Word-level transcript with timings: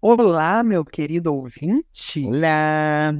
Olá, 0.00 0.62
meu 0.62 0.84
querido 0.84 1.34
ouvinte. 1.34 2.26
Olá! 2.26 3.12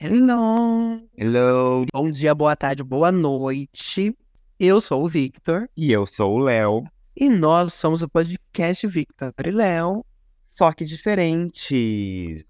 Hello. 0.00 1.00
Hello! 1.16 1.86
Bom 1.92 2.10
dia, 2.10 2.34
boa 2.34 2.54
tarde, 2.54 2.84
boa 2.84 3.10
noite. 3.10 4.14
Eu 4.60 4.80
sou 4.80 5.04
o 5.04 5.08
Victor 5.08 5.68
E 5.76 5.90
eu 5.90 6.04
sou 6.04 6.34
o 6.34 6.38
Léo, 6.38 6.84
e 7.16 7.28
nós 7.30 7.72
somos 7.72 8.02
o 8.02 8.08
podcast 8.08 8.86
Victor 8.86 9.32
e 9.44 9.50
Léo. 9.50 10.04
só 10.42 10.72
que 10.72 10.84
diferente. 10.84 12.44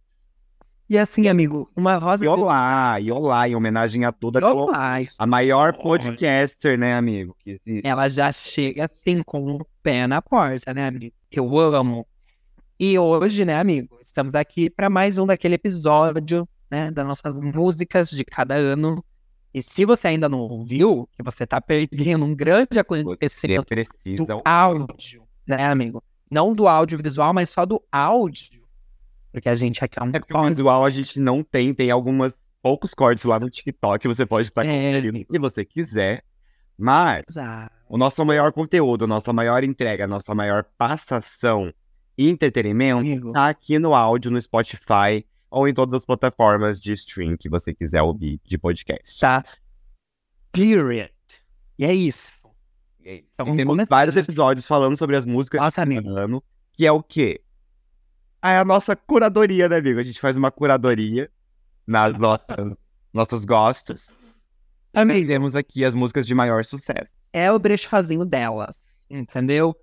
E 0.90 0.98
assim, 0.98 1.28
amigo, 1.28 1.70
uma 1.76 1.96
rosa. 1.96 2.24
E 2.24 2.28
olá, 2.28 2.98
e 2.98 3.12
olá, 3.12 3.48
em 3.48 3.54
homenagem 3.54 4.04
a 4.04 4.10
toda 4.10 4.44
a, 4.44 4.52
Olá. 4.52 4.98
a 5.18 5.26
maior 5.26 5.74
podcaster, 5.74 6.78
né, 6.78 6.94
amigo? 6.94 7.36
Que 7.38 7.50
existe. 7.50 7.86
Ela 7.86 8.08
já 8.08 8.32
chega 8.32 8.86
assim 8.86 9.22
com 9.22 9.56
o 9.56 9.66
pé 9.82 10.06
na 10.06 10.20
porta, 10.22 10.72
né, 10.74 10.86
amigo? 10.88 11.14
Eu 11.30 11.58
amo. 11.58 12.06
E 12.78 12.98
hoje, 12.98 13.44
né, 13.44 13.58
amigo, 13.58 13.98
estamos 14.00 14.34
aqui 14.34 14.70
para 14.70 14.88
mais 14.88 15.18
um 15.18 15.26
daquele 15.26 15.56
episódio, 15.56 16.48
né, 16.70 16.90
das 16.90 17.06
nossas 17.06 17.40
músicas 17.40 18.10
de 18.10 18.24
cada 18.24 18.54
ano. 18.54 19.04
E 19.52 19.60
se 19.62 19.84
você 19.84 20.08
ainda 20.08 20.28
não 20.28 20.38
ouviu, 20.40 21.08
que 21.16 21.22
você 21.24 21.46
tá 21.46 21.60
perdendo 21.60 22.24
um 22.24 22.34
grande 22.34 22.68
Você 22.72 22.78
acontecimento 22.80 23.66
precisa. 23.66 24.24
do 24.26 24.42
áudio, 24.44 25.24
né, 25.46 25.64
amigo? 25.66 26.02
Não 26.30 26.54
do 26.54 26.68
audiovisual, 26.68 27.32
mas 27.32 27.50
só 27.50 27.66
do 27.66 27.82
áudio. 27.90 28.62
Porque 29.32 29.48
a 29.48 29.54
gente 29.54 29.84
aqui 29.84 29.98
é 29.98 30.02
um 30.04 30.10
É 30.12 30.20
porque 30.20 30.36
o 30.36 30.44
visual 30.48 30.84
a 30.84 30.90
gente 30.90 31.18
não 31.18 31.42
tem, 31.42 31.74
tem 31.74 31.90
algumas 31.90 32.48
poucos 32.62 32.94
cortes 32.94 33.24
lá 33.24 33.40
no 33.40 33.50
TikTok, 33.50 34.06
você 34.06 34.24
pode 34.26 34.48
estar 34.48 34.64
É. 34.64 34.94
conferindo 34.94 35.18
se 35.18 35.38
você 35.38 35.64
quiser. 35.64 36.22
Mas 36.78 37.24
Exato. 37.28 37.74
o 37.88 37.98
nosso 37.98 38.24
maior 38.24 38.52
conteúdo, 38.52 39.04
a 39.04 39.08
nossa 39.08 39.32
maior 39.32 39.64
entrega, 39.64 40.04
a 40.04 40.08
nossa 40.08 40.32
maior 40.34 40.64
passação 40.76 41.72
e 42.18 42.28
entretenimento 42.28 42.98
Amigo. 43.00 43.32
tá 43.32 43.48
aqui 43.48 43.78
no 43.78 43.94
áudio, 43.94 44.30
no 44.30 44.42
Spotify 44.42 45.24
ou 45.50 45.66
em 45.68 45.72
todas 45.72 45.94
as 45.94 46.04
plataformas 46.04 46.80
de 46.80 46.92
stream 46.92 47.36
que 47.36 47.48
você 47.48 47.72
quiser 47.72 48.02
ouvir 48.02 48.40
de 48.44 48.58
podcast. 48.58 49.18
Tá. 49.20 49.44
Period. 50.52 51.10
E 51.78 51.84
é 51.84 51.94
isso. 51.94 52.34
E 53.00 53.08
é 53.08 53.14
isso. 53.20 53.30
Então, 53.34 53.46
E 53.54 53.56
temos 53.56 53.72
começar. 53.72 53.88
vários 53.88 54.16
episódios 54.16 54.66
falando 54.66 54.96
sobre 54.96 55.16
as 55.16 55.24
músicas 55.24 55.60
Nossa, 55.60 55.82
amigo. 55.82 56.08
ano, 56.10 56.42
que 56.72 56.86
é 56.86 56.92
o 56.92 57.02
quê? 57.02 57.40
Ah, 58.42 58.52
É 58.52 58.58
a 58.58 58.64
nossa 58.64 58.94
curadoria, 58.96 59.68
né, 59.68 59.76
amigo? 59.78 59.98
A 60.00 60.02
gente 60.02 60.20
faz 60.20 60.36
uma 60.36 60.50
curadoria 60.50 61.30
nas 61.86 62.16
nossas, 62.18 62.74
nossos 63.12 63.44
gostos. 63.44 64.12
Amigo, 64.92 65.26
temos 65.26 65.54
aqui 65.54 65.84
as 65.84 65.94
músicas 65.94 66.26
de 66.26 66.34
maior 66.34 66.64
sucesso. 66.64 67.16
é 67.32 67.50
o 67.52 67.58
brechozinho 67.58 68.24
delas, 68.24 69.06
entendeu? 69.08 69.74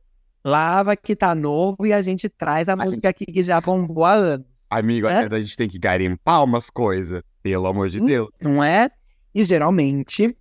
Lava 0.45 0.95
que 0.95 1.15
tá 1.15 1.33
novo 1.33 1.87
e 1.87 1.91
a 1.91 2.01
gente 2.03 2.29
traz 2.29 2.69
a 2.69 2.75
música 2.75 3.09
aqui 3.09 3.25
que 3.25 3.41
já 3.41 3.59
bombou 3.59 4.05
há 4.05 4.13
anos. 4.13 4.45
Amigo, 4.69 5.07
É? 5.07 5.13
às 5.13 5.17
vezes 5.21 5.33
a 5.33 5.39
gente 5.39 5.57
tem 5.57 5.67
que 5.67 5.79
garimpar 5.79 6.43
umas 6.43 6.69
coisas, 6.69 7.23
pelo 7.41 7.65
amor 7.65 7.89
de. 7.89 7.99
Deus. 7.99 8.29
não 8.39 8.63
é? 8.63 8.91
E 9.33 9.43
geralmente 9.43 10.37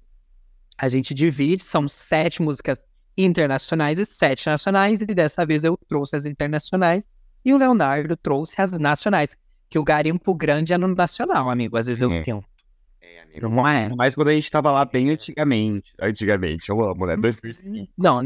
a 0.76 0.88
gente 0.90 1.14
divide, 1.14 1.62
são 1.62 1.88
sete 1.88 2.42
músicas 2.42 2.84
internacionais 3.16 3.98
e 3.98 4.04
sete 4.04 4.46
nacionais, 4.46 5.00
e 5.00 5.06
dessa 5.06 5.46
vez 5.46 5.64
eu 5.64 5.78
trouxe 5.88 6.16
as 6.16 6.26
internacionais 6.26 7.04
e 7.44 7.54
o 7.54 7.56
Leonardo 7.56 8.16
trouxe 8.16 8.60
as 8.60 8.72
nacionais. 8.72 9.36
Que 9.70 9.78
o 9.78 9.84
garimpo 9.84 10.34
grande 10.34 10.72
é 10.72 10.78
no 10.78 10.86
nacional, 10.88 11.48
amigo. 11.50 11.76
Às 11.76 11.86
vezes 11.86 12.02
eu 12.02 12.10
É. 12.12 12.22
sinto. 12.22 12.44
É, 13.00 13.22
amigo. 13.22 13.48
Não 13.48 13.66
é? 13.66 13.88
Mas 13.96 14.14
quando 14.14 14.28
a 14.28 14.34
gente 14.34 14.50
tava 14.50 14.70
lá 14.70 14.84
bem 14.84 15.10
antigamente. 15.10 15.92
Antigamente, 16.00 16.68
eu 16.68 16.80
amo, 16.84 17.06
né? 17.06 17.16
2005. 17.16 17.90
Não, 17.98 18.20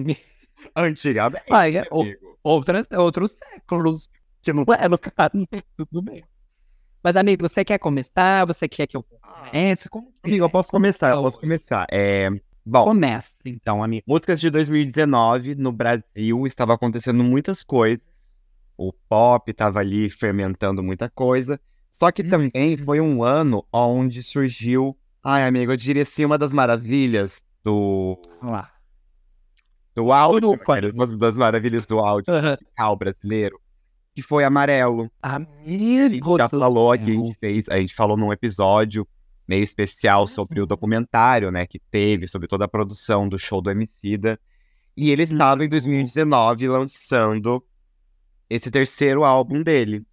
Antigamente. 0.75 1.45
Olha, 1.51 1.87
o- 1.91 2.03
amigo. 2.03 2.39
outras, 2.42 2.87
outros 2.97 3.33
séculos. 3.33 4.09
Que 4.42 4.53
não 4.53 4.65
é 4.78 4.89
no 4.89 4.98
caso. 4.98 5.33
Tudo 5.77 6.03
bem. 6.03 6.25
Mas, 7.03 7.17
amigo, 7.17 7.48
você 7.48 7.65
quer 7.65 7.78
começar? 7.78 8.45
Você 8.47 8.69
quer 8.69 8.87
que 8.87 8.97
eu 8.97 9.03
comece? 9.03 9.89
Como 9.89 10.12
Amigo, 10.25 10.45
eu 10.45 10.50
posso 10.50 10.70
começar, 10.70 11.11
eu 11.11 11.23
posso 11.23 11.41
começar. 11.41 11.87
É, 11.91 12.28
bom, 12.65 12.84
Começa, 12.84 13.37
então, 13.44 13.82
amigo. 13.82 14.05
músicas 14.06 14.41
de 14.41 14.50
2019, 14.50 15.55
no 15.55 15.71
Brasil, 15.72 16.47
estava 16.47 16.75
acontecendo 16.75 17.22
muitas 17.22 17.62
coisas. 17.62 18.03
O 18.77 18.93
pop 18.93 19.50
estava 19.50 19.78
ali 19.81 20.09
fermentando 20.11 20.82
muita 20.82 21.09
coisa. 21.11 21.61
Só 21.91 22.11
que 22.12 22.22
Hum. 22.22 22.28
também 22.28 22.77
foi 22.77 23.00
um 23.00 23.22
ano 23.25 23.65
onde 23.72 24.22
surgiu, 24.22 24.97
ai, 25.22 25.44
amigo, 25.44 25.72
eu 25.72 25.77
diria 25.77 26.03
assim, 26.03 26.25
uma 26.25 26.38
das 26.38 26.53
maravilhas 26.53 27.43
do, 27.65 28.16
Vamos 28.41 28.55
lá. 28.55 28.72
Do 30.03 30.12
áudio, 30.12 30.60
uma 30.94 31.06
das 31.06 31.36
maravilhas 31.36 31.84
do 31.84 31.98
áudio 31.98 32.32
musical 32.32 32.97
brasileiro, 32.97 33.60
que 34.14 34.22
foi 34.22 34.44
Amarelo. 34.44 35.10
A 35.22 35.41
gente 35.66 36.03
Amigo. 36.06 36.38
já 36.38 36.48
falou 36.48 36.92
aqui, 36.92 37.10
a 37.10 37.14
gente 37.14 37.38
fez, 37.38 37.69
a 37.69 37.78
gente 37.78 37.94
falou 37.94 38.16
num 38.16 38.32
episódio 38.32 39.06
meio 39.47 39.64
especial 39.64 40.26
sobre 40.26 40.60
o 40.60 40.66
documentário, 40.66 41.50
né, 41.50 41.66
que 41.66 41.81
teve, 41.91 42.28
sobre 42.28 42.47
toda 42.47 42.66
a 42.66 42.69
produção 42.69 43.28
do 43.28 43.38
show 43.38 43.60
do 43.60 43.70
Emicida. 43.70 44.38
E 44.97 45.10
ele 45.10 45.25
estava 45.25 45.64
em 45.64 45.69
2019 45.69 46.69
lançando 46.69 47.64
esse 48.48 48.70
terceiro 48.70 49.25
álbum 49.25 49.62
dele. 49.62 50.04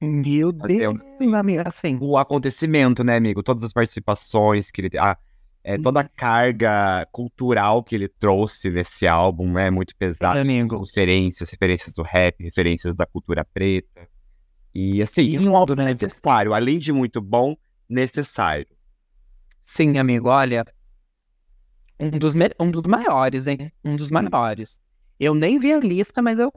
Meu 0.00 0.52
Deus, 0.52 0.98
amigo. 1.34 1.62
Assim, 1.66 1.98
O 2.00 2.16
acontecimento, 2.16 3.04
né, 3.04 3.16
amigo? 3.16 3.42
Todas 3.42 3.62
as 3.62 3.72
participações 3.72 4.70
que 4.70 4.80
ele. 4.80 4.98
A, 4.98 5.16
é, 5.64 5.78
toda 5.78 6.00
a 6.00 6.08
carga 6.08 7.06
cultural 7.12 7.82
que 7.82 7.94
ele 7.94 8.08
trouxe 8.08 8.68
nesse 8.70 9.06
álbum 9.06 9.58
é 9.58 9.70
muito 9.70 9.94
pesada. 9.96 10.40
amigo. 10.40 10.78
Referências, 10.80 11.50
referências 11.50 11.92
do 11.92 12.02
rap, 12.02 12.42
referências 12.42 12.94
da 12.94 13.06
cultura 13.06 13.44
preta. 13.44 14.08
E 14.74 15.02
assim, 15.02 15.22
E 15.22 15.38
um 15.38 15.54
álbum 15.56 15.74
né? 15.74 15.84
necessário, 15.86 16.52
além 16.54 16.78
de 16.78 16.92
muito 16.92 17.20
bom, 17.20 17.54
necessário. 17.88 18.66
Sim, 19.60 19.98
amigo, 19.98 20.28
olha. 20.28 20.64
Um 22.00 22.10
dos, 22.10 22.34
um 22.58 22.70
dos 22.70 22.82
maiores, 22.82 23.46
hein? 23.46 23.70
Um 23.84 23.94
dos 23.94 24.10
maiores. 24.10 24.80
Eu 25.20 25.34
nem 25.34 25.58
vi 25.58 25.72
a 25.72 25.78
lista, 25.78 26.20
mas 26.20 26.38
eu 26.38 26.50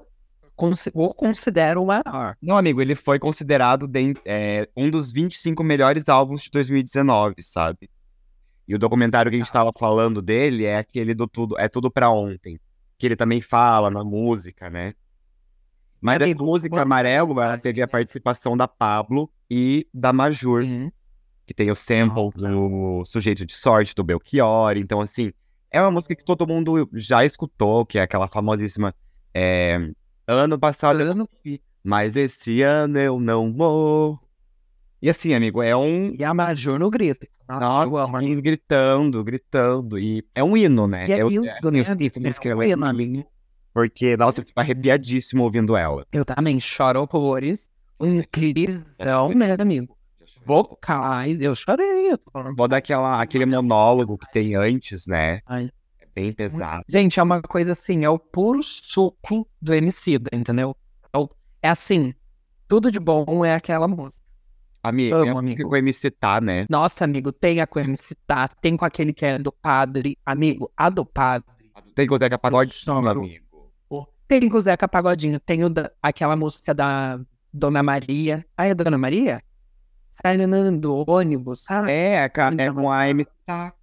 eu 0.95 1.13
considero 1.13 1.83
o 1.83 1.85
maior. 1.85 2.37
Não, 2.41 2.55
amigo, 2.57 2.81
ele 2.81 2.95
foi 2.95 3.19
considerado 3.19 3.87
den- 3.89 4.13
é, 4.25 4.67
um 4.75 4.89
dos 4.89 5.11
25 5.11 5.61
melhores 5.63 6.07
álbuns 6.07 6.43
de 6.43 6.49
2019, 6.49 7.35
sabe? 7.43 7.89
E 8.67 8.73
o 8.75 8.79
documentário 8.79 9.29
que 9.29 9.35
a 9.37 9.39
gente 9.39 9.51
tava 9.51 9.71
falando 9.77 10.21
dele 10.21 10.65
é 10.65 10.77
aquele 10.77 11.13
do 11.13 11.27
Tudo, 11.27 11.57
é 11.57 11.67
Tudo 11.67 11.91
Pra 11.91 12.09
Ontem, 12.09 12.59
que 12.97 13.05
ele 13.05 13.15
também 13.15 13.41
fala 13.41 13.89
na 13.91 14.03
música, 14.03 14.69
né? 14.69 14.93
Mas 16.01 16.21
essa 16.21 16.43
música 16.43 16.81
Amarelo, 16.81 17.39
ela 17.41 17.57
teve 17.57 17.81
a 17.81 17.87
participação 17.87 18.55
da 18.55 18.67
Pablo 18.67 19.29
e 19.49 19.87
da 19.93 20.11
Majur, 20.13 20.61
Uhum. 20.63 20.91
que 21.45 21.53
tem 21.53 21.71
o 21.71 21.75
sample 21.75 22.23
Nossa. 22.25 22.37
do 22.39 23.03
Sujeito 23.05 23.45
de 23.45 23.55
Sorte, 23.55 23.95
do 23.95 24.03
Belchior. 24.03 24.77
Então, 24.77 25.01
assim, 25.01 25.31
é 25.71 25.81
uma 25.81 25.91
música 25.91 26.15
que 26.15 26.23
todo 26.23 26.47
mundo 26.47 26.87
já 26.93 27.25
escutou, 27.25 27.85
que 27.85 27.97
é 27.97 28.01
aquela 28.01 28.27
famosíssima 28.27 28.93
é, 29.33 29.91
Ano 30.27 30.57
passado 30.57 30.99
eu 31.01 31.11
Ano- 31.11 31.29
morri, 31.45 31.61
mas 31.83 32.15
esse 32.15 32.61
ano 32.63 32.97
eu 32.97 33.19
não 33.19 33.47
morro. 33.49 34.19
E 35.05 35.09
assim, 35.11 35.35
amigo, 35.35 35.61
é 35.61 35.75
um. 35.75 36.15
E 36.17 36.23
a 36.23 36.33
Major 36.33 36.79
no 36.79 36.89
grito. 36.89 37.27
Nossa, 37.47 37.85
Nossa, 37.85 38.23
eles 38.25 38.39
gritando, 38.39 39.23
gritando. 39.23 39.99
E 39.99 40.25
é 40.33 40.43
um 40.43 40.57
hino, 40.57 40.87
né? 40.87 41.07
E 41.07 41.11
é 41.11 41.21
Eu- 41.21 41.29
lindo, 41.29 41.47
assim, 41.47 41.69
né, 42.19 42.27
música 42.27 42.49
É 42.49 42.51
é 42.51 42.55
um 42.55 42.63
hino, 42.63 42.85
amigo. 42.87 43.23
Porque, 43.71 44.17
nossa, 44.17 44.41
eu 44.41 44.45
fico 44.47 44.59
arrepiadíssimo 44.59 45.43
ouvindo 45.43 45.75
ela. 45.77 46.07
Eu 46.11 46.25
também 46.25 46.59
choro 46.59 47.01
horrores. 47.01 47.69
Um 47.99 48.23
crisão, 48.23 49.29
né, 49.35 49.55
amigo? 49.59 49.95
Vocais, 50.43 51.39
eu 51.39 51.53
chorei. 51.53 52.11
eu 52.11 52.17
tô. 52.17 52.31
Vou 52.57 52.67
dar 52.67 52.77
aquela, 52.77 53.21
aquele 53.21 53.45
monólogo 53.45 54.17
que 54.17 54.31
tem 54.33 54.55
antes, 54.55 55.05
né? 55.05 55.39
Ai. 55.45 55.69
É 56.01 56.07
bem 56.15 56.33
pesado. 56.33 56.83
Gente, 56.89 57.19
é 57.19 57.23
uma 57.23 57.43
coisa 57.43 57.73
assim, 57.73 58.03
é 58.03 58.09
o 58.09 58.17
puro 58.17 58.63
suco 58.63 59.47
do 59.61 59.71
Emicida, 59.71 60.31
entendeu? 60.33 60.75
É, 61.13 61.17
o- 61.19 61.29
é 61.61 61.69
assim, 61.69 62.11
tudo 62.67 62.89
de 62.91 62.99
bom 62.99 63.45
é 63.45 63.53
aquela 63.53 63.87
música. 63.87 64.24
Amigo, 64.87 65.15
Amo, 65.15 65.25
é 65.25 65.29
a 65.29 65.33
música 65.33 65.53
amigo. 65.63 65.69
com 65.69 65.75
o 65.75 65.77
MC 65.77 66.11
Tá, 66.11 66.39
né? 66.41 66.65
Nossa, 66.69 67.03
amigo, 67.05 67.31
tem 67.31 67.59
a 67.59 67.67
com 67.67 67.79
o 67.79 67.81
MC 67.81 68.15
Tá, 68.27 68.47
tem 68.47 68.77
com 68.77 68.85
aquele 68.85 69.11
que 69.13 69.25
é 69.25 69.37
do 69.39 69.51
padre. 69.51 70.17
Amigo, 70.25 70.71
a 70.77 70.89
do 70.89 71.05
padre. 71.05 71.47
Tem 71.95 72.05
que 72.07 72.13
usar 72.13 72.29
que 72.29 72.35
a 72.35 72.37
pagodinho, 72.37 73.07
amigo. 73.07 73.71
o- 73.89 74.05
Tem 74.27 74.47
com 74.49 74.57
o 74.57 74.61
Zeca 74.61 74.87
Pagodinho, 74.87 75.39
tem 75.39 75.63
o 75.63 75.69
da- 75.69 75.91
aquela 76.01 76.35
música 76.35 76.73
da 76.73 77.19
Dona 77.53 77.81
Maria. 77.83 78.45
Ah, 78.57 78.65
é 78.65 78.73
Dona 78.73 78.97
Maria? 78.97 79.41
Saindo 80.21 80.79
do 80.79 81.03
ônibus, 81.09 81.63
sabe? 81.63 81.91
É, 81.91 82.23
é 82.23 82.29
com 82.29 82.89
a 82.91 83.09
MC 83.09 83.29
Tá. 83.45 83.73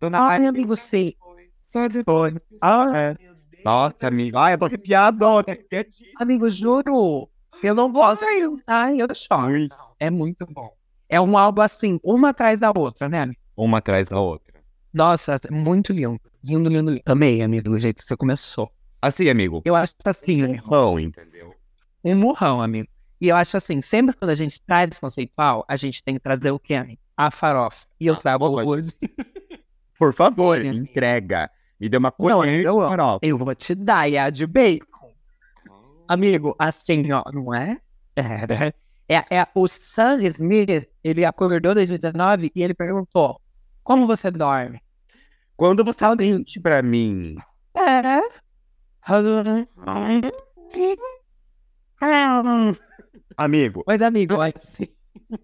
Dona 0.00 0.18
Ai, 0.18 0.28
Maria 0.38 0.48
amigo, 0.50 0.76
sei. 0.76 1.16
Só 1.62 1.86
depois. 1.88 2.34
Ah, 2.62 2.86
É. 2.96 3.16
Nossa, 3.64 4.06
amigo. 4.08 4.38
Ai, 4.38 4.54
eu 4.54 4.58
tô 4.58 4.64
arrepiado. 4.66 5.24
Amigo, 6.18 6.48
juro. 6.48 7.28
Eu 7.62 7.74
não 7.74 7.92
posso 7.92 8.24
Ai, 8.66 9.00
eu 9.00 9.08
choro. 9.14 9.68
É 10.00 10.10
muito 10.10 10.46
bom. 10.46 10.70
É 11.08 11.20
um 11.20 11.36
álbum 11.38 11.62
assim, 11.62 11.98
uma 12.04 12.30
atrás 12.30 12.60
da 12.60 12.70
outra, 12.74 13.08
né, 13.08 13.20
amigo? 13.22 13.40
Uma 13.56 13.78
atrás 13.78 14.08
da 14.08 14.20
outra. 14.20 14.54
Nossa, 14.92 15.38
muito 15.50 15.92
lindo. 15.92 16.20
Lindo, 16.42 16.68
lindo, 16.68 16.90
lindo. 16.90 17.02
Amei, 17.06 17.42
amigo, 17.42 17.70
do 17.70 17.78
jeito 17.78 17.96
que 17.98 18.04
você 18.04 18.16
começou. 18.16 18.70
Assim, 19.00 19.28
amigo. 19.28 19.62
Eu 19.64 19.74
acho 19.74 19.94
assim, 20.04 20.56
Bom, 20.66 20.98
entendeu? 20.98 21.54
um 22.04 22.14
murrão, 22.14 22.60
amigo. 22.60 22.88
E 23.20 23.28
eu 23.28 23.36
acho 23.36 23.56
assim, 23.56 23.80
sempre 23.80 24.14
quando 24.16 24.30
a 24.30 24.34
gente 24.34 24.60
traz 24.60 24.98
conceitual, 25.00 25.64
a 25.68 25.76
gente 25.76 26.02
tem 26.02 26.14
que 26.14 26.20
trazer 26.20 26.50
o 26.50 26.58
quê? 26.58 26.98
A 27.16 27.30
farofa. 27.30 27.86
E 27.98 28.06
eu 28.06 28.16
trago 28.16 28.48
boa. 28.48 28.64
hoje. 28.64 28.90
Por 29.98 30.12
favor, 30.14 30.64
entrega. 30.64 31.50
Me 31.80 31.88
dê 31.88 31.96
uma 31.96 32.10
de 32.10 32.62
eu- 32.64 32.78
farofa. 32.80 33.18
Eu 33.22 33.36
vou 33.38 33.54
te 33.54 33.74
dar, 33.74 34.10
é 34.12 34.18
a 34.18 34.30
de 34.30 34.46
bacon. 34.46 35.12
Amigo, 36.06 36.54
assim, 36.58 37.10
ó, 37.12 37.22
não 37.32 37.52
é? 37.54 37.78
É, 38.16 38.22
né? 38.46 38.72
É, 39.08 39.24
é 39.38 39.46
o 39.54 39.66
Sam 39.66 40.22
Smith, 40.24 40.86
ele 41.02 41.24
acordou 41.24 41.72
em 41.72 41.76
2019 41.76 42.50
e 42.54 42.62
ele 42.62 42.74
perguntou, 42.74 43.40
como 43.82 44.06
você 44.06 44.30
dorme? 44.30 44.80
Quando 45.56 45.82
você 45.84 46.00
Saudade. 46.00 46.30
mente 46.32 46.60
pra 46.60 46.82
mim, 46.82 47.36
É. 47.74 48.20
amigo, 53.36 53.82
Mas, 53.86 54.02
amigo, 54.02 54.34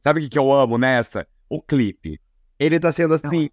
sabe 0.03 0.21
o 0.21 0.23
que, 0.23 0.29
que 0.29 0.39
eu 0.39 0.53
amo 0.53 0.79
nessa? 0.79 1.27
O 1.49 1.61
clipe. 1.63 2.21
Ele 2.59 2.79
tá 2.79 2.93
sendo 2.93 3.15
assim, 3.15 3.49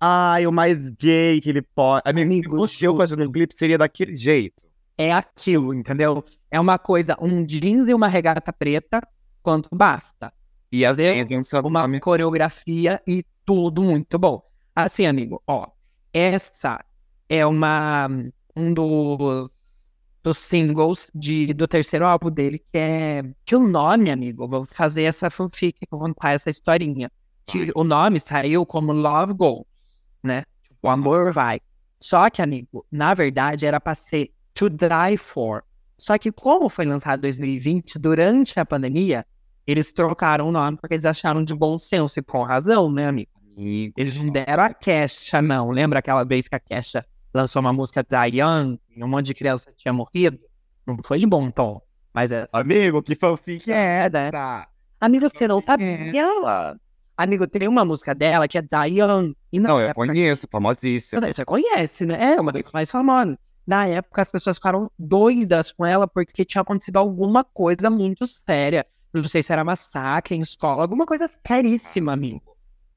ai, 0.00 0.46
o 0.46 0.52
mais 0.52 0.88
gay 0.90 1.40
que 1.40 1.50
ele 1.50 1.62
pode. 1.62 2.02
Amigo, 2.06 2.26
Amigo, 2.26 2.50
se 2.50 2.56
fosse 2.56 2.84
eu 2.84 2.96
fazendo 2.96 3.24
um 3.28 3.32
clipe, 3.32 3.54
seria 3.54 3.76
daquele 3.78 4.16
jeito. 4.16 4.64
é 4.96 5.12
aquilo, 5.12 5.74
entendeu? 5.74 6.24
É 6.50 6.58
uma 6.58 6.78
coisa, 6.78 7.16
um 7.20 7.44
jeans 7.44 7.88
e 7.88 7.94
uma 7.94 8.08
regata 8.08 8.52
preta, 8.52 9.06
quanto 9.46 9.68
basta. 9.72 10.32
E 10.72 10.84
as 10.84 10.98
uma 11.64 12.00
coreografia 12.00 13.00
e 13.06 13.24
tudo 13.44 13.80
muito 13.80 14.18
bom. 14.18 14.42
Assim, 14.74 15.06
amigo, 15.06 15.40
ó, 15.46 15.68
essa 16.12 16.84
é 17.28 17.46
uma 17.46 18.08
um 18.56 18.74
dos, 18.74 19.48
dos 20.20 20.38
singles 20.38 21.12
de, 21.14 21.54
do 21.54 21.68
terceiro 21.68 22.04
álbum 22.04 22.28
dele, 22.28 22.58
que 22.58 22.76
é 22.76 23.22
que 23.44 23.54
o 23.54 23.60
nome, 23.60 24.10
amigo, 24.10 24.48
vou 24.48 24.64
fazer 24.64 25.04
essa 25.04 25.30
fanfic, 25.30 25.78
vou 25.88 26.00
contar 26.00 26.32
essa 26.32 26.50
historinha. 26.50 27.08
Que 27.44 27.70
o 27.76 27.84
nome 27.84 28.18
saiu 28.18 28.66
como 28.66 28.92
Love 28.92 29.32
Goes, 29.34 29.64
né? 30.24 30.42
O 30.82 30.88
amor 30.88 31.32
vai. 31.32 31.60
Só 32.00 32.28
que, 32.28 32.42
amigo, 32.42 32.84
na 32.90 33.14
verdade 33.14 33.64
era 33.64 33.80
pra 33.80 33.94
ser 33.94 34.32
To 34.54 34.68
Die 34.68 35.16
For. 35.16 35.62
Só 35.96 36.18
que 36.18 36.32
como 36.32 36.68
foi 36.68 36.84
lançado 36.84 37.20
em 37.20 37.22
2020, 37.22 37.96
durante 37.96 38.58
a 38.58 38.64
pandemia, 38.64 39.24
eles 39.66 39.92
trocaram 39.92 40.48
o 40.48 40.52
nome 40.52 40.76
porque 40.76 40.94
eles 40.94 41.04
acharam 41.04 41.42
de 41.44 41.54
bom 41.54 41.78
senso 41.78 42.18
e 42.18 42.22
com 42.22 42.42
razão, 42.42 42.90
né, 42.90 43.06
amigo? 43.06 43.30
Amigo, 43.56 43.94
Eles 43.96 44.14
não 44.16 44.30
deram 44.30 44.62
a 44.64 44.74
Kesha, 44.74 45.40
não. 45.40 45.70
Lembra 45.70 45.98
aquela 46.00 46.24
vez 46.24 46.46
que 46.46 46.54
a 46.54 46.60
Kesha 46.60 47.04
lançou 47.34 47.60
uma 47.60 47.72
música 47.72 48.04
da 48.06 48.24
Young 48.26 48.78
e 48.94 49.02
um 49.02 49.08
monte 49.08 49.26
de 49.26 49.34
criança 49.34 49.72
tinha 49.76 49.92
morrido? 49.92 50.38
Não 50.86 50.96
foi 51.02 51.18
de 51.18 51.26
bom 51.26 51.50
tom. 51.50 51.80
Mas 52.14 52.30
é. 52.30 52.46
Amigo, 52.52 53.02
que 53.02 53.14
fanfic 53.14 53.70
é 53.72 54.04
É, 54.06 54.10
né? 54.10 54.28
essa? 54.28 54.68
Amigo, 55.00 55.28
você 55.28 55.48
não 55.48 55.60
sabia? 55.60 56.76
Amigo, 57.16 57.46
tem 57.46 57.66
uma 57.66 57.84
música 57.84 58.14
dela 58.14 58.46
que 58.46 58.58
é 58.58 58.62
da 58.62 58.84
Young. 58.84 59.34
E 59.50 59.58
na 59.58 59.70
Não, 59.70 59.80
eu 59.80 59.88
época- 59.88 60.06
conheço, 60.06 60.46
famosíssima. 60.50 61.32
Você 61.32 61.44
conhece, 61.44 62.04
né? 62.04 62.34
É 62.34 62.40
uma 62.40 62.52
das 62.52 62.70
mais 62.72 62.90
famosas. 62.90 63.36
Na 63.66 63.86
época, 63.86 64.22
as 64.22 64.30
pessoas 64.30 64.56
ficaram 64.56 64.90
doidas 64.98 65.72
com 65.72 65.84
ela 65.84 66.06
porque 66.06 66.44
tinha 66.44 66.60
acontecido 66.62 66.98
alguma 66.98 67.42
coisa 67.42 67.88
muito 67.90 68.26
séria. 68.26 68.86
Não 69.22 69.28
sei 69.28 69.42
se 69.42 69.52
era 69.52 69.64
massacre 69.64 70.34
em 70.34 70.40
escola, 70.40 70.82
alguma 70.82 71.06
coisa 71.06 71.26
seríssima, 71.28 72.12
amigo. 72.12 72.42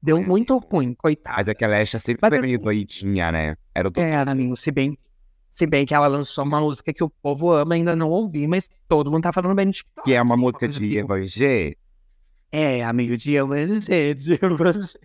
Deu 0.02 0.22
muito 0.22 0.56
ruim, 0.58 0.88
Mas 0.88 0.96
coitada. 0.96 1.50
é 1.50 1.54
que 1.54 1.64
a 1.64 1.68
Lesha 1.68 1.98
sempre 1.98 2.20
Mas 2.22 2.38
foi 2.38 2.54
assim- 2.54 2.58
doidinha, 2.62 3.30
né? 3.32 3.54
Era 3.74 3.88
o 3.88 3.92
É, 3.96 4.16
amigo, 4.16 4.56
se 4.56 4.70
bem, 4.70 4.96
se 5.50 5.66
bem 5.66 5.84
que 5.84 5.92
ela 5.94 6.06
lançou 6.06 6.44
uma 6.44 6.60
música 6.60 6.92
que 6.92 7.04
o 7.04 7.10
povo 7.10 7.52
ama, 7.52 7.74
ainda 7.74 7.94
não 7.94 8.08
ouvi, 8.08 8.46
mas 8.46 8.68
todo 8.88 9.10
mundo 9.10 9.22
tá 9.24 9.32
falando 9.32 9.54
bem 9.54 9.66
de 9.66 9.78
TikTok. 9.78 10.04
que 10.04 10.14
é 10.14 10.22
uma 10.22 10.36
música 10.36 10.66
de 10.68 10.78
que- 10.80 10.96
Evangé. 10.96 11.74
É, 12.52 12.82
amigo, 12.82 13.16
de 13.16 13.34
Evangelho, 13.36 14.14
de 14.14 14.32
Evangelho. 14.32 15.00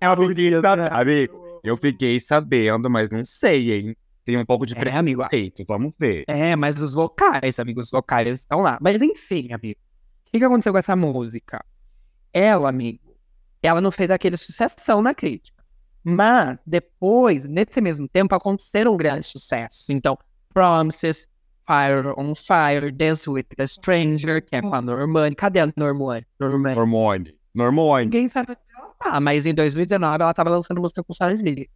É 0.00 0.08
uma 0.08 0.16
música, 0.16 0.86
amigo. 0.92 1.60
Eu 1.62 1.76
fiquei 1.76 2.18
sabendo, 2.20 2.88
mas 2.88 3.10
não 3.10 3.24
sei, 3.24 3.72
hein? 3.72 3.96
Tem 4.24 4.36
um 4.36 4.44
pouco 4.44 4.66
de 4.66 4.74
É, 4.76 4.96
amigo. 4.96 5.22
vamos 5.68 5.92
ver. 5.98 6.24
É, 6.26 6.56
mas 6.56 6.80
os 6.80 6.94
vocais, 6.94 7.58
amigo, 7.60 7.80
os 7.80 7.90
vocais 7.90 8.28
estão 8.40 8.60
lá. 8.60 8.78
Mas 8.80 9.00
enfim, 9.02 9.52
amigo. 9.52 9.78
O 10.36 10.38
que, 10.38 10.40
que 10.40 10.44
aconteceu 10.44 10.72
com 10.72 10.78
essa 10.78 10.94
música? 10.94 11.64
Ela, 12.30 12.68
amigo, 12.68 13.16
ela 13.62 13.80
não 13.80 13.90
fez 13.90 14.10
aquele 14.10 14.36
sucessão 14.36 15.00
na 15.00 15.14
crítica. 15.14 15.64
Mas 16.04 16.60
depois, 16.66 17.46
nesse 17.46 17.80
mesmo 17.80 18.06
tempo, 18.06 18.34
aconteceram 18.34 18.94
grandes 18.98 19.30
sucessos. 19.30 19.88
Então, 19.88 20.18
Promises, 20.52 21.26
Fire 21.66 22.12
on 22.18 22.34
Fire, 22.34 22.92
Dance 22.92 23.28
with 23.30 23.46
a 23.58 23.66
Stranger, 23.66 24.44
que 24.44 24.56
é 24.56 24.60
com 24.60 24.74
a 24.74 24.82
Normani. 24.82 25.34
Cadê 25.34 25.60
a 25.60 25.72
Normani? 25.74 26.26
Normani. 26.38 26.78
Hormônio. 26.78 27.34
Normônio. 27.54 28.04
Ninguém 28.04 28.28
sabe 28.28 28.52
onde 28.52 28.60
ela 28.76 28.94
tá, 28.98 29.18
mas 29.18 29.46
em 29.46 29.54
2019 29.54 30.22
ela 30.22 30.34
tava 30.34 30.50
lançando 30.50 30.82
música 30.82 31.02
com 31.02 31.14
o 31.14 31.16
Sam 31.16 31.32
Smith. 31.32 31.70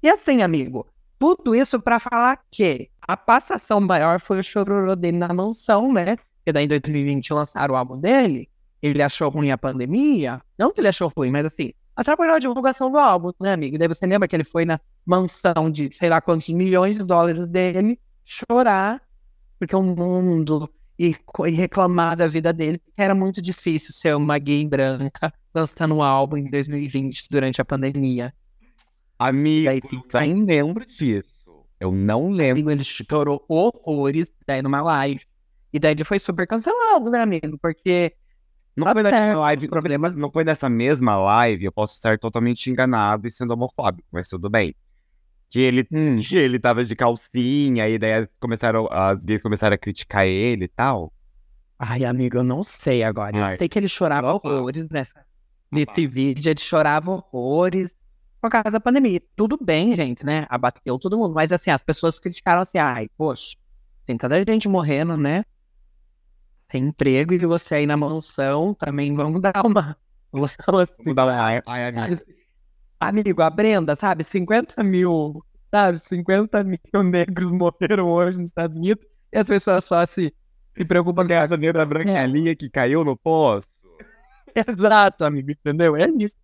E 0.00 0.08
assim, 0.08 0.40
amigo, 0.40 0.86
tudo 1.18 1.52
isso 1.52 1.80
pra 1.80 1.98
falar 1.98 2.40
que 2.48 2.88
a 3.02 3.16
passação 3.16 3.80
maior 3.80 4.20
foi 4.20 4.38
o 4.38 4.44
chororô 4.44 4.94
dele 4.94 5.18
na 5.18 5.34
mansão, 5.34 5.92
né? 5.92 6.16
Porque 6.48 6.52
daí 6.54 6.64
em 6.64 6.68
2020 6.68 7.30
lançaram 7.34 7.74
o 7.74 7.76
álbum 7.76 8.00
dele, 8.00 8.48
ele 8.80 9.02
achou 9.02 9.28
ruim 9.28 9.50
a 9.50 9.58
pandemia. 9.58 10.40
Não 10.58 10.72
que 10.72 10.80
ele 10.80 10.88
achou 10.88 11.12
ruim, 11.14 11.30
mas 11.30 11.44
assim, 11.44 11.74
atrapalhou 11.94 12.36
a 12.36 12.38
divulgação 12.38 12.90
do 12.90 12.96
álbum, 12.96 13.32
né, 13.38 13.52
amigo? 13.52 13.74
E 13.74 13.78
daí 13.78 13.86
você 13.86 14.06
lembra 14.06 14.26
que 14.26 14.34
ele 14.34 14.44
foi 14.44 14.64
na 14.64 14.80
mansão 15.04 15.70
de 15.70 15.90
sei 15.92 16.08
lá 16.08 16.22
quantos 16.22 16.48
milhões 16.48 16.96
de 16.96 17.04
dólares 17.04 17.46
dele 17.46 18.00
chorar, 18.24 19.02
porque 19.58 19.76
o 19.76 19.82
mundo 19.82 20.72
e, 20.98 21.14
e 21.46 21.50
reclamar 21.50 22.16
da 22.16 22.26
vida 22.26 22.50
dele, 22.50 22.78
porque 22.78 23.02
era 23.02 23.14
muito 23.14 23.42
difícil 23.42 23.92
ser 23.92 24.16
uma 24.16 24.38
gay 24.38 24.66
branca 24.66 25.30
lançando 25.54 25.96
um 25.96 26.02
álbum 26.02 26.38
em 26.38 26.48
2020 26.48 27.26
durante 27.30 27.60
a 27.60 27.64
pandemia. 27.64 28.32
Amigo, 29.18 29.64
Daí 30.10 30.30
eu 30.30 30.36
não 30.38 30.46
lembro 30.46 30.86
disso. 30.86 31.66
Eu 31.78 31.92
não 31.92 32.30
lembro. 32.30 32.52
Amigo, 32.52 32.70
ele 32.70 32.84
chorou 32.84 33.44
horrores 33.46 34.32
daí 34.46 34.62
numa 34.62 34.80
live. 34.80 35.26
E 35.72 35.78
daí 35.78 35.92
ele 35.92 36.04
foi 36.04 36.18
super 36.18 36.46
cancelado, 36.46 37.10
né, 37.10 37.20
amigo? 37.20 37.58
Porque 37.60 38.14
Não 38.76 38.84
Tá 38.84 38.92
foi 38.94 39.02
certo, 39.02 39.38
live, 39.40 39.68
problemas- 39.68 40.14
não 40.14 40.30
foi 40.30 40.44
nessa 40.44 40.68
mesma 40.70 41.16
live, 41.16 41.64
eu 41.64 41.72
posso 41.72 41.94
estar 41.94 42.16
totalmente 42.16 42.70
enganado 42.70 43.26
e 43.26 43.30
sendo 43.30 43.52
homofóbico, 43.52 44.06
mas 44.12 44.28
tudo 44.28 44.48
bem. 44.48 44.72
Que 45.50 45.58
ele, 45.60 45.84
Hum. 45.90 46.20
que 46.20 46.36
ele 46.36 46.60
tava 46.60 46.84
de 46.84 46.94
calcinha, 46.94 47.88
e 47.88 47.98
daí 47.98 48.12
as, 48.12 48.28
começaram, 48.40 48.86
as 48.90 49.24
gays 49.24 49.42
começaram 49.42 49.74
a 49.74 49.78
criticar 49.78 50.26
ele 50.26 50.66
e 50.66 50.68
tal. 50.68 51.12
Ai, 51.76 52.04
amigo, 52.04 52.36
eu 52.36 52.44
não 52.44 52.62
sei 52.62 53.02
agora. 53.02 53.36
Eu 53.36 53.44
Ai. 53.44 53.56
sei 53.56 53.68
que 53.68 53.78
ele 53.78 53.88
chorava 53.88 54.32
horrores 54.32 54.88
nessa, 54.88 55.24
nesse 55.72 56.06
vídeo. 56.06 56.48
Ele 56.48 56.60
chorava 56.60 57.10
horrores 57.10 57.96
por 58.40 58.48
causa 58.50 58.70
da 58.70 58.80
pandemia. 58.80 59.20
Tudo 59.34 59.58
bem, 59.60 59.96
gente, 59.96 60.24
né? 60.24 60.46
Abateu 60.48 60.96
todo 61.00 61.18
mundo. 61.18 61.34
Mas 61.34 61.50
assim, 61.50 61.70
as 61.72 61.82
pessoas 61.82 62.20
criticaram 62.20 62.60
assim, 62.62 62.78
ai, 62.78 63.08
poxa, 63.16 63.56
tem 64.06 64.16
tanta 64.16 64.38
gente 64.44 64.68
morrendo, 64.68 65.16
né? 65.16 65.44
Tem 66.68 66.84
emprego 66.84 67.32
e 67.32 67.38
você 67.38 67.76
aí 67.76 67.86
na 67.86 67.96
mansão 67.96 68.74
também 68.74 69.14
vamos 69.14 69.40
dar 69.42 69.64
uma. 69.64 69.96
Vamos 70.30 70.54
dar 70.56 70.72
uma 70.72 70.86
uma- 71.24 71.42
Ai, 71.42 71.62
ai, 71.66 71.88
amigo. 71.88 72.22
Amigo, 73.00 73.42
a 73.42 73.48
Brenda, 73.50 73.94
sabe? 73.96 74.22
50 74.24 74.82
mil, 74.82 75.42
sabe? 75.70 75.98
50 75.98 76.62
mil 76.64 76.78
negros 77.04 77.50
morreram 77.52 78.08
hoje 78.10 78.38
nos 78.38 78.48
Estados 78.48 78.76
Unidos 78.76 79.04
e 79.32 79.38
as 79.38 79.46
pessoas 79.46 79.84
só 79.84 80.04
se, 80.04 80.34
se 80.72 80.84
preocupam 80.84 81.26
com 81.26 81.32
Essa 81.32 81.56
negra 81.56 81.86
branquelinha 81.86 82.54
que 82.56 82.68
caiu 82.68 83.04
no 83.04 83.16
poço. 83.16 83.86
Exato, 84.54 85.24
amigo, 85.24 85.50
entendeu? 85.52 85.96
É 85.96 86.08
isso. 86.08 86.34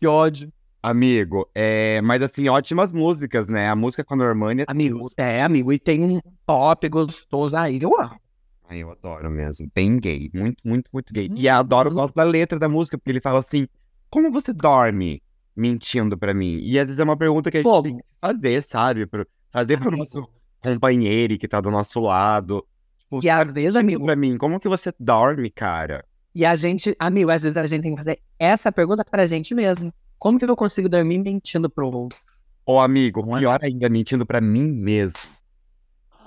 Que 0.00 0.06
ódio. 0.06 0.50
Amigo, 0.82 1.48
é, 1.54 2.00
mas 2.02 2.20
assim, 2.22 2.48
ótimas 2.48 2.92
músicas, 2.92 3.46
né? 3.48 3.68
A 3.68 3.76
música 3.76 4.02
com 4.04 4.14
a 4.14 4.16
Normani. 4.16 4.64
Amigo, 4.66 5.10
é, 5.16 5.42
amigo, 5.42 5.72
e 5.72 5.78
tem 5.78 6.02
um 6.04 6.20
pop 6.44 6.86
gostoso 6.88 7.56
aí, 7.56 7.80
eu 7.80 7.98
amo. 8.00 8.18
Ai, 8.68 8.82
eu 8.82 8.90
adoro 8.90 9.30
mesmo. 9.30 9.68
Bem 9.74 9.98
gay. 9.98 10.30
Muito, 10.32 10.56
muito, 10.66 10.88
muito 10.92 11.12
gay. 11.12 11.30
E 11.34 11.48
Uhum. 11.48 11.54
adoro, 11.54 11.90
gosto 11.90 12.14
da 12.14 12.24
letra 12.24 12.58
da 12.58 12.68
música, 12.68 12.96
porque 12.98 13.10
ele 13.10 13.20
fala 13.20 13.40
assim: 13.40 13.66
Como 14.10 14.30
você 14.30 14.52
dorme 14.52 15.22
mentindo 15.56 16.16
pra 16.16 16.32
mim? 16.32 16.58
E 16.62 16.78
às 16.78 16.86
vezes 16.86 16.98
é 16.98 17.04
uma 17.04 17.16
pergunta 17.16 17.50
que 17.50 17.58
a 17.58 17.62
gente 17.62 17.82
tem 17.82 17.96
que 17.98 18.04
fazer, 18.20 18.62
sabe? 18.62 19.06
Pro, 19.06 19.26
fazer 19.50 19.78
pro 19.78 19.96
nosso 19.96 20.26
companheiro 20.60 21.36
que 21.38 21.46
tá 21.48 21.60
do 21.60 21.70
nosso 21.70 22.00
lado. 22.00 22.66
Tipo, 22.98 23.20
E 23.22 23.28
às 23.28 23.52
vezes, 23.52 23.76
amigo, 23.76 24.04
pra 24.04 24.16
mim, 24.16 24.36
como 24.38 24.58
que 24.58 24.68
você 24.68 24.92
dorme, 24.98 25.50
cara? 25.50 26.04
e 26.36 26.44
a 26.44 26.56
gente, 26.56 26.96
amigo, 26.98 27.30
às 27.30 27.42
vezes 27.42 27.56
a 27.56 27.64
gente 27.66 27.82
tem 27.82 27.92
que 27.92 27.98
fazer 27.98 28.18
essa 28.38 28.72
pergunta 28.72 29.04
pra 29.04 29.24
gente 29.26 29.54
mesmo. 29.54 29.92
Como 30.18 30.36
que 30.38 30.44
eu 30.44 30.56
consigo 30.56 30.88
dormir 30.88 31.18
mentindo 31.18 31.70
pro 31.70 31.86
outro? 31.88 32.18
Ô, 32.66 32.80
amigo, 32.80 33.20
é? 33.36 33.38
pior 33.40 33.58
ainda, 33.62 33.88
mentindo 33.88 34.24
pra 34.26 34.40
mim 34.40 34.64
mesmo. 34.72 35.20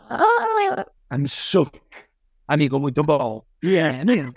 Ah, 0.10 0.86
I'm 1.12 1.27
shook. 1.27 1.82
Amigo, 2.48 2.80
muito 2.80 3.04
bom. 3.04 3.44
É 3.63 4.06
mesmo. 4.06 4.34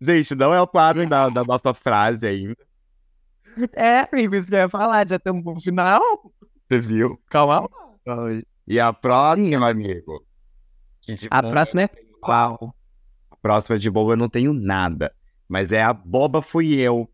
Gente, 0.00 0.34
não 0.34 0.54
é 0.54 0.60
o 0.60 0.66
quadro 0.66 1.06
da, 1.06 1.28
da 1.28 1.44
nossa 1.44 1.74
frase 1.74 2.26
ainda. 2.26 2.56
É, 3.74 4.08
amigo, 4.10 4.34
isso 4.34 4.48
que 4.48 4.54
eu 4.54 4.60
ia 4.60 4.68
falar, 4.68 5.06
já 5.06 5.16
estamos 5.16 5.44
no 5.44 5.60
final. 5.60 6.00
Você 6.68 6.80
viu? 6.80 7.20
Calma. 7.28 7.68
E 8.66 8.80
a 8.80 8.92
próxima, 8.92 9.68
amigo. 9.68 10.24
A 11.30 11.42
próxima 11.42 11.82
é 11.82 11.88
qual? 12.20 12.74
A 13.30 13.36
próxima 13.36 13.78
de 13.78 13.90
boba 13.90 14.14
eu 14.14 14.16
não 14.16 14.28
tenho 14.28 14.54
nada. 14.54 15.14
Mas 15.46 15.70
é 15.70 15.82
a 15.82 15.92
boba 15.92 16.40
fui 16.40 16.74
eu, 16.74 17.08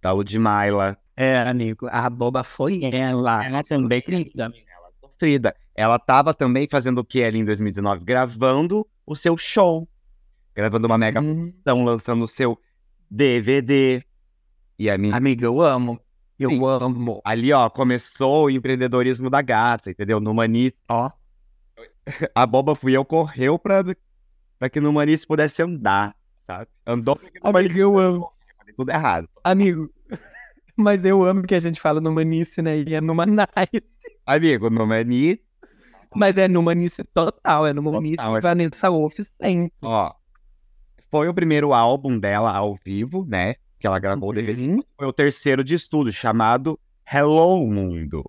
da 0.00 0.12
Ludmilla. 0.12 0.96
É, 1.14 1.40
amigo, 1.40 1.86
a 1.90 2.08
boba 2.08 2.42
foi 2.42 2.80
ela. 2.84 3.44
Ela 3.44 3.62
também, 3.62 4.00
querida. 4.00 4.44
Ela 4.44 4.92
sofrida. 4.92 5.54
Ela 5.74 5.98
tava 5.98 6.32
também 6.32 6.66
fazendo 6.70 6.98
o 6.98 7.04
que 7.04 7.22
ali 7.22 7.38
em 7.38 7.44
2019? 7.44 8.04
Gravando 8.04 8.86
o 9.06 9.14
seu 9.14 9.36
show. 9.36 9.88
Gravando 10.54 10.86
uma 10.86 10.98
mega 10.98 11.20
Hum. 11.20 11.34
produção, 11.50 11.84
lançando 11.84 12.24
o 12.24 12.28
seu 12.28 12.58
DVD. 13.10 14.02
E 14.78 14.90
a 14.90 14.98
minha 14.98 15.14
Amigo, 15.16 15.44
eu 15.44 15.60
amo. 15.62 16.00
Eu 16.38 16.50
Sim. 16.50 16.60
amo. 16.64 17.20
Ali, 17.24 17.52
ó, 17.52 17.68
começou 17.70 18.44
o 18.46 18.50
empreendedorismo 18.50 19.30
da 19.30 19.40
gata, 19.40 19.90
entendeu? 19.90 20.20
No 20.20 20.34
Manice, 20.34 20.76
Ó, 20.88 21.10
a 22.34 22.46
boba 22.46 22.74
fui 22.74 22.92
eu, 22.92 23.04
correu 23.04 23.58
pra, 23.58 23.82
pra 24.58 24.68
que 24.68 24.80
no 24.80 24.92
Manice 24.92 25.26
pudesse 25.26 25.62
andar, 25.62 26.14
sabe? 26.46 26.68
Andou 26.86 27.16
pra 27.16 27.30
que 27.30 27.40
no 27.42 27.48
amigo, 27.56 27.78
eu 27.78 27.98
amo. 27.98 28.30
Falei 28.58 28.74
tudo 28.74 28.90
errado. 28.90 29.28
Amigo, 29.42 29.90
mas 30.76 31.04
eu 31.06 31.22
amo 31.24 31.42
que 31.42 31.54
a 31.54 31.60
gente 31.60 31.80
fala 31.80 32.00
no 32.02 32.12
Manice, 32.12 32.60
né? 32.60 32.80
E 32.80 32.94
é 32.94 33.00
no 33.00 33.14
Nice. 33.24 33.86
Amigo, 34.26 34.68
no 34.68 34.86
Manice, 34.86 35.40
Mas 36.14 36.36
é 36.38 36.48
no 36.48 36.62
Manice 36.62 37.02
total, 37.04 37.66
é 37.66 37.72
Manice 37.72 38.16
Total, 38.16 38.36
é. 38.36 38.40
Vanessa 38.40 38.90
Wolff 38.90 39.24
sempre. 39.24 39.72
ó, 39.82 40.12
foi 41.10 41.28
o 41.28 41.34
primeiro 41.34 41.72
álbum 41.72 42.18
dela 42.18 42.52
ao 42.52 42.76
vivo, 42.84 43.24
né? 43.26 43.54
Que 43.78 43.86
ela 43.86 43.98
gravou. 43.98 44.34
Uhum. 44.34 44.82
Foi 44.98 45.06
o 45.06 45.12
terceiro 45.12 45.62
de 45.62 45.74
estudo, 45.74 46.12
chamado 46.12 46.78
Hello 47.10 47.66
Mundo. 47.66 48.24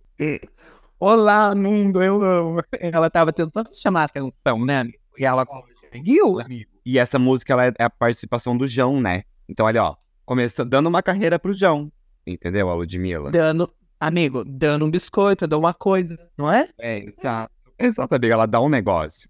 Olá, 0.99 1.53
mundo, 1.53 2.01
eu 2.01 2.21
amo. 2.23 2.61
Ela 2.79 3.09
tava 3.09 3.31
tentando 3.31 3.69
chamar 3.73 4.01
a 4.01 4.05
atenção, 4.05 4.65
né, 4.65 4.79
amigo? 4.79 4.97
E 5.17 5.25
ela 5.25 5.45
conseguiu. 5.45 6.37
E 6.85 6.97
essa 6.97 7.17
música, 7.19 7.53
ela 7.53 7.67
é 7.67 7.73
é 7.79 7.83
a 7.83 7.89
participação 7.89 8.57
do 8.57 8.67
João, 8.67 9.01
né? 9.01 9.23
Então, 9.49 9.65
olha, 9.65 9.83
ó, 9.83 9.95
começa 10.25 10.63
dando 10.63 10.87
uma 10.87 11.01
carreira 11.01 11.39
pro 11.39 11.53
João, 11.53 11.91
entendeu? 12.25 12.69
A 12.69 12.73
Ludmilla. 12.73 13.31
Dando, 13.31 13.71
amigo, 13.99 14.43
dando 14.45 14.85
um 14.85 14.91
biscoito, 14.91 15.47
dando 15.47 15.61
uma 15.61 15.73
coisa, 15.73 16.17
não 16.37 16.51
é? 16.51 16.69
É, 16.79 16.99
exato. 16.99 17.53
Exato, 17.79 18.15
amiga, 18.15 18.33
ela 18.33 18.45
dá 18.45 18.59
um 18.61 18.69
negócio. 18.69 19.29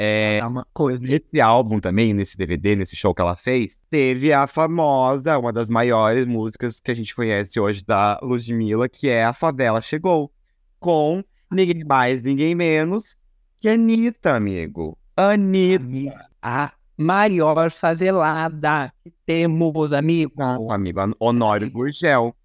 É, 0.00 0.38
Dá 0.40 0.46
uma 0.46 0.66
coisa. 0.72 1.00
Nesse 1.00 1.40
álbum 1.40 1.80
também, 1.80 2.14
nesse 2.14 2.36
DVD, 2.36 2.76
nesse 2.76 2.94
show 2.94 3.12
que 3.12 3.20
ela 3.20 3.34
fez, 3.34 3.82
teve 3.90 4.32
a 4.32 4.46
famosa, 4.46 5.36
uma 5.36 5.52
das 5.52 5.68
maiores 5.68 6.24
músicas 6.24 6.78
que 6.78 6.92
a 6.92 6.94
gente 6.94 7.12
conhece 7.14 7.58
hoje 7.58 7.82
da 7.84 8.16
Ludmilla, 8.22 8.88
que 8.88 9.08
é 9.08 9.24
A 9.24 9.32
Favela 9.32 9.82
Chegou, 9.82 10.30
com 10.78 11.20
ninguém 11.50 11.82
mais, 11.84 12.22
ninguém 12.22 12.54
menos 12.54 13.16
que 13.56 13.68
Anitta, 13.68 14.36
amigo. 14.36 14.96
Anitta, 15.16 16.28
A 16.40 16.72
maior 16.96 17.68
favelada 17.72 18.92
que 19.02 19.12
temos, 19.26 19.92
amigo. 19.92 20.70
amigo, 20.70 21.00
Honório 21.18 21.68
Gurgel. 21.68 22.36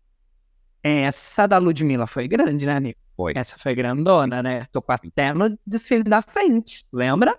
Essa 0.82 1.48
da 1.48 1.60
Ludmilla 1.60 2.08
foi 2.08 2.28
grande, 2.28 2.66
né, 2.66 2.74
amigo? 2.78 2.98
Foi. 3.16 3.34
Essa 3.36 3.58
foi 3.58 3.76
grandona, 3.76 4.42
né? 4.42 4.66
Tô 4.72 4.84
até 4.88 5.34
no 5.34 5.58
desfile 5.66 6.04
da 6.04 6.22
frente, 6.22 6.86
lembra? 6.92 7.38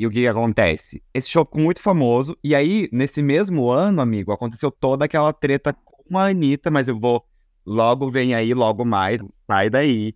E 0.00 0.06
o 0.06 0.10
que, 0.10 0.26
acontece? 0.26 1.02
Esse 1.12 1.28
show 1.28 1.44
ficou 1.44 1.60
muito 1.60 1.82
famoso, 1.82 2.34
e 2.42 2.54
aí, 2.54 2.88
nesse 2.90 3.20
mesmo 3.22 3.68
ano, 3.68 4.00
amigo, 4.00 4.32
aconteceu 4.32 4.70
toda 4.70 5.04
aquela 5.04 5.30
treta 5.30 5.74
com 5.74 6.16
a 6.16 6.28
Anitta, 6.28 6.70
mas 6.70 6.88
eu 6.88 6.98
vou. 6.98 7.22
Logo 7.66 8.10
vem 8.10 8.34
aí, 8.34 8.54
logo 8.54 8.82
mais, 8.82 9.20
sai 9.46 9.68
daí. 9.68 10.14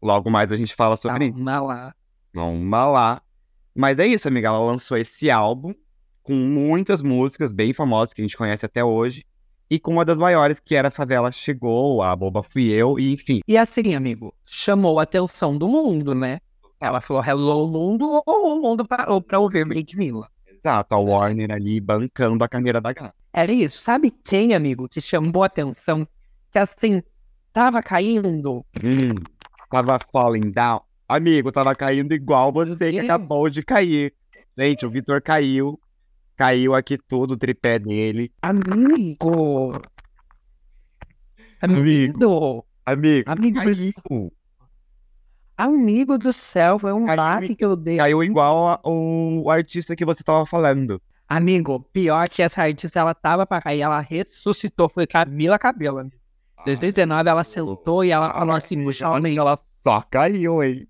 Logo 0.00 0.30
mais 0.30 0.52
a 0.52 0.56
gente 0.56 0.72
fala 0.72 0.96
sobre 0.96 1.24
isso. 1.24 1.34
Calma 1.34 1.60
lá. 1.60 1.94
Vamos 2.32 2.70
lá. 2.70 3.20
Mas 3.74 3.98
é 3.98 4.06
isso, 4.06 4.28
amiga. 4.28 4.46
Ela 4.46 4.60
lançou 4.60 4.96
esse 4.96 5.28
álbum 5.28 5.74
com 6.22 6.34
muitas 6.34 7.02
músicas 7.02 7.50
bem 7.50 7.72
famosas 7.72 8.14
que 8.14 8.20
a 8.20 8.24
gente 8.24 8.36
conhece 8.36 8.64
até 8.64 8.84
hoje. 8.84 9.26
E 9.70 9.78
com 9.78 9.92
uma 9.92 10.04
das 10.04 10.18
maiores, 10.18 10.58
que 10.58 10.74
era 10.74 10.90
Favela 10.90 11.30
Chegou, 11.30 12.02
A 12.02 12.16
Boba 12.16 12.42
Fui 12.42 12.70
Eu, 12.70 12.98
e 12.98 13.12
enfim. 13.12 13.40
E 13.46 13.56
assim, 13.56 13.94
amigo, 13.94 14.34
chamou 14.46 14.98
a 14.98 15.02
atenção 15.02 15.56
do 15.56 15.68
mundo, 15.68 16.14
né? 16.14 16.40
Ela 16.80 17.00
falou 17.00 17.22
hello 17.22 17.68
mundo, 17.68 18.22
ou 18.24 18.56
o 18.56 18.62
mundo 18.62 18.86
parou 18.86 19.20
pra 19.20 19.38
ouvir 19.38 19.66
Ludmilla. 19.66 20.28
Exato, 20.46 20.94
a 20.94 20.98
Warner 20.98 21.50
ali 21.52 21.80
bancando 21.80 22.42
a 22.42 22.48
carreira 22.48 22.80
da 22.80 22.92
gata. 22.92 23.14
Era 23.32 23.52
isso. 23.52 23.78
Sabe 23.78 24.10
quem, 24.10 24.54
amigo, 24.54 24.88
que 24.88 25.00
chamou 25.00 25.42
a 25.42 25.46
atenção? 25.46 26.06
Que 26.50 26.58
assim, 26.58 27.02
tava 27.52 27.82
caindo. 27.82 28.64
Hum, 28.82 29.14
tava 29.70 29.98
falling 30.10 30.50
down. 30.50 30.80
Amigo, 31.08 31.52
tava 31.52 31.74
caindo 31.74 32.12
igual 32.12 32.52
você 32.52 32.90
que 32.90 33.00
acabou 33.00 33.48
de 33.48 33.62
cair. 33.62 34.12
Gente, 34.56 34.84
o 34.84 34.90
Vitor 34.90 35.22
caiu. 35.22 35.78
Caiu 36.38 36.72
aqui 36.72 36.96
tudo, 36.96 37.32
o 37.32 37.36
tripé 37.36 37.80
dele. 37.80 38.30
Amigo! 38.40 39.72
Amigo! 41.60 42.64
Amigo, 42.86 43.30
Amigo, 43.30 43.56
caiu. 43.58 44.32
Amigo 45.56 46.16
do 46.16 46.32
céu, 46.32 46.78
foi 46.78 46.92
um 46.92 47.04
Caiu, 47.04 47.16
baque 47.16 47.56
que 47.56 47.64
eu 47.64 47.74
dei. 47.74 47.96
Caiu 47.96 48.22
igual 48.22 48.68
a- 48.68 48.80
o, 48.84 49.42
o 49.46 49.50
artista 49.50 49.96
que 49.96 50.04
você 50.04 50.22
tava 50.22 50.46
falando. 50.46 51.02
Amigo, 51.28 51.80
pior 51.92 52.28
que 52.28 52.40
essa 52.40 52.62
artista, 52.62 53.00
ela 53.00 53.12
tava 53.14 53.44
pra 53.44 53.60
cair, 53.60 53.80
ela 53.80 54.00
ressuscitou, 54.00 54.88
foi 54.88 55.06
Camila 55.08 55.58
Cabelo. 55.58 55.98
amigo. 55.98 56.16
2019 56.64 57.28
ela 57.28 57.42
sentou 57.44 58.04
e 58.04 58.10
ela 58.10 58.32
falou 58.32 58.54
assim, 58.54 58.90
jovem, 58.92 59.36
ela... 59.36 59.56
Só 59.56 60.00
caiu, 60.02 60.62
hein? 60.62 60.86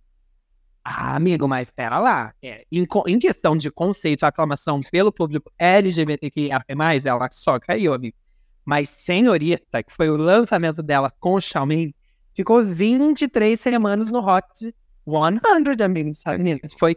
Ah, 0.91 1.17
amigo, 1.17 1.47
mas 1.47 1.71
pera 1.71 1.99
lá. 1.99 2.33
É, 2.43 2.65
em, 2.73 2.87
em 3.07 3.19
questão 3.19 3.55
de 3.55 3.71
conceito, 3.71 4.25
aclamação 4.25 4.81
pelo 4.91 5.13
público 5.13 5.53
LGBTQIA+, 5.59 6.65
ela 7.05 7.29
só 7.31 7.61
caiu, 7.61 7.93
amigo. 7.93 8.17
Mas 8.65 8.89
Senhorita, 8.89 9.83
que 9.83 9.93
foi 9.93 10.09
o 10.09 10.17
lançamento 10.17 10.83
dela 10.83 11.13
com 11.21 11.35
o 11.35 11.41
Shawn 11.43 11.67
Mendes, 11.67 11.95
ficou 12.35 12.65
23 12.65 13.61
semanas 13.61 14.11
no 14.11 14.21
Hot 14.21 14.47
100, 14.57 15.85
amigo, 15.85 16.09
dos 16.09 16.19
Estados 16.19 16.41
Unidos. 16.41 16.73
Foi... 16.73 16.97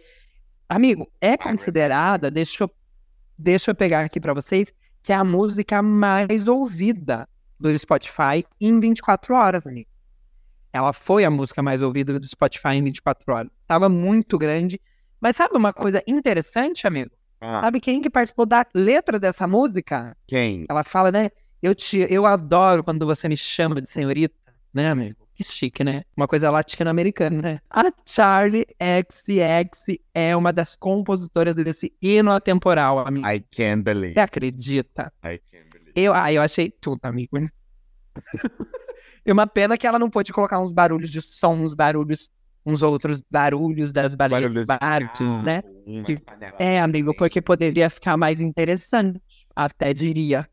Amigo, 0.69 1.11
é 1.19 1.35
considerada, 1.35 2.31
deixa 2.31 2.63
eu, 2.63 2.71
deixa 3.37 3.71
eu 3.71 3.75
pegar 3.75 4.05
aqui 4.05 4.21
pra 4.21 4.33
vocês, 4.33 4.73
que 5.03 5.11
é 5.11 5.15
a 5.15 5.23
música 5.23 5.81
mais 5.81 6.47
ouvida 6.47 7.27
do 7.59 7.77
Spotify 7.77 8.45
em 8.59 8.79
24 8.79 9.35
horas, 9.35 9.67
amigo. 9.67 9.90
Ela 10.73 10.93
foi 10.93 11.25
a 11.25 11.29
música 11.31 11.61
mais 11.61 11.81
ouvida 11.81 12.17
do 12.19 12.25
Spotify 12.27 12.75
em 12.75 12.83
24 12.83 13.33
horas. 13.33 13.57
Tava 13.67 13.89
muito 13.89 14.37
grande. 14.37 14.79
Mas 15.19 15.35
sabe 15.35 15.55
uma 15.57 15.71
coisa 15.73 16.01
interessante, 16.07 16.87
amigo? 16.87 17.11
Ah, 17.39 17.61
Sabe 17.61 17.79
quem 17.79 18.01
que 18.01 18.09
participou 18.09 18.45
da 18.45 18.65
letra 18.73 19.19
dessa 19.19 19.47
música? 19.47 20.15
quem? 20.27 20.65
Ela 20.69 20.83
fala, 20.83 21.11
né? 21.11 21.29
Eu 21.61 21.75
te, 21.75 22.05
eu 22.09 22.25
adoro 22.25 22.83
quando 22.83 23.05
você 23.05 23.27
me 23.27 23.37
chama 23.37 23.81
de 23.81 23.89
senhorita, 23.89 24.35
né, 24.73 24.89
amigo? 24.89 25.17
Que 25.35 25.43
chique, 25.43 25.83
né? 25.83 26.03
Uma 26.15 26.27
coisa 26.27 26.49
latino-americana, 26.51 27.41
né? 27.41 27.59
A 27.69 27.91
Charlie 28.05 28.65
XX 28.79 29.97
é 30.13 30.35
uma 30.35 30.51
das 30.53 30.75
compositoras 30.75 31.55
desse 31.55 31.93
hino 32.01 32.31
atemporal, 32.31 32.99
amigo. 32.99 33.27
I 33.27 33.39
can't 33.51 33.83
believe. 33.83 34.13
Você 34.13 34.19
acredita? 34.19 35.11
I 35.23 35.39
can't 35.51 35.69
believe. 35.71 35.91
Eu, 35.95 36.13
ah, 36.13 36.31
eu 36.31 36.41
achei 36.41 36.69
tudo, 36.71 36.99
amigo. 37.03 37.37
e 39.25 39.31
uma 39.31 39.45
pena 39.47 39.77
que 39.77 39.85
ela 39.85 39.99
não 39.99 40.09
pôde 40.09 40.31
colocar 40.33 40.59
uns 40.59 40.71
barulhos 40.71 41.09
de 41.09 41.21
som, 41.21 41.55
uns 41.55 41.73
barulhos, 41.73 42.29
uns 42.65 42.81
outros 42.81 43.21
barulhos 43.29 43.91
das 43.91 44.15
Barulhos 44.15 44.65
baleias 44.65 44.67
de 44.67 44.77
artes, 44.79 45.43
né? 45.43 45.61
Que-. 46.05 46.19
É, 46.59 46.79
amigo, 46.79 47.15
porque 47.15 47.41
poderia 47.41 47.89
ficar 47.89 48.17
mais 48.17 48.39
interessante. 48.39 49.19
Até 49.55 49.93
diria. 49.93 50.47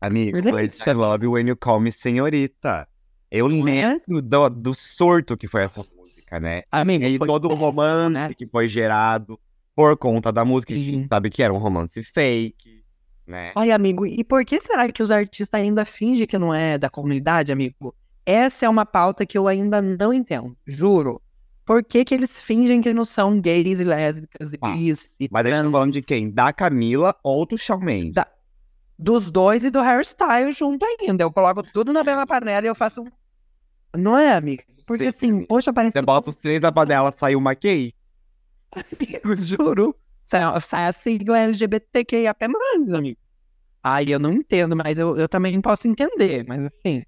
Amigo. 0.00 0.38
I 0.38 0.92
love 0.92 1.26
when 1.26 1.48
you 1.48 1.56
call 1.56 1.80
me 1.80 1.90
senhorita. 1.90 2.86
Eu 3.30 3.48
Né? 3.48 3.98
lembro 4.06 4.22
do, 4.22 4.48
do 4.50 4.74
surto 4.74 5.36
que 5.36 5.48
foi 5.48 5.62
essa 5.62 5.82
música, 5.96 6.38
né? 6.38 6.62
Amigo, 6.70 7.04
E 7.04 7.18
todo 7.18 7.48
o 7.50 7.54
romance 7.54 8.12
né? 8.12 8.34
que 8.34 8.46
foi 8.46 8.68
gerado 8.68 9.38
por 9.74 9.96
conta 9.96 10.32
da 10.32 10.44
música, 10.44 10.72
que 10.72 10.80
a 10.80 10.82
gente 10.82 11.08
sabe 11.08 11.28
que 11.28 11.42
era 11.42 11.52
um 11.52 11.58
romance 11.58 12.02
fake, 12.02 12.82
né? 13.26 13.52
Ai, 13.54 13.70
amigo, 13.70 14.06
e 14.06 14.22
por 14.22 14.44
que 14.44 14.60
será 14.60 14.90
que 14.90 15.02
os 15.02 15.10
artistas 15.10 15.60
ainda 15.60 15.84
fingem 15.84 16.26
que 16.26 16.38
não 16.38 16.54
é 16.54 16.78
da 16.78 16.88
comunidade, 16.88 17.50
amigo? 17.50 17.94
Essa 18.26 18.66
é 18.66 18.68
uma 18.68 18.84
pauta 18.84 19.24
que 19.24 19.38
eu 19.38 19.46
ainda 19.46 19.80
não 19.80 20.12
entendo, 20.12 20.56
juro. 20.66 21.22
Por 21.64 21.82
que, 21.82 22.04
que 22.04 22.14
eles 22.14 22.42
fingem 22.42 22.80
que 22.80 22.92
não 22.92 23.04
são 23.04 23.40
gays 23.40 23.80
e 23.80 23.84
lésbicas 23.84 24.52
e 24.52 24.58
Ah, 24.60 24.72
bis 24.74 25.10
e 25.18 25.28
Mas 25.30 25.42
tá 25.44 25.48
trans? 25.50 25.70
falando 25.72 25.92
de 25.92 26.02
quem? 26.02 26.30
Da 26.30 26.52
Camila 26.52 27.14
ou 27.24 27.46
do 27.46 27.56
Shawn 27.56 27.80
Mendes? 27.80 28.14
Da- 28.14 28.28
Dos 28.98 29.30
dois 29.30 29.62
e 29.64 29.70
do 29.70 29.80
hairstyle 29.80 30.52
junto 30.52 30.84
ainda. 30.86 31.22
Eu 31.24 31.32
coloco 31.32 31.62
tudo 31.62 31.92
na 31.92 32.02
mesma 32.02 32.26
panela 32.26 32.66
e 32.66 32.68
eu 32.68 32.74
faço 32.74 33.02
um... 33.02 33.10
Não 33.96 34.16
é, 34.16 34.32
amigo? 34.34 34.62
Porque 34.86 35.04
Sim, 35.04 35.08
assim, 35.40 35.44
poxa, 35.46 35.72
parece 35.72 35.92
Você 35.98 36.02
bota 36.02 36.30
os 36.30 36.36
três 36.36 36.60
na 36.60 36.70
panela, 36.72 37.12
sai 37.12 37.34
uma 37.36 37.54
gay? 37.54 37.92
amigo, 38.74 39.36
juro. 39.38 39.94
Sai, 40.24 40.40
sai 40.60 40.86
a 40.86 40.92
sigla 40.92 41.38
LGBTQIA+, 41.40 42.34
amigo. 42.96 43.18
Ai, 43.82 44.04
eu 44.08 44.18
não 44.18 44.32
entendo, 44.32 44.74
mas 44.76 44.98
eu, 44.98 45.16
eu 45.16 45.28
também 45.28 45.60
posso 45.60 45.86
entender. 45.88 46.44
Mas 46.46 46.62
assim, 46.64 47.04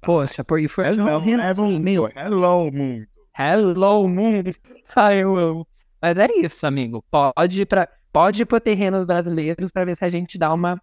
poxa, 0.00 0.42
por 0.44 0.60
isso 0.60 0.74
foi 0.74 0.86
assim, 0.88 1.02
meu. 1.02 1.20
hello, 1.20 2.70
mundo. 2.70 3.08
Hello, 3.38 4.08
mundo. 4.08 4.54
Ai, 4.96 5.22
eu 5.22 5.36
amo. 5.36 5.66
Mas 6.00 6.16
é 6.18 6.26
isso, 6.36 6.66
amigo. 6.66 7.04
Pode 7.10 7.62
ir 7.62 7.66
pra. 7.66 7.88
pode 8.12 8.42
ir 8.42 8.46
pro 8.46 8.60
terrenos 8.60 9.04
brasileiros 9.04 9.70
pra 9.70 9.84
ver 9.84 9.96
se 9.96 10.04
a 10.04 10.08
gente 10.08 10.38
dá 10.38 10.52
uma, 10.52 10.80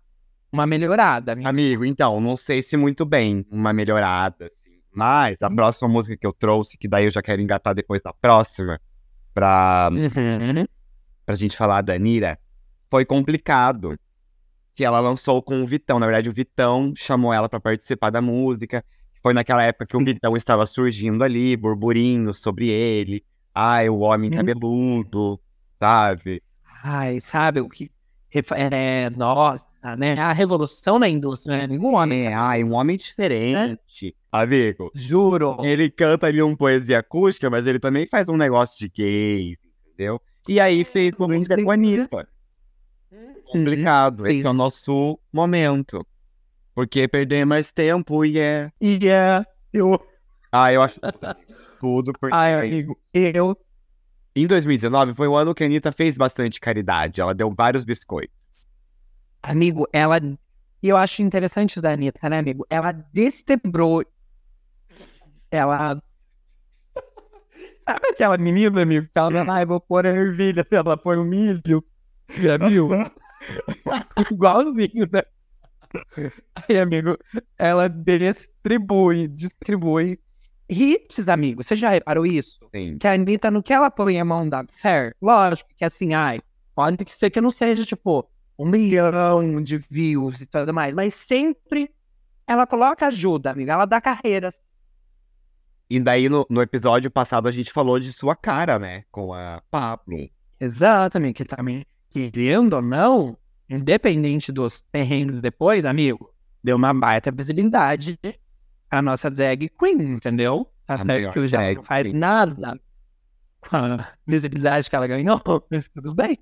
uma 0.51 0.65
melhorada. 0.65 1.33
amigo. 1.33 1.47
Amigo, 1.49 1.85
então, 1.85 2.19
não 2.21 2.35
sei 2.35 2.61
se 2.61 2.75
muito 2.77 3.05
bem 3.05 3.45
uma 3.49 3.73
melhorada, 3.73 4.45
assim. 4.47 4.65
Mas 4.93 5.41
a 5.41 5.49
próxima 5.49 5.89
música 5.89 6.15
que 6.15 6.25
eu 6.27 6.31
trouxe, 6.33 6.77
que 6.77 6.87
daí 6.87 7.05
eu 7.05 7.11
já 7.11 7.21
quero 7.21 7.41
engatar 7.41 7.73
depois 7.75 8.01
da 8.01 8.13
próxima, 8.13 8.79
pra, 9.33 9.89
Uhum. 9.91 10.65
pra 11.25 11.35
gente 11.35 11.57
falar 11.57 11.81
da 11.81 11.93
Anira, 11.93 12.39
foi 12.89 13.03
complicado. 13.05 13.97
Que 14.73 14.83
ela 14.83 14.99
lançou 14.99 15.41
com 15.41 15.61
o 15.61 15.65
Vitão. 15.67 15.99
Na 15.99 16.05
verdade, 16.05 16.29
o 16.29 16.33
Vitão 16.33 16.93
chamou 16.97 17.33
ela 17.33 17.47
pra 17.47 17.59
participar 17.61 18.09
da 18.09 18.21
música. 18.21 18.83
Foi 19.25 19.33
naquela 19.33 19.63
época 19.63 19.87
que 19.87 19.97
o 19.97 20.05
Vitão 20.05 20.37
estava 20.37 20.67
surgindo 20.67 21.23
ali, 21.23 21.57
burburinhos 21.57 22.37
sobre 22.39 22.69
ele. 22.69 23.25
Ai, 23.55 23.89
o 23.89 24.01
homem 24.01 24.29
Hum. 24.29 24.35
cabeludo, 24.35 25.41
sabe? 25.79 26.43
Ai, 26.83 27.19
sabe 27.19 27.59
o 27.59 27.67
que. 27.67 27.89
É, 28.55 29.09
nossa, 29.09 29.95
né? 29.97 30.13
A 30.19 30.31
revolução 30.31 30.99
na 30.99 31.09
indústria, 31.09 31.65
né? 31.65 31.75
Um 31.75 31.95
homem. 31.95 32.27
É, 32.27 32.35
ai, 32.35 32.63
um 32.63 32.73
homem 32.75 32.97
diferente. 32.97 34.15
Amigo, 34.31 34.91
Juro. 34.93 35.57
ele 35.63 35.89
canta 35.89 36.27
ali 36.27 36.39
uma 36.39 36.55
poesia 36.55 36.99
acústica, 36.99 37.49
mas 37.49 37.65
ele 37.65 37.79
também 37.79 38.05
faz 38.05 38.29
um 38.29 38.37
negócio 38.37 38.77
de 38.77 38.89
gays, 38.89 39.57
entendeu? 39.87 40.21
E 40.47 40.59
aí 40.59 40.83
fez 40.83 41.13
uma 41.17 41.27
música 41.29 41.59
com 41.63 41.71
a 41.71 41.73
Anitta. 41.73 42.27
Complicado. 43.45 44.27
Esse 44.27 44.45
é 44.45 44.49
o 44.51 44.53
nosso 44.53 45.19
momento. 45.33 46.05
Porque 46.75 47.07
perder 47.07 47.45
mais 47.45 47.71
tempo 47.71 48.25
e 48.25 48.37
é. 48.37 48.69
E 48.81 48.99
é. 49.07 49.45
Eu. 49.71 49.97
Ah, 50.51 50.73
eu 50.73 50.81
acho 50.81 50.99
tudo. 51.79 52.11
Porque 52.19 52.35
Ai, 52.35 52.53
amigo, 52.53 52.99
eu. 53.13 53.57
em 54.35 54.45
2019 54.45 55.13
foi 55.13 55.27
o 55.29 55.35
ano 55.37 55.55
que 55.55 55.63
a 55.63 55.67
Anitta 55.67 55.93
fez 55.93 56.17
bastante 56.17 56.59
caridade. 56.59 57.21
Ela 57.21 57.33
deu 57.33 57.53
vários 57.55 57.85
biscoitos. 57.85 58.67
Amigo, 59.41 59.87
ela. 59.93 60.19
E 60.83 60.89
eu 60.89 60.97
acho 60.97 61.21
interessante 61.21 61.79
da 61.79 61.93
Anitta, 61.93 62.29
né, 62.29 62.39
amigo? 62.39 62.65
Ela 62.69 62.91
destebrou. 62.91 64.03
Ela. 65.49 66.01
Sabe 67.87 68.07
aquela 68.11 68.37
menina, 68.37 68.81
amigo? 68.81 69.07
Que 69.13 69.17
ela 69.17 69.31
fala, 69.31 69.53
ai, 69.53 69.65
vou 69.65 69.79
pôr 69.79 70.05
a 70.05 70.09
ervilha, 70.09 70.67
ela 70.69 70.97
põe 70.97 71.17
o 71.17 71.23
milho. 71.23 71.83
Já 72.29 72.57
viu? 72.57 72.89
Igualzinho, 74.29 75.07
né? 75.11 75.21
Aí, 76.55 76.79
amigo, 76.79 77.17
ela 77.57 77.87
distribui, 77.87 79.27
distribui 79.27 80.19
hits, 80.69 81.27
amigo. 81.27 81.63
Você 81.63 81.75
já 81.75 81.89
reparou 81.89 82.25
isso? 82.25 82.57
Sim. 82.69 82.97
que 82.97 83.07
a 83.07 83.13
Anitta, 83.13 83.51
no 83.51 83.63
que 83.63 83.73
ela 83.73 83.89
põe 83.89 84.19
a 84.19 84.25
mão 84.25 84.47
dá 84.47 84.63
certo, 84.69 85.15
lógico 85.21 85.69
que 85.75 85.85
assim, 85.85 86.13
ai, 86.13 86.41
pode 86.73 87.03
que 87.03 87.11
ser 87.11 87.29
que 87.29 87.41
não 87.41 87.51
seja, 87.51 87.85
tipo, 87.85 88.27
um 88.57 88.65
milhão 88.65 89.61
de 89.61 89.77
views 89.77 90.41
e 90.41 90.45
tudo 90.45 90.73
mais, 90.73 90.93
mas 90.93 91.13
sempre 91.13 91.89
ela 92.47 92.65
coloca 92.65 93.07
ajuda, 93.07 93.51
amiga, 93.51 93.73
ela 93.73 93.85
dá 93.85 93.99
carreiras. 93.99 94.55
E 95.89 95.99
daí 95.99 96.27
no, 96.29 96.45
no 96.49 96.61
episódio 96.61 97.11
passado 97.11 97.47
a 97.47 97.51
gente 97.51 97.71
falou 97.71 97.99
de 97.99 98.11
sua 98.11 98.35
cara, 98.35 98.79
né? 98.79 99.03
Com 99.11 99.33
a 99.33 99.61
Pablo. 99.69 100.17
Exatamente, 100.59 101.35
que 101.35 101.45
também, 101.45 101.85
querendo 102.09 102.73
ou 102.73 102.81
não, 102.81 103.37
independente 103.69 104.51
dos 104.51 104.81
terrenos 104.91 105.41
depois, 105.41 105.85
amigo, 105.85 106.31
deu 106.63 106.75
uma 106.75 106.93
baita 106.93 107.31
visibilidade 107.31 108.19
pra 108.89 109.01
nossa 109.01 109.29
drag 109.29 109.69
queen, 109.69 110.01
entendeu? 110.01 110.69
A 110.87 111.03
melhor 111.03 111.33
que 111.33 111.39
o 111.39 111.47
já 111.47 111.57
drag 111.57 111.75
não 111.77 111.83
faz 111.83 112.13
nada 112.13 112.79
com 113.61 113.75
a 113.75 114.07
visibilidade 114.25 114.89
que 114.89 114.95
ela 114.95 115.07
ganhou, 115.07 115.41
mas 115.69 115.89
tudo 115.89 116.13
bem. 116.13 116.37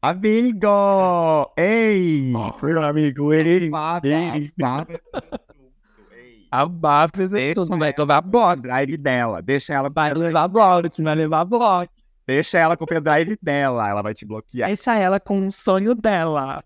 Amigo! 0.00 1.52
Ei! 1.56 2.32
Meu 2.62 2.82
amigo, 2.82 3.32
Ei. 3.32 3.68
baba. 3.68 4.06
Ei. 4.06 4.52
abafa 6.50 7.22
esse 7.24 7.50
assunto, 7.50 7.76
vai 7.76 7.92
tomar 7.92 8.20
bode, 8.20 8.62
pendrive 8.62 8.96
dela. 8.96 9.42
Deixa 9.42 9.74
ela, 9.74 9.90
vai 9.90 10.14
levar 10.14 10.48
bode, 10.48 11.02
vai 11.02 11.14
levar 11.14 11.44
bode. 11.44 11.90
Deixa 12.28 12.58
ela 12.58 12.76
com 12.76 12.84
o 12.84 12.86
pendrive 12.86 13.36
dela. 13.42 13.88
Ela 13.88 14.02
vai 14.02 14.12
te 14.14 14.24
bloquear. 14.26 14.68
Deixa 14.68 14.94
ela 14.94 15.18
com 15.18 15.46
o 15.46 15.50
sonho 15.50 15.94
dela. 15.94 16.62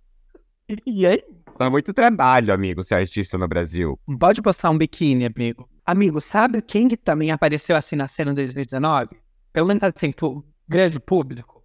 E 0.87 1.07
aí, 1.07 1.23
Dá 1.59 1.71
muito 1.71 1.93
trabalho, 1.93 2.53
amigo, 2.53 2.83
ser 2.83 2.95
artista 2.97 3.39
no 3.39 3.47
Brasil. 3.47 3.99
pode 4.19 4.41
postar 4.43 4.71
um 4.71 4.79
biquíni, 4.79 5.25
amigo. 5.27 5.69
Amigo, 5.85 6.21
sabe 6.21 6.61
quem 6.63 6.89
que 6.89 6.97
também 6.97 7.31
apareceu 7.31 7.77
assim 7.77 7.95
na 7.97 8.09
cena 8.09 8.33
em 8.33 8.35
2019? 8.35 9.11
Pelo 9.53 9.67
menos 9.69 9.83
assim, 9.83 10.11
pro 10.13 10.45
grande 10.67 10.99
público. 10.99 11.63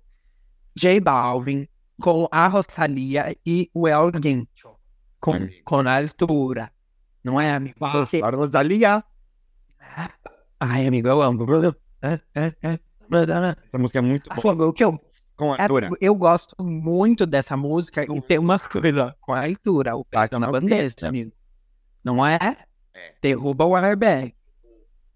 J 0.76 1.00
Balvin 1.00 1.68
com 2.02 2.28
a 2.32 2.48
Rosalia 2.48 3.36
e 3.46 3.70
o 3.74 3.88
El 3.88 4.12
Guincho. 4.12 4.76
Com, 5.20 5.34
Amigo. 5.34 5.54
com 5.64 5.80
a 5.80 5.98
altura. 5.98 6.72
Não 7.24 7.40
é, 7.42 7.52
amigo? 7.56 7.76
Porque- 7.80 8.22
A 8.24 8.30
Rosalia. 8.30 9.04
Ai, 10.60 10.86
amigo, 10.88 11.08
eu 11.08 11.22
amo. 11.22 11.46
É, 12.00 12.20
é, 12.36 12.54
é. 12.62 12.80
Essa 13.12 13.78
música 13.78 14.00
é 14.00 14.02
muito 14.02 14.30
boa. 14.30 14.42
Fogo, 14.42 14.66
o 14.68 14.74
que 14.74 14.84
eu 14.84 15.00
Com 15.36 15.54
a 15.54 15.58
É, 15.60 15.68
Dura. 15.68 15.90
eu 16.02 16.16
gosto 16.16 16.56
muito 16.64 17.26
dessa 17.26 17.56
música 17.56 18.04
e 18.04 18.22
tem 18.22 18.40
uma 18.40 18.58
coisa 18.60 19.16
com 19.22 19.34
a 19.34 19.46
altura, 19.46 19.96
o 19.96 20.04
perdão 20.04 20.40
na 20.40 20.52
bandeja, 20.52 20.82
testa. 20.84 21.08
amigo. 21.08 21.32
Não 22.04 22.26
é? 22.26 22.38
É. 22.94 23.14
Derruba 23.22 23.66
o 23.66 23.76
airbag. 23.76 24.34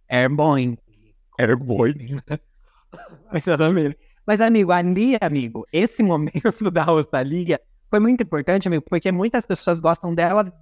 Airboy. 0.10 0.78
Boi. 1.58 1.96
Exatamente. 3.34 3.98
Mas, 4.28 4.40
amigo, 4.42 4.72
ali, 4.72 5.18
amigo, 5.20 5.66
esse 5.74 6.04
momento 6.04 6.70
da 6.70 6.84
Rosalia 6.84 7.60
foi 7.90 8.00
muito 8.00 8.22
importante, 8.22 8.68
amigo, 8.68 8.84
porque 8.88 9.12
muitas 9.12 9.46
pessoas 9.46 9.80
gostam 9.80 10.14
dela 10.14 10.54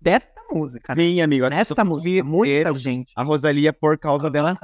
dessa 0.00 0.28
música. 0.52 0.94
né? 0.94 1.02
Sim, 1.02 1.20
amigo. 1.20 1.44
pessoas 1.48 1.84
música, 1.84 2.24
muita 2.24 2.74
gente. 2.74 3.12
A 3.16 3.22
Rosalia 3.22 3.72
por 3.72 3.96
causa 3.98 4.30
dela. 4.30 4.56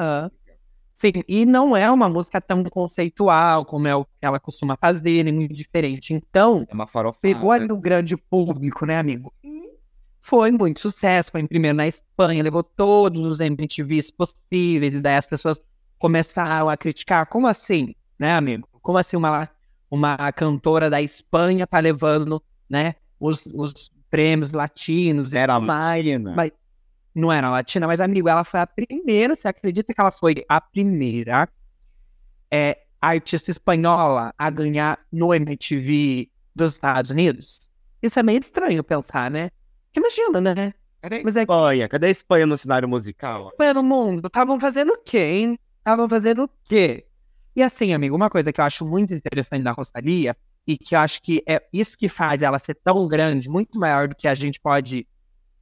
Sim, 0.95 1.25
e 1.27 1.45
não 1.45 1.77
é 1.77 1.91
uma 1.91 2.09
música 2.09 2.41
tão 2.41 2.63
conceitual 2.63 3.65
como 3.65 3.89
é 3.89 3.97
o 3.97 4.05
que 4.05 4.11
ela 4.23 4.39
costuma 4.39 4.77
fazer, 4.77 5.25
nem 5.25 5.35
muito 5.35 5.53
diferente. 5.53 6.15
Então, 6.15 6.65
É 6.71 6.73
uma 6.73 6.87
pegou 7.21 7.51
ali 7.51 7.71
o 7.73 7.77
grande 7.77 8.17
público, 8.17 8.87
né, 8.87 8.97
amigo? 8.97 9.35
E 9.43 9.75
foi 10.21 10.53
muito 10.53 10.79
sucesso. 10.79 11.33
Foi 11.33 11.41
em 11.41 11.49
primeiro 11.49 11.77
na 11.77 11.89
Espanha, 11.89 12.45
levou 12.45 12.63
todos 12.63 13.27
os 13.27 13.41
MTVs 13.41 14.13
possíveis, 14.13 14.95
e 14.95 15.01
daí 15.01 15.17
as 15.17 15.27
pessoas 15.27 15.61
começaram 15.99 16.69
a 16.69 16.77
criticar. 16.77 17.27
Como 17.27 17.49
assim, 17.49 17.93
né, 18.17 18.33
amigo? 18.37 18.69
Como 18.81 18.97
assim 18.97 19.17
uma, 19.17 19.51
uma 19.91 20.17
cantora 20.31 20.89
da 20.89 21.03
Espanha 21.03 21.67
tá 21.67 21.81
levando, 21.81 22.41
né, 22.71 22.95
os, 23.19 23.47
os 23.47 23.91
prêmios 24.09 24.53
latinos 24.53 25.35
Era 25.35 25.59
mais? 25.59 26.05
latina. 26.05 26.35
Mas 26.37 26.53
não 27.15 27.33
era 27.33 27.51
latina, 27.51 27.87
mas, 27.87 28.01
amigo, 28.01 28.29
ela 28.29 28.45
foi 28.45 28.61
a 28.61 28.67
primeira, 28.67 29.35
você 29.35 29.49
acredita 29.49 29.95
que 29.95 30.01
ela 30.01 30.11
foi 30.11 30.45
a 30.49 30.61
primeira 30.61 31.49
é, 32.51 32.79
artista 33.01 33.51
espanhola 33.51 34.35
a 34.37 34.51
ganhar 34.51 34.99
no 35.13 35.33
MTV 35.33 36.29
dos 36.55 36.73
Estados 36.75 37.11
Unidos? 37.11 37.69
Isso 38.03 38.19
é 38.19 38.23
meio 38.23 38.39
estranho 38.41 38.83
pensar, 38.83 39.31
né? 39.31 39.51
Porque 39.87 40.01
imagina, 40.01 40.41
né? 40.41 40.75
Cadê 41.01 41.17
a 41.17 41.23
Mas 41.25 41.37
é- 41.37 41.41
Espanha? 41.43 41.89
Cadê 41.89 42.07
a 42.07 42.11
Espanha 42.11 42.47
no 42.47 42.57
cenário 42.57 42.89
musical? 42.89 43.53
Pelo 43.57 43.83
mundo, 43.83 44.27
estavam 44.27 44.59
fazendo 44.59 44.93
o 44.93 44.99
quê, 44.99 45.19
hein? 45.19 45.59
Estavam 45.79 46.09
fazendo 46.09 46.45
o 46.45 46.51
quê? 46.65 47.07
E 47.55 47.63
assim, 47.63 47.93
amigo, 47.93 48.17
uma 48.17 48.29
coisa 48.29 48.53
que 48.53 48.61
eu 48.61 48.65
acho 48.65 48.85
muito 48.85 49.15
interessante 49.15 49.63
da 49.63 49.73
Rosalia, 49.73 50.37
e 50.67 50.77
que 50.79 50.95
eu 50.95 50.99
acho 51.01 51.23
que 51.23 51.43
é 51.47 51.63
isso 51.73 51.97
que 51.97 52.09
faz 52.09 52.43
ela 52.43 52.59
ser 52.59 52.75
tão 52.83 53.07
grande, 53.07 53.49
muito 53.51 53.79
maior 53.79 54.09
do 54.09 54.15
que 54.17 54.27
a 54.27 54.35
gente 54.35 54.59
pode 54.59 55.07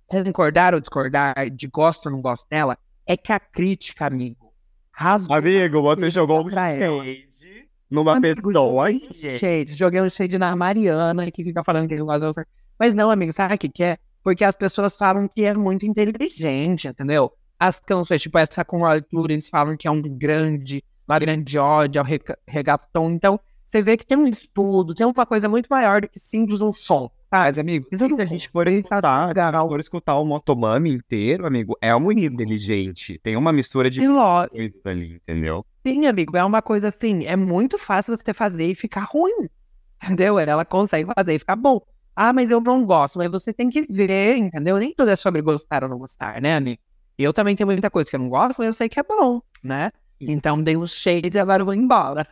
concordar 0.06 0.74
ou 0.74 0.80
discordar 0.80 1.50
de 1.50 1.66
gosto 1.66 2.06
ou 2.06 2.12
não 2.12 2.20
gosto 2.20 2.48
dela, 2.48 2.76
é 3.06 3.16
que 3.16 3.32
a 3.32 3.40
crítica, 3.40 4.06
amigo, 4.06 4.52
rasgou 4.92 5.36
Amigo, 5.36 5.82
você 5.82 6.10
jogou 6.10 6.46
um 6.46 6.50
shade 6.50 7.68
numa 7.90 8.16
Amigo, 8.16 8.42
pessoa. 8.52 8.90
um 8.90 9.12
shade, 9.38 9.74
joguei 9.74 10.00
um 10.00 10.08
shade 10.08 10.38
na 10.38 10.54
Mariana, 10.56 11.30
que 11.30 11.44
fica 11.44 11.62
falando 11.64 11.88
que 11.88 11.96
não 11.96 12.06
gosta 12.06 12.46
Mas 12.78 12.94
não, 12.94 13.10
amigo, 13.10 13.32
sabe 13.32 13.54
o 13.54 13.58
que 13.58 13.82
é? 13.84 13.98
Porque 14.22 14.44
as 14.44 14.54
pessoas 14.56 14.96
falam 14.96 15.28
que 15.28 15.44
é 15.44 15.52
muito 15.54 15.84
inteligente, 15.84 16.88
entendeu? 16.88 17.32
As 17.58 17.80
canções, 17.80 18.22
tipo 18.22 18.38
essa 18.38 18.64
com 18.64 18.80
o 18.80 18.86
Arthur, 18.86 19.30
eles 19.30 19.48
falam 19.48 19.76
que 19.76 19.86
é 19.86 19.90
um 19.90 20.00
grande, 20.00 20.82
uma 21.08 21.18
grande 21.18 21.58
ódio 21.58 22.00
ao 22.00 22.06
rega- 22.06 22.38
regaton. 22.48 23.10
Então, 23.10 23.38
você 23.72 23.80
vê 23.80 23.96
que 23.96 24.04
tem 24.04 24.18
um 24.18 24.26
estudo, 24.28 24.94
tem 24.94 25.06
uma 25.06 25.24
coisa 25.24 25.48
muito 25.48 25.66
maior 25.70 26.02
do 26.02 26.08
que 26.08 26.20
simples 26.20 26.61
um 26.61 26.70
som, 26.70 27.11
sabe? 27.30 27.48
Mas, 27.48 27.58
amigo, 27.58 27.87
Isso 27.90 28.06
se 28.06 28.20
a 28.20 28.26
gente 28.26 28.50
for 28.50 28.68
escutar, 28.68 29.32
se 29.35 29.68
for 29.68 29.80
escutar 29.80 30.18
o 30.18 30.26
Motomami 30.26 30.90
inteiro, 30.90 31.46
amigo, 31.46 31.74
é 31.80 31.98
muito 31.98 32.20
inteligente. 32.20 33.18
Tem 33.22 33.35
uma 33.35 33.50
mistura 33.50 33.88
de 33.88 34.06
coisas 34.06 34.76
ali, 34.85 35.14
entendeu? 35.26 35.64
Sim, 35.87 36.04
amigo, 36.04 36.37
é 36.37 36.44
uma 36.44 36.61
coisa 36.61 36.88
assim, 36.88 37.24
é 37.24 37.35
muito 37.35 37.78
fácil 37.78 38.14
você 38.14 38.35
fazer 38.35 38.66
e 38.66 38.74
ficar 38.74 39.08
ruim. 39.11 39.48
Entendeu? 40.04 40.37
Ela 40.37 40.64
consegue 40.64 41.08
fazer 41.14 41.35
e 41.35 41.38
ficar 41.38 41.54
bom. 41.54 41.80
Ah, 42.14 42.32
mas 42.32 42.50
eu 42.50 42.61
não 42.61 42.85
gosto, 42.85 43.18
mas 43.18 43.30
você 43.30 43.52
tem 43.54 43.70
que 43.70 43.87
ver, 43.88 44.37
entendeu? 44.37 44.76
Nem 44.76 44.92
tudo 44.92 45.08
é 45.11 45.16
sobre 45.16 45.40
gostar 45.40 45.85
ou 45.85 45.88
não 45.88 45.96
gostar, 45.96 46.42
né, 46.42 46.56
amigo? 46.56 46.82
Eu 47.16 47.32
também 47.32 47.54
tenho 47.54 47.68
muita 47.68 47.88
coisa 47.88 48.11
que 48.11 48.16
eu 48.16 48.20
não 48.20 48.28
gosto, 48.28 48.58
mas 48.58 48.66
eu 48.66 48.72
sei 48.74 48.88
que 48.88 48.98
é 48.98 49.02
bom, 49.04 49.40
né? 49.62 49.92
Então 50.20 50.61
dei 50.61 50.76
um 50.76 50.87
shade 50.87 51.38
e 51.38 51.38
agora 51.38 51.62
eu 51.62 51.66
vou 51.66 51.74
embora. 51.74 52.26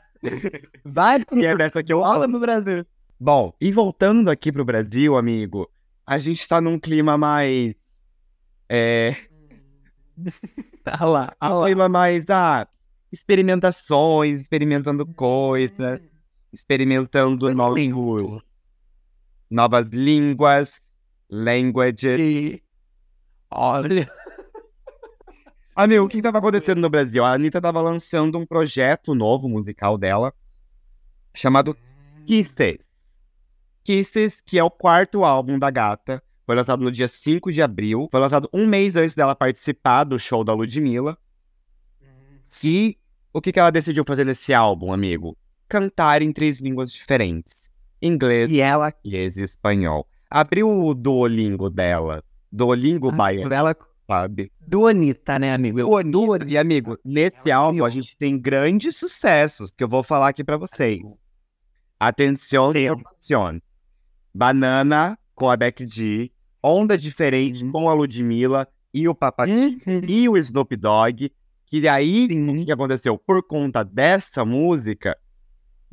Vai 0.84 1.24
pro 1.24 1.38
E 1.40 1.46
é 1.46 1.56
dessa 1.56 1.82
que 1.82 1.92
eu 1.92 2.00
falo. 2.00 2.28
pro 2.28 2.40
Brasil. 2.40 2.86
Bom, 3.18 3.54
e 3.60 3.70
voltando 3.70 4.30
aqui 4.30 4.50
pro 4.50 4.64
Brasil, 4.64 5.16
amigo, 5.16 5.70
a 6.06 6.18
gente 6.18 6.46
tá 6.48 6.60
num 6.60 6.78
clima 6.78 7.16
mais. 7.18 7.74
É. 8.68 9.14
Tá 10.82 11.04
lá, 11.04 11.30
tá 11.38 11.58
Um 11.58 11.62
clima 11.64 11.90
mais. 11.90 12.24
Ah, 12.30 12.66
experimentações, 13.12 14.40
experimentando 14.40 15.06
coisas, 15.06 16.00
experimentando 16.52 17.52
novos. 17.54 18.42
Novas 19.50 19.90
línguas, 19.90 20.80
languages. 21.28 22.18
E... 22.18 22.62
Olha, 23.50 24.10
Amigo, 25.82 26.04
o 26.04 26.08
que 26.10 26.20
tava 26.20 26.36
acontecendo 26.36 26.78
no 26.78 26.90
Brasil? 26.90 27.24
A 27.24 27.32
Anitta 27.32 27.58
tava 27.58 27.80
lançando 27.80 28.36
um 28.36 28.44
projeto 28.44 29.14
novo 29.14 29.48
musical 29.48 29.96
dela, 29.96 30.30
chamado 31.32 31.74
Kisses. 32.26 33.22
Kisses, 33.82 34.42
que 34.42 34.58
é 34.58 34.62
o 34.62 34.70
quarto 34.70 35.24
álbum 35.24 35.58
da 35.58 35.70
gata. 35.70 36.22
Foi 36.44 36.54
lançado 36.54 36.84
no 36.84 36.92
dia 36.92 37.08
5 37.08 37.50
de 37.50 37.62
abril. 37.62 38.08
Foi 38.10 38.20
lançado 38.20 38.46
um 38.52 38.66
mês 38.66 38.94
antes 38.94 39.14
dela 39.14 39.34
participar 39.34 40.04
do 40.04 40.18
show 40.18 40.44
da 40.44 40.52
Ludmilla. 40.52 41.16
E 42.62 42.98
o 43.32 43.40
que, 43.40 43.50
que 43.50 43.58
ela 43.58 43.70
decidiu 43.70 44.04
fazer 44.06 44.26
nesse 44.26 44.52
álbum, 44.52 44.92
amigo? 44.92 45.34
Cantar 45.66 46.20
em 46.20 46.30
três 46.30 46.60
línguas 46.60 46.92
diferentes: 46.92 47.70
inglês, 48.02 48.50
e 48.50 48.60
ela, 48.60 48.92
português 48.92 49.38
e 49.38 49.44
espanhol. 49.44 50.06
Abriu 50.30 50.68
o 50.68 50.94
Duolingo 50.94 51.70
dela. 51.70 52.22
Duolingo 52.52 53.10
baiano, 53.10 53.54
ela 53.54 53.74
sabe? 54.14 54.50
do 54.66 54.86
Anitta, 54.88 55.38
né, 55.38 55.52
amigo? 55.54 55.78
Eu- 55.78 55.88
O 55.88 55.96
Anitta, 55.96 56.44
e 56.48 56.58
amigo, 56.58 56.98
nesse 57.04 57.48
Ela 57.50 57.60
álbum 57.64 57.84
a 57.84 57.90
gente 57.90 58.16
tem 58.16 58.36
grandes 58.38 58.96
sucessos 58.96 59.70
que 59.70 59.84
eu 59.84 59.88
vou 59.88 60.02
falar 60.02 60.28
aqui 60.28 60.42
pra 60.42 60.56
vocês. 60.56 61.00
Atenção, 61.98 62.72
informação. 62.74 63.60
Banana 64.34 65.18
com 65.34 65.48
a 65.48 65.56
Becky 65.56 65.86
G, 65.88 66.30
Onda 66.62 66.96
Diferente 66.98 67.64
Uhum. 67.64 67.70
com 67.70 67.88
a 67.88 67.94
Ludmilla 67.94 68.66
e 68.92 69.08
o 69.08 69.14
Papatinho 69.14 69.78
Uhum. 69.86 70.00
e 70.06 70.28
o 70.28 70.36
Snoop 70.36 70.76
Dogg, 70.76 71.30
que 71.66 71.88
aí, 71.88 72.26
o 72.26 72.64
que 72.64 72.72
aconteceu? 72.72 73.16
Por 73.16 73.42
conta 73.46 73.84
dessa 73.84 74.44
música, 74.44 75.16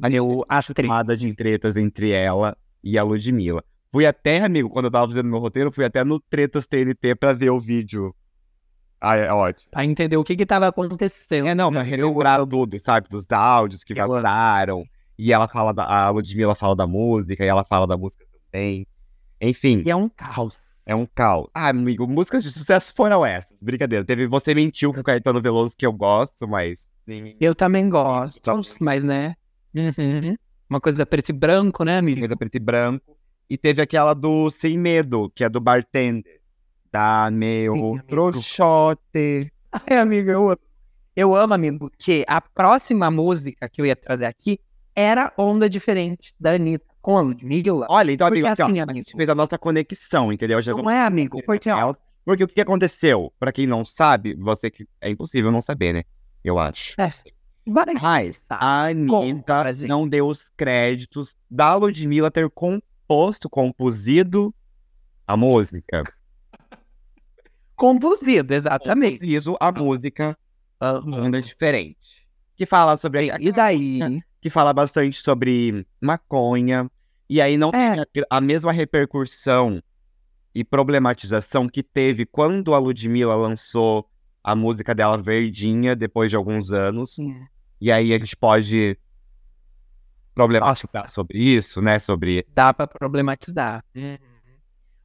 a 0.01 0.09
Eu 0.11 0.43
acho 0.49 0.73
chamada 0.79 1.15
de 1.17 1.33
tretas 1.33 1.75
entre 1.77 2.11
ela 2.11 2.55
e 2.83 2.97
a 2.97 3.03
Ludmilla. 3.03 3.63
Fui 3.91 4.05
até, 4.05 4.43
amigo, 4.43 4.69
quando 4.69 4.85
eu 4.85 4.91
tava 4.91 5.07
fazendo 5.07 5.29
meu 5.29 5.39
roteiro, 5.39 5.71
fui 5.71 5.85
até 5.85 6.03
no 6.03 6.19
Tretas 6.19 6.67
TNT 6.67 7.15
pra 7.15 7.33
ver 7.33 7.49
o 7.49 7.59
vídeo. 7.59 8.13
Ah, 8.99 9.15
é 9.15 9.31
ótimo. 9.31 9.69
Pra 9.71 9.85
entender 9.85 10.17
o 10.17 10.23
que 10.23 10.35
que 10.35 10.45
tava 10.45 10.67
acontecendo. 10.67 11.47
É, 11.47 11.55
não, 11.55 11.71
pra 11.71 11.81
relembrar 11.83 12.45
tudo, 12.45 12.79
sabe? 12.79 13.07
Dos 13.09 13.31
áudios 13.31 13.83
que 13.83 13.93
vazaram. 13.93 14.83
E 15.17 15.31
ela 15.31 15.47
fala 15.47 15.73
da. 15.73 15.83
A 15.85 16.09
Ludmilla 16.09 16.55
fala 16.55 16.75
da 16.75 16.85
música, 16.85 17.43
e 17.43 17.47
ela 17.47 17.63
fala 17.63 17.87
da 17.87 17.97
música 17.97 18.25
também. 18.51 18.85
Enfim, 19.39 19.83
E 19.85 19.91
é 19.91 19.95
um 19.95 20.09
caos. 20.09 20.59
é 20.85 20.95
um 20.95 21.05
caos. 21.05 21.47
Ah, 21.53 21.69
amigo, 21.69 22.07
músicas 22.07 22.43
de 22.43 22.51
sucesso 22.51 22.91
foram 22.95 23.25
essas. 23.25 23.61
Brincadeira. 23.61 24.03
Teve 24.03 24.25
Você 24.27 24.53
Mentiu 24.53 24.93
com 24.93 24.99
o 24.99 25.03
Caetano 25.03 25.41
Veloso, 25.41 25.75
que 25.77 25.85
eu 25.85 25.93
gosto, 25.93 26.47
mas. 26.47 26.89
Eu 27.39 27.55
também 27.55 27.87
gosto, 27.89 28.51
mas, 28.81 29.03
né? 29.03 29.35
Uhum. 29.73 30.35
Uma 30.69 30.81
coisa 30.81 31.05
preto 31.05 31.29
e 31.29 31.33
branco, 31.33 31.83
né, 31.83 31.99
amigo? 31.99 32.19
Coisa 32.19 32.35
preto 32.35 32.55
e 32.55 32.59
branco. 32.59 33.16
E 33.49 33.57
teve 33.57 33.81
aquela 33.81 34.13
do 34.13 34.49
Sem 34.49 34.77
Medo, 34.77 35.31
que 35.33 35.43
é 35.43 35.49
do 35.49 35.59
Bartender. 35.59 36.41
Da 36.91 37.27
Sim, 37.29 37.35
meu 37.35 37.73
amigo. 37.73 38.03
trouxote. 38.07 39.51
Ai, 39.71 39.97
amigo, 39.97 40.29
eu 40.29 40.49
amo. 40.49 40.59
Eu 41.15 41.35
amo, 41.35 41.53
amigo, 41.53 41.91
que 41.97 42.23
a 42.27 42.39
próxima 42.39 43.09
música 43.09 43.67
que 43.67 43.81
eu 43.81 43.85
ia 43.85 43.95
trazer 43.95 44.25
aqui 44.25 44.59
era 44.95 45.33
Onda 45.37 45.69
Diferente, 45.69 46.33
da 46.39 46.51
Anitta, 46.51 46.85
com 47.01 47.17
a 47.17 47.21
Ludmilla. 47.21 47.87
Olha, 47.89 48.11
então, 48.11 48.27
Porque 48.27 48.39
amigo, 48.39 48.53
aqui, 48.53 48.61
ó, 48.61 48.65
assim, 48.67 48.79
a 48.79 48.83
amigo. 48.83 48.97
gente 48.99 49.15
fez 49.15 49.29
a 49.29 49.35
nossa 49.35 49.57
conexão, 49.57 50.31
entendeu? 50.31 50.61
Já 50.61 50.73
Não 50.73 50.89
é, 50.89 50.99
amigo? 51.01 51.41
Porque, 51.43 51.69
ó, 51.69 51.93
Porque 52.23 52.43
o 52.43 52.47
que 52.47 52.61
aconteceu? 52.61 53.33
Pra 53.39 53.51
quem 53.51 53.65
não 53.65 53.85
sabe, 53.85 54.35
você 54.35 54.69
que. 54.69 54.87
É 55.01 55.09
impossível 55.09 55.51
não 55.51 55.61
saber, 55.61 55.93
né? 55.93 56.03
Eu 56.43 56.57
acho. 56.59 56.93
é, 56.99 57.09
Mas 58.01 58.41
a 58.49 58.85
Anitta 58.85 59.63
não 59.87 60.07
deu 60.07 60.27
os 60.27 60.49
créditos 60.55 61.35
da 61.49 61.75
Ludmilla 61.75 62.29
ter 62.31 62.49
composto, 63.11 63.49
composido 63.49 64.53
a 65.25 65.37
música. 65.37 66.03
composido, 67.75 68.53
exatamente. 68.53 69.19
Composido 69.19 69.57
a 69.59 69.71
música 69.71 70.37
Aham. 70.81 71.25
Onda 71.25 71.41
Diferente. 71.41 72.27
Que 72.55 72.65
fala 72.65 72.97
sobre. 72.97 73.31
a- 73.31 73.37
E 73.39 73.51
daí? 73.51 73.99
que 74.41 74.49
fala 74.49 74.71
bastante 74.73 75.19
sobre 75.21 75.85
maconha. 76.01 76.89
E 77.29 77.41
aí 77.41 77.57
não 77.57 77.69
É. 77.69 78.05
tem 78.05 78.23
a, 78.31 78.37
a 78.37 78.41
mesma 78.41 78.71
repercussão 78.71 79.81
e 80.53 80.63
problematização 80.63 81.67
que 81.67 81.81
teve 81.83 82.25
quando 82.25 82.73
a 82.73 82.79
Ludmilla 82.79 83.35
lançou 83.35 84.07
a 84.43 84.55
música 84.55 84.93
dela 84.95 85.17
Verdinha, 85.17 85.95
depois 85.95 86.29
de 86.29 86.35
alguns 86.35 86.71
anos. 86.71 87.17
E 87.81 87.91
aí 87.91 88.13
a 88.13 88.17
gente 88.19 88.35
pode 88.37 88.97
problematizar 90.37 91.09
sobre 91.09 91.39
isso, 91.39 91.81
né? 91.81 91.97
Sobre. 91.99 92.45
Dá 92.53 92.73
pra 92.73 92.85
problematizar. 92.87 93.83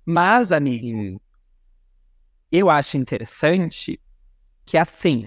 Mas, 0.05 0.53
amigo, 0.53 1.21
eu 2.51 2.69
acho 2.69 2.97
interessante 2.97 4.01
que, 4.65 4.77
assim, 4.77 5.27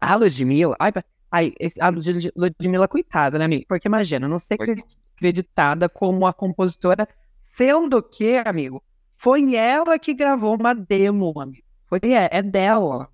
a 0.00 0.16
Ludmilla... 0.16 0.76
Ai, 0.78 0.92
ai, 1.30 1.54
a 1.80 1.88
Lud- 1.90 2.32
Ludmilla, 2.36 2.88
coitada, 2.88 3.38
né, 3.38 3.44
amigo? 3.44 3.64
Porque 3.68 3.88
imagina, 3.88 4.26
não 4.26 4.38
ser 4.38 4.58
acreditada 5.16 5.88
como 5.88 6.26
a 6.26 6.32
compositora, 6.32 7.06
sendo 7.38 8.02
que, 8.02 8.36
amigo, 8.38 8.82
foi 9.16 9.54
ela 9.54 9.98
que 9.98 10.14
gravou 10.14 10.56
uma 10.56 10.74
demo, 10.74 11.38
amigo. 11.40 11.66
Foi, 11.86 12.00
é, 12.04 12.28
é 12.32 12.42
dela. 12.42 13.08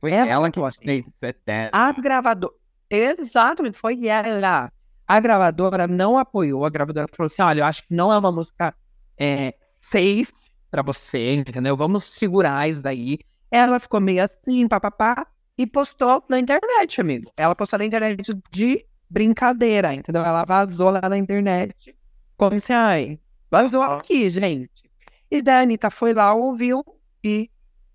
Foi 0.00 0.12
Ela 0.12 0.30
ela 0.30 0.50
que 0.50 0.60
fez 0.60 1.12
Eterno. 1.22 1.70
A 1.72 1.92
gravadora. 1.92 2.54
Exatamente, 2.88 3.78
foi 3.78 4.06
ela. 4.06 4.72
A 5.10 5.18
gravadora 5.18 5.88
não 5.88 6.16
apoiou. 6.16 6.64
A 6.64 6.70
gravadora 6.70 7.08
falou 7.12 7.26
assim: 7.26 7.42
olha, 7.42 7.62
eu 7.62 7.64
acho 7.64 7.82
que 7.82 7.92
não 7.92 8.12
é 8.12 8.16
uma 8.18 8.30
música 8.30 8.72
é, 9.18 9.54
safe 9.80 10.28
pra 10.70 10.82
você, 10.82 11.34
entendeu? 11.34 11.76
Vamos 11.76 12.04
segurar 12.04 12.68
isso 12.68 12.80
daí. 12.80 13.18
Ela 13.50 13.80
ficou 13.80 14.00
meio 14.00 14.22
assim, 14.22 14.68
papapá, 14.68 15.26
e 15.58 15.66
postou 15.66 16.22
na 16.28 16.38
internet, 16.38 17.00
amigo. 17.00 17.32
Ela 17.36 17.56
postou 17.56 17.78
na 17.80 17.84
internet 17.84 18.32
de 18.52 18.86
brincadeira, 19.08 19.92
entendeu? 19.92 20.22
Ela 20.24 20.44
vazou 20.44 20.90
lá 20.90 21.08
na 21.08 21.18
internet. 21.18 21.96
Como 22.36 22.54
assim, 22.54 22.72
ai, 22.72 23.18
vazou 23.50 23.82
aqui, 23.82 24.30
gente. 24.30 24.70
E 25.28 25.42
daí 25.42 25.56
a 25.56 25.60
Anitta 25.62 25.90
foi 25.90 26.14
lá, 26.14 26.32
ouviu 26.32 26.84
e, 27.24 27.50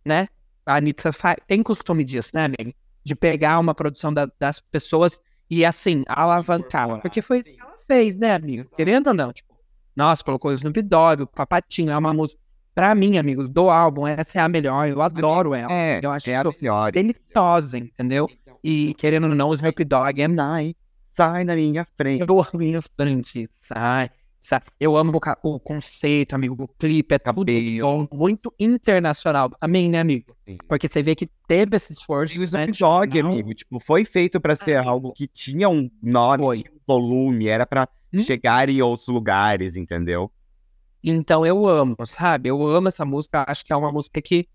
né? 0.06 0.28
A 0.66 0.76
Anitta 0.76 1.14
fa- 1.14 1.38
tem 1.48 1.64
costume 1.64 2.04
disso, 2.04 2.32
né, 2.34 2.44
amigo? 2.44 2.76
De 3.06 3.16
pegar 3.16 3.58
uma 3.60 3.74
produção 3.74 4.14
da- 4.14 4.30
das 4.38 4.60
pessoas 4.60 5.22
e, 5.50 5.66
assim, 5.66 6.04
alavancar. 6.08 7.02
Porque 7.02 7.22
foi 7.22 7.40
isso 7.40 7.54
que 7.54 7.62
ela 7.62 7.76
fez, 7.88 8.16
né, 8.16 8.36
amigo? 8.36 8.70
Querendo 8.76 9.08
ou 9.08 9.14
não, 9.14 9.32
tipo, 9.32 9.54
nossa, 9.96 10.24
colocou 10.24 10.52
o 10.52 10.54
Snoop 10.54 10.82
Dogg, 10.82 11.24
o 11.24 11.28
Papatinho, 11.28 11.92
é 11.92 11.98
uma 11.98 12.14
música. 12.14 12.42
Pra 12.74 12.94
mim, 12.94 13.18
amigo, 13.18 13.48
do 13.48 13.70
álbum, 13.70 14.06
essa 14.06 14.40
é 14.40 14.42
a 14.42 14.50
melhor. 14.50 14.90
Eu 14.90 15.02
adoro 15.02 15.54
ela. 15.54 15.72
É, 15.72 16.02
eu 16.04 16.12
acho 16.12 16.30
é 16.30 16.36
a 16.36 16.44
melhor. 16.44 16.92
deliciosa, 16.92 17.78
entendeu? 17.78 18.30
E, 18.62 18.94
querendo 18.96 19.28
ou 19.28 19.36
não, 19.36 19.50
o 19.50 19.54
Snoop 19.54 19.82
Dogg 19.86 20.22
é 20.22 20.28
Sai, 20.36 20.76
sai 21.16 21.46
da 21.46 21.56
minha 21.56 21.88
frente. 21.96 22.24
amo 22.24 22.46
minha 22.54 22.82
frente, 22.82 23.50
sai, 23.62 24.10
sai. 24.46 24.62
Eu 24.80 24.96
amo 24.98 25.20
o, 25.44 25.60
conceito, 25.60 26.34
amigo. 26.34 26.64
O 26.64 26.68
clipe 26.68 27.16
é 27.16 27.20
tudo 27.20 27.46
bom, 27.82 28.08
muito 28.14 28.54
internacional 28.60 29.50
também, 29.50 29.90
né, 29.90 30.00
amigo? 30.00 30.36
Sim. 30.48 30.58
Porque 30.68 30.88
você 30.88 31.02
vê 31.04 31.16
que 31.16 31.30
teve 31.48 31.76
esse 31.78 31.94
esforço. 31.94 32.36
E 32.36 32.38
o 32.44 32.52
né, 32.52 32.68
não, 32.80 33.32
amigo, 33.32 33.54
tipo, 33.54 33.80
foi 33.80 34.06
feito 34.06 34.40
pra 34.40 34.56
ser 34.56 34.78
algo 34.78 35.12
que 35.14 35.28
tinha 35.28 35.68
um 35.70 35.90
nome, 36.02 36.44
Foi. 36.44 36.60
um 36.60 36.80
volume, 36.88 37.48
era 37.48 37.66
pra 37.66 37.88
Hum? 38.14 38.24
chegar 38.24 38.70
em 38.70 38.82
outros 38.82 39.08
lugares, 39.10 39.76
entendeu? 39.76 40.32
Então 41.04 41.46
eu 41.46 41.68
amo, 41.68 41.96
sabe? 42.06 42.50
Eu 42.50 42.66
amo 42.66 42.88
essa 42.88 43.04
música. 43.06 43.44
Acho 43.48 43.66
que 43.66 43.74
é 43.74 43.76
uma 43.76 43.92
música 43.92 44.22
que, 44.22 44.48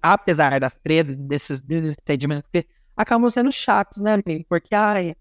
apesar 0.00 0.60
das 0.60 0.76
tretas, 0.76 1.16
desses 1.16 1.60
desentendimentos, 1.60 2.48
que 2.50 2.66
acabam 2.96 3.28
sendo 3.28 3.50
chatos, 3.50 3.98
né, 3.98 4.14
amigo? 4.14 4.44
Porque, 4.48 4.74
ai. 4.74 5.14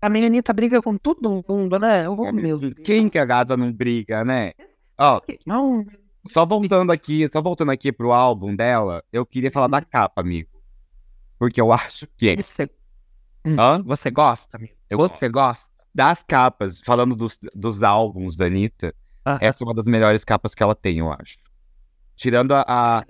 A 0.00 0.08
minha 0.08 0.26
Anitta 0.26 0.52
briga 0.52 0.80
com 0.82 0.96
todo 0.96 1.42
mundo, 1.48 1.78
né? 1.78 2.08
Oh, 2.08 2.32
meu 2.32 2.58
Deus. 2.58 2.74
Quem 2.84 3.08
que 3.08 3.18
a 3.18 3.24
gata 3.24 3.56
não 3.56 3.72
briga, 3.72 4.24
né? 4.24 4.52
Ó, 4.98 5.20
Não, 5.46 5.84
só 6.26 6.44
voltando 6.44 6.90
aqui, 6.92 7.26
só 7.32 7.40
voltando 7.40 7.70
aqui 7.70 7.90
pro 7.92 8.12
álbum 8.12 8.54
dela, 8.54 9.02
eu 9.12 9.24
queria 9.24 9.50
falar 9.50 9.68
da 9.68 9.80
capa, 9.82 10.20
amigo. 10.20 10.48
Porque 11.38 11.60
eu 11.60 11.72
acho 11.72 12.06
que 12.16 12.36
você, 12.36 12.68
Hum. 13.44 13.56
Hã? 13.58 13.82
você 13.82 14.10
gosta, 14.10 14.56
amigo? 14.58 14.74
Eu 14.90 14.98
Você 14.98 15.28
gosta? 15.28 15.70
das 15.94 16.22
capas, 16.22 16.78
falando 16.80 17.16
dos, 17.16 17.38
dos 17.54 17.82
álbuns 17.82 18.36
da 18.36 18.46
Anitta, 18.46 18.94
Aham. 19.26 19.38
essa 19.40 19.64
é 19.64 19.66
uma 19.66 19.74
das 19.74 19.86
melhores 19.86 20.24
capas 20.24 20.54
que 20.54 20.62
ela 20.62 20.74
tem, 20.74 20.98
eu 20.98 21.10
acho. 21.10 21.36
Tirando 22.14 22.52
a, 22.52 22.64
a- 22.66 23.04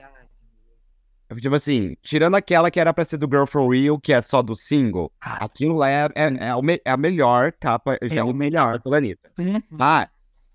Tipo 1.39 1.55
assim, 1.55 1.95
tirando 2.03 2.35
aquela 2.35 2.71
que 2.71 2.81
era 2.81 2.93
pra 2.93 3.05
ser 3.05 3.17
do 3.17 3.27
Girl 3.27 3.45
From 3.45 3.69
Real, 3.69 4.01
que 4.01 4.13
é 4.13 4.21
só 4.21 4.43
do 4.43 4.57
single, 4.57 5.13
Ah, 5.21 5.45
aquilo 5.45 5.77
lá 5.77 5.89
é, 5.89 6.09
é, 6.15 6.25
é, 6.25 6.81
é 6.85 6.91
a 6.91 6.97
melhor 6.97 7.53
capa, 7.53 7.97
é 8.01 8.23
o 8.23 8.35
melhor. 8.35 8.79
da 8.81 8.97
Anitta. 8.97 9.31
Uhum. 9.39 9.63
Mas, 9.71 10.09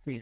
Sim. 0.03 0.21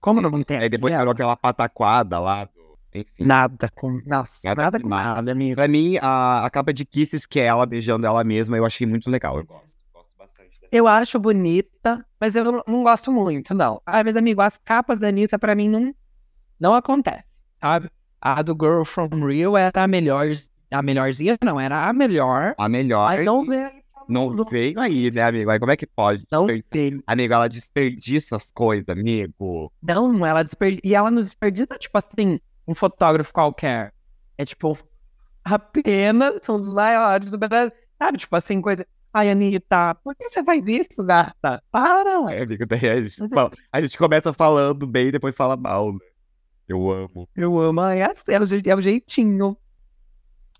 Como 0.00 0.20
não 0.20 0.42
tem? 0.42 0.58
aí 0.58 0.68
depois 0.68 0.94
falou 0.94 1.12
aquela 1.12 1.36
pataquada 1.36 2.18
lá, 2.18 2.44
do, 2.44 2.78
enfim. 2.94 3.24
Nada 3.24 3.68
com. 3.74 4.00
Nossa, 4.06 4.40
Nada 4.44 4.62
nada, 4.62 4.78
com 4.78 4.84
demais. 4.88 5.06
nada, 5.06 5.32
amigo. 5.32 5.56
Pra 5.56 5.68
mim, 5.68 5.98
a, 6.00 6.46
a 6.46 6.50
capa 6.50 6.72
de 6.72 6.84
Kisses, 6.86 7.26
que 7.26 7.38
é 7.38 7.44
ela 7.44 7.66
beijando 7.66 8.06
ela 8.06 8.24
mesma, 8.24 8.56
eu 8.56 8.64
achei 8.64 8.86
muito 8.86 9.10
legal. 9.10 9.36
Eu 9.36 9.44
gosto. 9.44 9.74
Gosto 9.92 10.16
bastante 10.16 10.50
dessa. 10.60 10.68
Eu 10.72 10.86
acho 10.86 11.18
bonita, 11.18 12.06
mas 12.18 12.34
eu 12.36 12.44
não, 12.44 12.62
não 12.66 12.82
gosto 12.82 13.12
muito, 13.12 13.52
não. 13.54 13.82
Ah, 13.84 14.02
mas, 14.02 14.16
amigo, 14.16 14.40
as 14.40 14.56
capas 14.56 14.98
da 14.98 15.08
Anitta, 15.08 15.38
pra 15.38 15.54
mim, 15.54 15.68
não, 15.68 15.94
não 16.58 16.74
acontece, 16.74 17.40
sabe? 17.60 17.90
A 18.20 18.42
do 18.42 18.52
Girl 18.60 18.82
From 18.84 19.08
Real 19.26 19.56
era 19.56 19.82
a 19.84 19.86
melhor, 19.88 20.26
a 20.70 20.82
melhorzinha, 20.82 21.36
não, 21.44 21.58
era 21.60 21.88
a 21.88 21.92
melhor. 21.92 22.54
A 22.58 22.68
melhor. 22.68 23.16
Mas 23.16 23.24
não 23.24 23.44
veio. 23.46 23.78
Não 24.08 24.44
veio 24.44 24.80
aí, 24.80 25.10
né, 25.10 25.20
amigo? 25.22 25.50
Aí 25.50 25.58
como 25.58 25.70
é 25.70 25.76
que 25.76 25.86
pode? 25.86 26.24
Não 26.32 26.46
veio. 26.46 27.02
Amigo, 27.06 27.34
ela 27.34 27.46
desperdiça 27.48 28.36
as 28.36 28.50
coisas, 28.50 28.88
amigo. 28.88 29.70
Não, 29.82 30.24
ela 30.24 30.42
desperdiça. 30.42 30.80
E 30.84 30.94
ela 30.94 31.10
não 31.10 31.22
desperdiça, 31.22 31.76
tipo 31.78 31.98
assim, 31.98 32.40
um 32.66 32.74
fotógrafo 32.74 33.32
qualquer. 33.34 33.92
É 34.38 34.44
tipo, 34.46 34.76
apenas 35.44 36.40
um 36.48 36.58
dos 36.58 36.72
maiores 36.72 37.30
do 37.30 37.38
Brasil. 37.38 37.72
Sabe, 38.00 38.18
tipo 38.18 38.34
assim, 38.36 38.60
coisa. 38.60 38.86
Ai, 39.12 39.30
Anitta, 39.30 39.94
por 40.04 40.14
que 40.14 40.28
você 40.28 40.44
faz 40.44 40.62
isso, 40.66 41.02
gata? 41.02 41.62
Para! 41.72 42.32
É, 42.32 42.42
amigo, 42.42 42.66
daí 42.66 42.88
a 42.88 43.00
gente, 43.02 43.22
é- 43.24 43.28
fala- 43.28 43.50
a 43.72 43.80
gente 43.82 43.96
começa 43.98 44.32
falando 44.32 44.86
bem 44.86 45.08
e 45.08 45.12
depois 45.12 45.34
fala 45.34 45.56
mal, 45.56 45.92
né? 45.92 45.98
Eu 46.68 46.90
amo. 46.90 47.28
Eu 47.34 47.58
amo. 47.58 47.80
Ai, 47.80 48.02
É, 48.02 48.04
é, 48.28 48.68
é 48.70 48.74
o 48.76 48.80
jeitinho. 48.82 49.56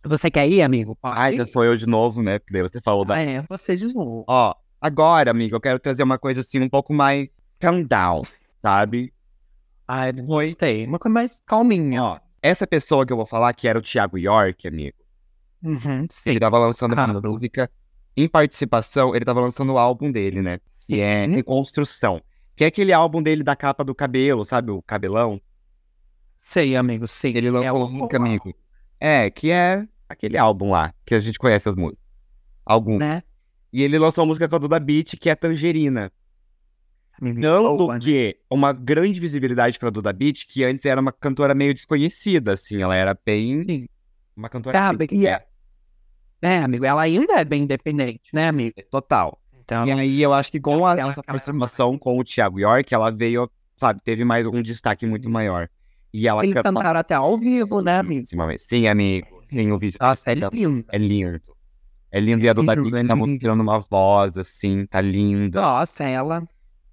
Você 0.04 0.30
quer 0.30 0.48
ir, 0.48 0.62
amigo? 0.62 0.96
Pode 0.96 1.18
Ai, 1.18 1.36
já 1.36 1.44
sou 1.44 1.64
eu 1.64 1.76
de 1.76 1.86
novo, 1.86 2.22
né? 2.22 2.38
Porque 2.38 2.52
daí 2.52 2.62
você 2.62 2.80
falou 2.80 3.04
da. 3.04 3.14
Ah, 3.14 3.20
é, 3.22 3.42
você 3.48 3.76
de 3.76 3.92
novo. 3.92 4.24
Ó, 4.26 4.54
agora, 4.80 5.30
amigo, 5.30 5.56
eu 5.56 5.60
quero 5.60 5.78
trazer 5.78 6.02
uma 6.02 6.18
coisa 6.18 6.40
assim 6.40 6.60
um 6.60 6.68
pouco 6.68 6.94
mais 6.94 7.42
calm 7.58 7.82
down, 7.82 8.22
sabe? 8.62 9.12
Ai, 9.86 10.12
não 10.12 10.24
gostei. 10.24 10.86
Uma 10.86 10.98
coisa 10.98 11.12
mais 11.12 11.42
calminha. 11.44 12.02
Ó, 12.02 12.18
essa 12.40 12.66
pessoa 12.66 13.04
que 13.04 13.12
eu 13.12 13.16
vou 13.16 13.26
falar, 13.26 13.52
que 13.52 13.66
era 13.68 13.78
o 13.78 13.82
Thiago 13.82 14.16
York, 14.16 14.66
amigo, 14.68 14.96
Uhum, 15.62 16.06
sim. 16.10 16.30
ele 16.30 16.40
tava 16.40 16.58
lançando 16.58 16.92
uma 16.92 17.04
Ah. 17.04 17.20
música 17.20 17.70
em 18.16 18.28
participação, 18.28 19.14
ele 19.14 19.24
tava 19.24 19.40
lançando 19.40 19.72
o 19.72 19.78
álbum 19.78 20.10
dele, 20.12 20.40
né? 20.40 20.60
Que 20.86 21.00
é 21.00 21.26
Sim. 21.26 21.34
Reconstrução. 21.34 22.20
Que 22.54 22.64
é 22.64 22.66
aquele 22.68 22.92
álbum 22.92 23.22
dele 23.22 23.42
da 23.42 23.56
capa 23.56 23.84
do 23.84 23.94
cabelo, 23.94 24.44
sabe? 24.44 24.70
O 24.70 24.80
cabelão. 24.82 25.40
Sei, 26.48 26.74
amigo, 26.76 27.06
sim. 27.06 27.28
Ele 27.36 27.50
lançou 27.50 27.66
É 27.66 27.72
uma 27.72 27.84
o- 27.84 27.90
música, 27.92 28.16
amigo. 28.16 28.54
É, 28.98 29.28
que 29.28 29.50
é 29.50 29.86
aquele 30.08 30.38
álbum 30.38 30.70
lá, 30.70 30.94
que 31.04 31.14
a 31.14 31.20
gente 31.20 31.38
conhece 31.38 31.68
as 31.68 31.76
músicas. 31.76 32.02
Algum. 32.64 32.96
Né? 32.96 33.22
E 33.70 33.82
ele 33.82 33.98
lançou 33.98 34.24
uma 34.24 34.28
música 34.28 34.48
com 34.48 34.56
a 34.56 34.58
Duda 34.58 34.80
Beat, 34.80 35.16
que 35.20 35.28
é 35.28 35.34
Tangerina. 35.34 36.10
Amigo, 37.20 37.38
Não 37.38 37.76
boa, 37.76 37.76
do 37.76 37.92
né? 37.92 37.98
que 38.00 38.38
uma 38.50 38.72
grande 38.72 39.20
visibilidade 39.20 39.78
pra 39.78 39.90
Duda 39.90 40.10
Beat, 40.10 40.46
que 40.48 40.64
antes 40.64 40.86
era 40.86 40.98
uma 40.98 41.12
cantora 41.12 41.54
meio 41.54 41.74
desconhecida, 41.74 42.54
assim. 42.54 42.80
Ela 42.80 42.96
era 42.96 43.14
bem. 43.26 43.64
Sim. 43.64 43.86
Uma 44.34 44.48
cantora. 44.48 44.78
Sabe, 44.78 45.06
bem- 45.06 45.18
e 45.20 45.26
é- 45.26 45.46
É, 46.40 46.60
amigo, 46.60 46.86
ela 46.86 47.02
ainda 47.02 47.34
é 47.40 47.44
bem 47.44 47.64
independente, 47.64 48.30
né, 48.32 48.48
amigo? 48.48 48.72
Total. 48.90 49.38
Então, 49.60 49.86
E 49.86 49.92
aí 49.92 50.22
eu 50.22 50.32
acho 50.32 50.50
que 50.50 50.58
com 50.58 50.86
a, 50.86 50.96
participação 51.24 51.98
com 51.98 52.18
o 52.18 52.24
Thiago 52.24 52.58
York, 52.58 52.94
ela 52.94 53.10
veio, 53.10 53.50
sabe, 53.76 54.00
teve 54.02 54.24
mais 54.24 54.46
um 54.46 54.62
destaque 54.62 55.04
muito 55.04 55.28
maior. 55.28 55.68
E 56.12 56.26
ela 56.26 56.42
eles 56.44 56.54
canta 56.54 56.72
cantaram 56.72 57.00
até 57.00 57.14
ao 57.14 57.38
vivo, 57.38 57.82
né, 57.82 57.98
amigo? 57.98 58.26
Sim, 58.58 58.86
amigo. 58.86 59.42
Tem 59.48 59.70
o 59.72 59.78
vídeo. 59.78 59.98
Nossa, 60.00 60.30
é 60.30 60.34
lindo. 60.34 60.84
É 60.90 60.98
lindo. 60.98 61.40
É 62.10 62.20
lindo. 62.20 62.44
E 62.44 62.48
a 62.48 62.54
Beat 62.54 62.94
é 62.94 63.04
tá 63.04 63.16
mostrando 63.16 63.60
uma 63.60 63.78
voz, 63.80 64.36
assim, 64.36 64.86
tá 64.86 65.00
linda. 65.00 65.60
Nossa, 65.60 66.04
ela, 66.04 66.42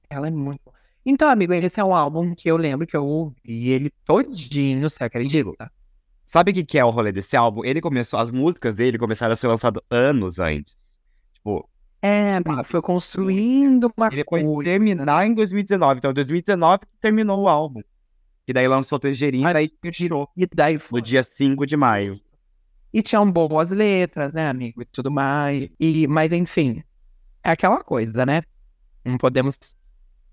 ela 0.09 0.27
é 0.27 0.31
muito. 0.31 0.61
Então, 1.05 1.29
amigo, 1.29 1.53
esse 1.53 1.79
é 1.79 1.83
um 1.83 1.93
álbum 1.95 2.33
que 2.33 2.49
eu 2.49 2.57
lembro 2.57 2.87
que 2.87 2.97
eu 2.97 3.05
ouvi 3.05 3.69
ele 3.69 3.91
todinho, 4.03 4.89
você 4.89 5.03
acredita? 5.03 5.71
Sabe 6.25 6.51
o 6.51 6.53
que, 6.53 6.65
que 6.65 6.79
é 6.79 6.83
o 6.83 6.89
rolê 6.89 7.11
desse 7.11 7.37
álbum? 7.37 7.63
Ele 7.63 7.79
começou, 7.79 8.19
as 8.19 8.31
músicas 8.31 8.75
dele 8.75 8.97
começaram 8.97 9.33
a 9.33 9.35
ser 9.35 9.47
lançadas 9.47 9.81
anos 9.91 10.39
antes. 10.39 10.99
Tipo, 11.33 11.69
É, 12.01 12.35
amigo, 12.35 12.63
foi 12.63 12.81
construindo 12.81 13.91
uma 13.95 14.07
ele 14.07 14.23
foi 14.27 14.43
coisa. 14.43 14.63
terminar 14.63 15.27
em 15.27 15.33
2019. 15.33 15.99
Então, 15.99 16.11
em 16.11 16.13
2019 16.15 16.79
que 16.79 16.97
terminou 16.99 17.41
o 17.43 17.47
álbum. 17.47 17.81
E 18.47 18.53
daí 18.53 18.67
lançou 18.67 18.99
Tangerina 18.99 19.61
e 19.61 19.69
tirou. 19.91 20.29
E 20.37 20.45
daí 20.45 20.77
foi. 20.77 20.99
No 20.99 21.05
dia 21.05 21.23
5 21.23 21.65
de 21.65 21.75
maio. 21.75 22.19
E 22.93 23.01
tinham 23.01 23.29
boas 23.29 23.71
letras, 23.71 24.31
né, 24.33 24.47
amigo? 24.47 24.81
E 24.81 24.85
tudo 24.85 25.11
mais. 25.11 25.69
E, 25.79 26.07
mas, 26.07 26.31
enfim, 26.31 26.83
é 27.43 27.51
aquela 27.51 27.81
coisa, 27.83 28.25
né? 28.25 28.41
Não 29.03 29.17
podemos 29.17 29.57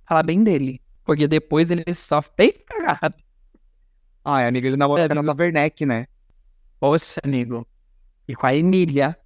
falar 0.06 0.22
bem 0.22 0.44
dele. 0.44 0.80
Porque 1.04 1.26
depois 1.26 1.70
ele 1.70 1.82
só 1.94 2.22
fez 2.22 2.56
cagada. 2.66 3.14
Ai, 4.24 4.46
amigo, 4.46 4.66
ele 4.66 4.76
namorou 4.76 5.02
É, 5.04 5.08
a 5.08 5.12
amigo. 5.18 5.34
Werneck, 5.42 5.84
né? 5.84 6.06
Poxa, 6.78 7.20
amigo. 7.24 7.66
E 8.28 8.36
com 8.36 8.46
a 8.46 8.54
Emília. 8.54 9.18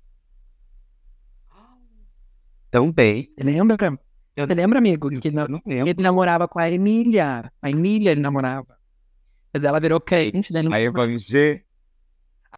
Também. 2.70 3.28
Você 3.36 3.44
lembra? 3.44 3.76
Eu- 4.36 4.46
Você 4.46 4.54
lembra, 4.54 4.78
amigo? 4.78 5.12
Eu 5.12 5.20
Que 5.20 5.30
na- 5.30 5.48
não 5.48 5.60
lembro. 5.66 5.88
ele 5.88 6.02
namorava 6.02 6.46
com 6.48 6.58
a 6.58 6.70
Emília. 6.70 7.50
A 7.60 7.70
Emília 7.70 8.10
ele 8.12 8.20
namorava. 8.20 8.75
Mas 9.52 9.64
ela 9.64 9.80
virou 9.80 10.00
crente, 10.00 10.52
não. 10.52 10.72
A 10.72 10.80
Evangê. 10.80 11.64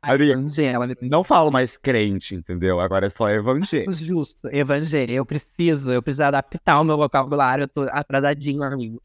A 0.01 0.15
Evangela. 0.15 0.89
Não 1.03 1.25
falo 1.25 1.51
mais 1.51 1.77
crente, 1.77 2.35
entendeu? 2.35 2.81
Agora 2.81 3.07
é 3.07 3.11
só 3.11 3.29
Evangê. 3.29 3.85
Justo, 3.93 4.49
Evangelho. 4.49 5.13
Eu 5.13 5.27
preciso, 5.27 5.93
eu 5.93 6.03
preciso 6.03 6.25
adaptar 6.25 6.81
o 6.81 6.85
meu 6.85 6.97
vocabulário. 6.97 7.65
Eu 7.65 7.69
tô 7.69 7.83
atrasadinho, 7.83 8.63
amigo. 8.63 9.03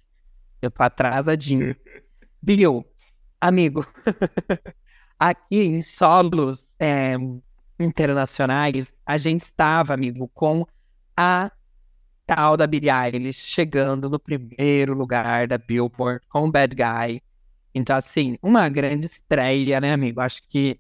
Eu 0.62 0.70
tô 0.70 0.84
atrasadinho. 0.84 1.76
Viu? 2.42 2.86
Amigo, 3.40 3.86
aqui 5.20 5.58
em 5.58 5.82
solos 5.82 6.76
é, 6.80 7.16
internacionais, 7.80 8.94
a 9.06 9.18
gente 9.18 9.42
estava, 9.42 9.94
amigo, 9.94 10.30
com 10.34 10.66
a 11.16 11.52
tal 12.26 12.56
da 12.56 12.66
Billie 12.66 12.90
Eilish 12.90 13.46
chegando 13.46 14.10
no 14.10 14.20
primeiro 14.20 14.94
lugar 14.94 15.48
da 15.48 15.58
Billboard 15.58 16.26
com 16.30 16.50
Bad 16.50 16.76
Guy. 16.76 17.22
Então, 17.74 17.96
assim, 17.96 18.38
uma 18.42 18.70
grande 18.70 19.08
estreia, 19.08 19.82
né, 19.82 19.94
amigo? 19.94 20.22
Acho 20.22 20.42
que 20.48 20.80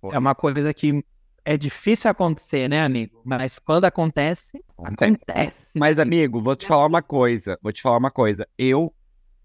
Foi. 0.00 0.14
é 0.14 0.18
uma 0.18 0.34
coisa 0.34 0.72
que 0.72 1.04
é 1.44 1.56
difícil 1.56 2.10
acontecer, 2.10 2.68
né, 2.68 2.82
amigo? 2.82 3.20
Mas 3.24 3.58
quando 3.58 3.84
acontece, 3.84 4.62
acontece. 4.78 5.70
Mas, 5.74 5.98
amigo, 5.98 6.40
vou 6.40 6.54
te 6.54 6.66
falar 6.66 6.86
uma 6.86 7.02
coisa. 7.02 7.58
Vou 7.62 7.72
te 7.72 7.82
falar 7.82 7.98
uma 7.98 8.10
coisa. 8.10 8.46
Eu 8.56 8.94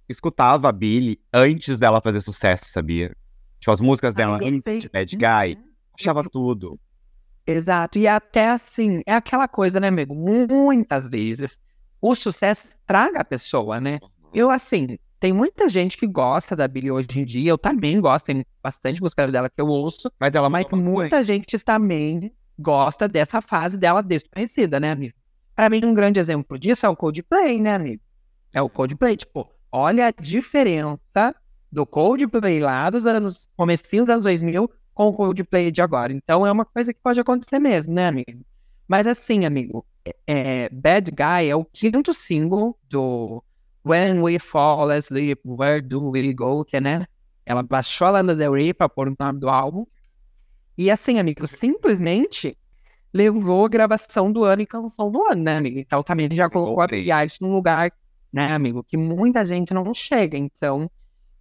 escutava 0.07 0.69
a 0.69 0.71
Billie 0.71 1.19
antes 1.33 1.79
dela 1.79 2.01
fazer 2.01 2.21
sucesso, 2.21 2.65
sabia? 2.67 3.15
Tipo, 3.59 3.71
as 3.71 3.81
músicas 3.81 4.13
dela 4.13 4.37
eu 4.41 4.47
antes 4.47 4.81
de 4.81 4.89
Bad 4.89 5.15
Guy. 5.15 5.57
Achava 5.97 6.23
tudo. 6.23 6.79
Exato. 7.47 7.97
E 7.97 8.07
até 8.07 8.49
assim, 8.49 9.01
é 9.05 9.13
aquela 9.13 9.47
coisa, 9.47 9.79
né, 9.79 9.87
amigo? 9.87 10.13
Muitas 10.13 11.09
vezes 11.09 11.59
o 12.01 12.13
sucesso 12.15 12.67
estraga 12.67 13.21
a 13.21 13.25
pessoa, 13.25 13.79
né? 13.79 13.99
Eu, 14.33 14.49
assim, 14.49 14.97
tem 15.23 15.31
muita 15.31 15.69
gente 15.69 15.95
que 15.95 16.05
gosta 16.05 16.53
da 16.53 16.67
Billie 16.67 16.91
hoje 16.91 17.07
em 17.15 17.23
dia. 17.23 17.51
Eu 17.51 17.57
também 17.57 17.97
gosto, 18.01 18.25
tem 18.25 18.45
bastante 18.61 19.01
música 19.01 19.25
dela 19.25 19.49
que 19.49 19.61
eu 19.61 19.67
ouço. 19.67 20.11
Mas 20.19 20.35
ela 20.35 20.49
mudou 20.49 20.63
bastante. 20.63 20.83
muita 20.83 21.23
gente 21.23 21.57
também 21.59 22.29
gosta 22.59 23.07
dessa 23.07 23.39
fase 23.39 23.77
dela 23.77 24.03
desconhecida, 24.03 24.81
né, 24.81 24.91
amigo? 24.91 25.15
Pra 25.55 25.69
mim, 25.69 25.79
um 25.85 25.93
grande 25.93 26.19
exemplo 26.19 26.59
disso 26.59 26.85
é 26.85 26.89
o 26.89 26.95
Coldplay, 26.97 27.61
né, 27.61 27.73
amigo? 27.73 28.01
É 28.51 28.61
o 28.61 28.67
Coldplay, 28.67 29.15
tipo, 29.15 29.49
olha 29.71 30.07
a 30.07 30.11
diferença 30.11 31.33
do 31.71 31.85
Coldplay 31.85 32.59
lá 32.59 32.89
dos 32.89 33.05
anos, 33.05 33.47
comecinho 33.55 34.03
dos 34.03 34.11
anos 34.11 34.23
2000 34.25 34.69
com 34.93 35.07
o 35.07 35.13
Coldplay 35.13 35.71
de 35.71 35.81
agora. 35.81 36.11
Então, 36.11 36.45
é 36.45 36.51
uma 36.51 36.65
coisa 36.65 36.93
que 36.93 36.99
pode 37.01 37.21
acontecer 37.21 37.59
mesmo, 37.59 37.93
né, 37.93 38.07
amigo? 38.07 38.43
Mas 38.85 39.07
assim, 39.07 39.45
amigo, 39.45 39.85
é, 40.27 40.67
Bad 40.67 41.09
Guy 41.11 41.47
é 41.47 41.55
o 41.55 41.63
quinto 41.63 42.13
single 42.13 42.77
do 42.89 43.41
When 43.85 44.21
We 44.21 44.39
Fall 44.39 44.89
Asleep, 44.91 45.41
Where 45.45 45.81
Do 45.81 46.11
We 46.11 46.33
Go, 46.33 46.63
que 46.63 46.77
é, 46.77 46.81
né? 46.81 47.05
Ela 47.45 47.61
baixou 47.61 48.07
a 48.07 48.11
Lana 48.11 48.35
Del 48.35 48.53
Rey 48.53 48.73
pra 48.73 48.87
pôr 48.87 49.09
o 49.09 49.15
nome 49.19 49.39
do 49.39 49.49
álbum. 49.49 49.85
E 50.77 50.89
assim, 50.89 51.19
amigo, 51.19 51.45
simplesmente 51.45 52.57
levou 53.13 53.65
a 53.65 53.69
gravação 53.69 54.31
do 54.31 54.43
ano 54.43 54.61
e 54.61 54.65
canção 54.65 55.11
do 55.11 55.23
ano, 55.23 55.43
né, 55.43 55.57
amigo? 55.57 55.79
Então 55.79 56.01
também 56.01 56.29
já 56.31 56.49
colocou 56.49 56.81
a. 56.81 56.87
Billie 56.87 57.11
Eilish 57.11 57.39
num 57.41 57.53
lugar, 57.53 57.91
né, 58.31 58.53
amigo, 58.53 58.83
que 58.83 58.97
muita 58.97 59.45
gente 59.45 59.73
não 59.73 59.93
chega. 59.93 60.37
Então, 60.37 60.89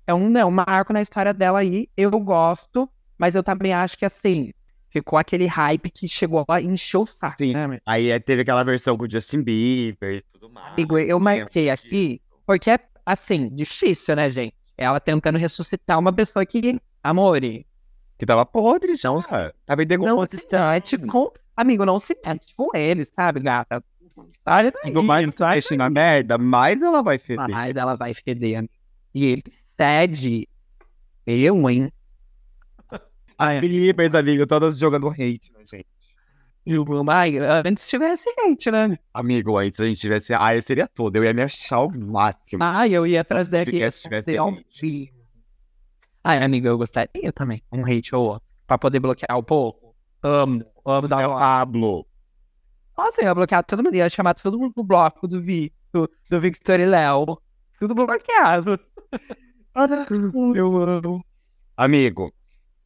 é 0.07 0.13
um, 0.13 0.37
é 0.37 0.45
um 0.45 0.51
marco 0.51 0.93
na 0.93 1.01
história 1.01 1.33
dela 1.33 1.61
aí. 1.61 1.89
Eu 1.97 2.11
gosto, 2.11 2.89
mas 3.17 3.35
eu 3.35 3.43
também 3.43 3.73
acho 3.73 3.97
que, 3.97 4.05
assim, 4.05 4.53
ficou 4.91 5.19
aquele 5.19 5.47
hype 5.47 5.91
que 5.91 6.07
chegou 6.07 6.45
a 6.47 6.61
encher 6.61 6.99
o 6.99 7.07
saco, 7.07 7.39
Sim. 7.39 7.55
né, 7.55 7.65
amigo? 7.65 7.83
Aí 7.87 8.11
é, 8.11 8.19
teve 8.19 8.43
aquela 8.43 8.63
versão 8.63 8.97
com 8.99 9.05
o 9.07 9.11
Justin 9.11 9.43
Bieber 9.43 10.17
e 10.17 10.21
tudo 10.21 10.51
mais. 10.51 10.75
Amigo, 10.75 10.99
eu 10.99 11.19
marquei 11.19 11.63
Lembro 11.63 11.75
aqui. 11.75 12.21
Porque 12.53 12.71
é, 12.71 12.79
assim, 13.07 13.49
difícil, 13.49 14.15
né, 14.15 14.29
gente? 14.29 14.55
Ela 14.77 15.01
tentando 15.01 15.39
ressuscitar 15.39 15.99
uma 15.99 16.13
pessoa 16.13 16.45
que, 16.45 16.79
amore, 17.03 17.67
Que 18.19 18.27
tava 18.27 18.45
podre 18.45 18.95
já. 18.95 19.09
Tava 19.65 19.83
em 19.83 19.87
Não 19.99 20.27
se 20.27 20.47
mete 20.53 20.99
com. 20.99 21.33
Amigo, 21.57 21.87
não 21.87 21.99
se 21.99 22.15
mete 22.25 22.55
com 22.55 22.69
ele, 22.75 23.05
sabe, 23.07 23.41
gata? 23.41 23.83
Sai 24.45 24.71
daí, 24.71 24.93
Quanto 24.93 25.03
mais 25.03 25.27
você 25.35 25.63
sai 25.63 25.77
na 25.79 25.89
merda, 25.89 26.37
mais 26.37 26.83
ela 26.83 27.03
vai 27.03 27.19
feder. 27.19 27.49
Mas 27.49 27.75
ela 27.75 27.95
vai 27.95 28.13
feder, 28.13 28.59
amigo. 28.59 28.75
E 29.15 29.25
ele 29.25 29.45
cede. 29.79 30.49
Eu, 31.27 31.71
hein? 31.71 31.91
As 33.39 33.61
Clippers, 33.61 34.15
amigo, 34.15 34.47
todas 34.47 34.77
jogando 34.79 35.09
hate, 35.09 35.51
né, 35.53 35.61
gente? 35.65 35.87
Eu, 36.65 36.85
ai, 37.09 37.39
antes 37.67 37.89
tivesse 37.89 38.29
hate, 38.39 38.71
né? 38.71 38.97
Amigo, 39.13 39.59
antes 39.59 39.81
a 39.81 39.85
gente 39.85 40.01
tivesse. 40.01 40.33
Ah, 40.33 40.55
eu 40.55 40.63
seria 40.63 40.87
todo. 40.87 41.17
Eu 41.17 41.25
ia 41.25 41.35
me 41.35 41.43
achar 41.43 41.81
o 41.81 41.91
máximo. 41.91 42.63
Ah, 42.63 42.87
eu 42.87 43.05
ia 43.05 43.25
trazer 43.25 43.63
aqui. 43.63 43.73
podcast 43.73 44.03
tivesse 44.03 44.41
um 44.41 44.55
hate. 44.55 45.13
Ai, 46.23 46.43
amigo, 46.43 46.69
eu 46.69 46.79
gostaria 46.79 47.33
também. 47.33 47.63
Um 47.73 47.85
hate 47.85 48.15
ou 48.15 48.27
outro. 48.27 48.49
Pra 48.65 48.79
poder 48.79 49.01
bloquear 49.01 49.37
o 49.37 49.43
povo. 49.43 49.97
Amo, 50.23 50.65
amo 50.87 51.09
dar 51.09 51.23
É 51.23 51.27
uma 51.27 51.37
o 51.37 51.39
Pablo. 51.41 52.07
Nossa, 52.97 53.21
eu 53.21 53.25
ia 53.25 53.35
bloquear 53.35 53.65
todo 53.65 53.83
mundo, 53.83 53.97
ia 53.97 54.09
chamar 54.09 54.35
todo 54.35 54.57
mundo 54.57 54.73
pro 54.73 54.85
bloco 54.85 55.27
do 55.27 55.41
Vi, 55.43 55.73
do, 55.93 56.09
do 56.31 56.41
Victor 56.41 56.79
e 56.79 56.87
Léo. 56.87 57.39
Tudo 57.81 57.95
bloqueado. 57.95 58.79
eu 60.55 60.83
amo. 60.83 61.25
Amigo, 61.77 62.33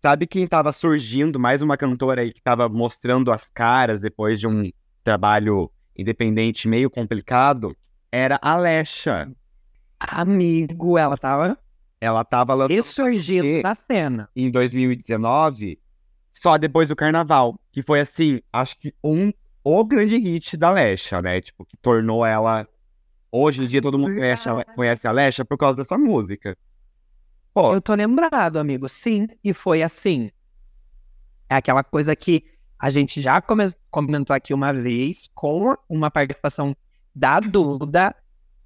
sabe 0.02 0.26
quem 0.26 0.46
tava 0.46 0.72
surgindo? 0.72 1.38
Mais 1.38 1.62
uma 1.62 1.76
cantora 1.76 2.20
aí 2.22 2.32
que 2.32 2.42
tava 2.42 2.68
mostrando 2.68 3.30
as 3.30 3.48
caras 3.50 4.00
depois 4.00 4.38
de 4.40 4.46
um 4.46 4.70
trabalho 5.02 5.70
independente 5.96 6.68
meio 6.68 6.90
complicado? 6.90 7.76
Era 8.12 8.38
a 8.42 8.52
Alexa. 8.52 9.30
Amigo, 9.98 10.98
ela 10.98 11.16
tava 11.16 11.59
Ela 12.00 12.24
tava 12.24 12.54
lançando 12.54 12.74
ressurgindo 12.76 13.62
na 13.62 13.74
cena. 13.74 14.28
em 14.37 14.50
2019, 14.50 15.78
só 16.30 16.56
depois 16.59 16.88
do 16.88 16.96
carnaval. 16.96 17.59
Que 17.72 17.82
foi 17.82 18.00
assim, 18.00 18.40
acho 18.52 18.78
que 18.78 18.94
um 19.02 19.32
o 19.64 19.85
grande 19.85 20.16
hit 20.18 20.56
da 20.56 20.68
Alexa, 20.68 21.20
né? 21.20 21.40
Tipo, 21.40 21.64
que 21.64 21.76
tornou 21.78 22.24
ela. 22.24 22.68
Hoje 23.32 23.64
em 23.64 23.66
dia 23.66 23.82
todo 23.82 23.98
mundo 23.98 24.14
conhece, 24.14 24.48
a- 24.48 24.64
conhece 24.64 25.06
a 25.06 25.11
Alexa 25.11 25.44
por 25.44 25.59
causa 25.59 25.78
dessa 25.78 25.98
música. 25.98 26.56
Pô, 27.56 27.72
Eu 27.72 27.80
tô 27.80 27.94
lembrado, 27.94 28.58
amigo, 28.58 28.86
sim, 28.86 29.26
e 29.42 29.54
foi 29.54 29.82
assim. 29.82 30.30
É 31.48 31.54
aquela 31.56 31.82
coisa 31.82 32.14
que 32.14 32.44
a 32.78 32.90
gente 32.90 33.22
já 33.22 33.40
come- 33.40 33.72
comentou 33.90 34.36
aqui 34.36 34.52
uma 34.52 34.74
vez, 34.74 35.30
com 35.34 35.74
uma 35.88 36.10
participação 36.10 36.76
da 37.14 37.40
Duda, 37.40 38.14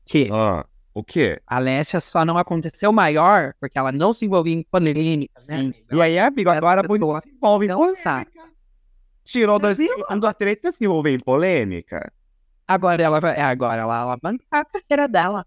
que 0.04 0.28
ah, 0.32 0.66
o 0.92 1.04
quê? 1.04 1.40
a 1.46 1.54
Alessia 1.58 2.00
só 2.00 2.24
não 2.24 2.36
aconteceu 2.36 2.90
maior 2.92 3.54
porque 3.60 3.78
ela 3.78 3.92
não 3.92 4.12
se 4.12 4.24
envolvia 4.24 4.54
em 4.54 4.64
polêmicas, 4.64 5.46
né? 5.46 5.60
Amigo? 5.60 5.76
E 5.92 6.02
aí, 6.02 6.18
amigo, 6.18 6.50
agora 6.50 6.82
bonito 6.82 7.20
se 7.22 7.28
envolve 7.28 7.66
em 7.66 7.68
polêmica. 7.68 8.02
sabe. 8.02 8.30
Tirou 9.22 9.60
dois 9.60 9.78
um 9.78 10.26
a 10.26 10.34
três 10.34 10.60
pra 10.60 10.72
se 10.72 10.84
envolver 10.84 11.14
em 11.14 11.20
polêmica. 11.20 12.12
Agora 12.66 13.00
ela 13.00 13.20
vai, 13.20 13.36
é, 13.36 13.42
agora 13.42 13.82
ela 13.82 13.98
alavancar 13.98 14.62
a 14.62 14.64
carreira 14.64 15.06
dela. 15.06 15.46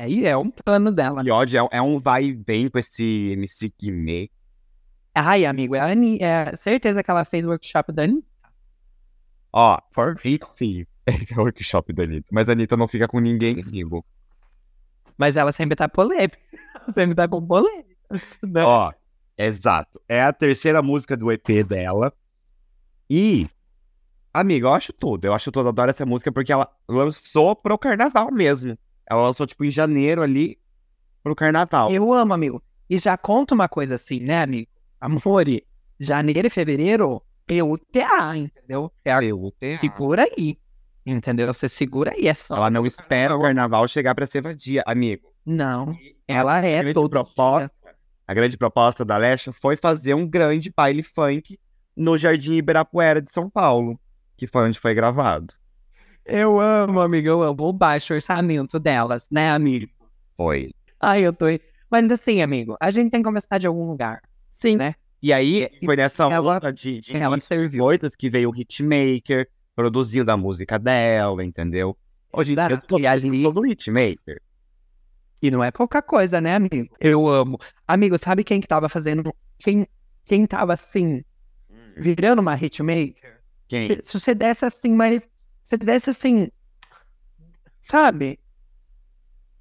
Aí 0.00 0.24
é 0.24 0.34
um 0.36 0.50
plano 0.50 0.90
dela. 0.90 1.22
E 1.24 1.30
ódio, 1.30 1.60
é, 1.70 1.76
é 1.76 1.82
um 1.82 1.98
vai 1.98 2.24
e 2.24 2.32
vem 2.32 2.70
com 2.70 2.78
esse 2.78 3.32
MC 3.32 3.70
Guimê. 3.78 4.30
Ai, 5.14 5.44
amigo, 5.44 5.74
é, 5.74 5.80
a 5.80 5.86
Ani- 5.86 6.18
é 6.22 6.56
certeza 6.56 7.02
que 7.02 7.10
ela 7.10 7.24
fez 7.24 7.44
o 7.44 7.48
workshop 7.50 7.92
da 7.92 8.04
Anitta. 8.04 8.26
Ó, 9.52 9.78
For 9.92 10.16
sim. 10.56 10.86
É 11.06 11.34
o 11.36 11.42
workshop 11.42 11.92
da 11.92 12.04
Anitta. 12.04 12.28
Mas 12.32 12.48
a 12.48 12.52
Anitta 12.52 12.76
não 12.76 12.88
fica 12.88 13.06
com 13.08 13.18
ninguém, 13.18 13.60
amigo. 13.60 14.04
Mas 15.18 15.36
ela 15.36 15.52
sempre 15.52 15.76
tá 15.76 15.86
polêmica. 15.88 16.38
sempre 16.94 17.14
tá 17.14 17.28
com 17.28 17.44
polêmicas. 17.44 18.38
né? 18.42 18.62
Ó, 18.62 18.92
exato. 19.36 20.00
É 20.08 20.22
a 20.22 20.32
terceira 20.32 20.80
música 20.82 21.14
do 21.16 21.30
EP 21.30 21.62
dela. 21.62 22.10
E, 23.10 23.48
amigo, 24.32 24.66
eu 24.68 24.72
acho 24.72 24.92
tudo. 24.94 25.26
Eu 25.26 25.34
acho 25.34 25.50
tudo. 25.52 25.66
Eu 25.66 25.70
adoro 25.70 25.90
essa 25.90 26.06
música 26.06 26.30
porque 26.32 26.52
ela 26.52 26.70
lançou 26.88 27.54
pro 27.54 27.76
carnaval 27.76 28.30
mesmo. 28.32 28.78
Ela 29.10 29.22
lançou, 29.22 29.44
tipo, 29.44 29.64
em 29.64 29.70
janeiro 29.70 30.22
ali 30.22 30.56
pro 31.22 31.34
carnaval. 31.34 31.90
Eu 31.90 32.12
amo, 32.12 32.32
amigo. 32.32 32.62
E 32.88 32.96
já 32.96 33.16
conta 33.16 33.54
uma 33.54 33.68
coisa 33.68 33.96
assim, 33.96 34.20
né, 34.20 34.42
amigo? 34.42 34.70
Amore, 35.00 35.66
janeiro 35.98 36.46
e 36.46 36.50
fevereiro, 36.50 37.20
PUTA, 37.46 38.36
entendeu? 38.36 38.92
Você 38.94 39.26
Eu, 39.28 39.78
segura 39.78 40.24
aí. 40.24 40.56
Entendeu? 41.04 41.52
Você 41.52 41.68
segura 41.68 42.12
aí. 42.12 42.28
É 42.28 42.34
só. 42.34 42.54
Ela 42.54 42.70
não 42.70 42.86
espera 42.86 43.36
o 43.36 43.42
carnaval 43.42 43.88
chegar 43.88 44.14
pra 44.14 44.26
ser 44.26 44.42
vadia, 44.42 44.82
amigo. 44.86 45.32
Não. 45.44 45.92
Ela 46.28 46.60
A 46.60 46.66
é 46.66 46.92
toda 46.92 47.08
proposta, 47.08 47.96
a 48.28 48.34
grande 48.34 48.56
proposta 48.56 49.04
da 49.04 49.16
Alexa 49.16 49.52
foi 49.52 49.76
fazer 49.76 50.14
um 50.14 50.24
grande 50.24 50.72
baile 50.74 51.02
funk 51.02 51.58
no 51.96 52.16
Jardim 52.16 52.54
Ibirapuera 52.54 53.20
de 53.20 53.32
São 53.32 53.50
Paulo, 53.50 53.98
que 54.36 54.46
foi 54.46 54.68
onde 54.68 54.78
foi 54.78 54.94
gravado. 54.94 55.54
Eu 56.30 56.60
amo, 56.60 57.00
amigo. 57.00 57.26
Eu 57.28 57.42
amo 57.42 57.64
o 57.64 57.72
baixo 57.72 58.14
orçamento 58.14 58.78
delas, 58.78 59.26
né, 59.30 59.50
amigo? 59.50 59.90
Foi. 60.36 60.70
Ai, 61.00 61.22
eu 61.22 61.32
tô. 61.32 61.46
Mas 61.90 62.10
assim, 62.10 62.40
amigo, 62.40 62.76
a 62.80 62.90
gente 62.90 63.10
tem 63.10 63.20
que 63.20 63.24
começar 63.26 63.58
de 63.58 63.66
algum 63.66 63.86
lugar. 63.88 64.22
Sim. 64.52 64.76
Né? 64.76 64.94
E 65.22 65.32
aí, 65.32 65.68
E- 65.80 65.84
foi 65.84 65.96
nessa 65.96 66.24
ela- 66.30 66.56
onda 66.56 66.72
de, 66.72 67.00
de 67.00 67.16
Ela 67.16 67.38
serviu. 67.40 67.82
coisas 67.84 68.14
que 68.14 68.30
veio 68.30 68.50
o 68.50 68.56
Hitmaker, 68.56 69.48
produzindo 69.74 70.30
a 70.30 70.36
música 70.36 70.78
dela, 70.78 71.44
entendeu? 71.44 71.96
Hoje 72.32 72.52
em 72.52 72.54
dia, 72.54 72.70
eu 72.70 72.80
tô 72.80 72.96
ali- 72.96 73.42
todo 73.42 73.66
Hitmaker. 73.66 74.40
E 75.42 75.50
não 75.50 75.64
é 75.64 75.70
pouca 75.70 76.00
coisa, 76.02 76.40
né, 76.40 76.54
amigo? 76.54 76.94
Eu 77.00 77.26
amo. 77.26 77.58
Amigo, 77.88 78.16
sabe 78.18 78.44
quem 78.44 78.60
que 78.60 78.68
tava 78.68 78.88
fazendo. 78.88 79.34
Quem, 79.58 79.86
quem 80.24 80.46
tava 80.46 80.74
assim, 80.74 81.24
virando 81.96 82.40
uma 82.40 82.54
hitmaker? 82.54 83.40
Quem? 83.66 83.88
Se, 83.88 83.98
se 84.04 84.20
você 84.20 84.34
desse 84.34 84.64
assim, 84.64 84.92
mas. 84.94 85.28
Se 85.62 85.76
desse 85.76 86.10
assim. 86.10 86.50
Sabe? 87.80 88.38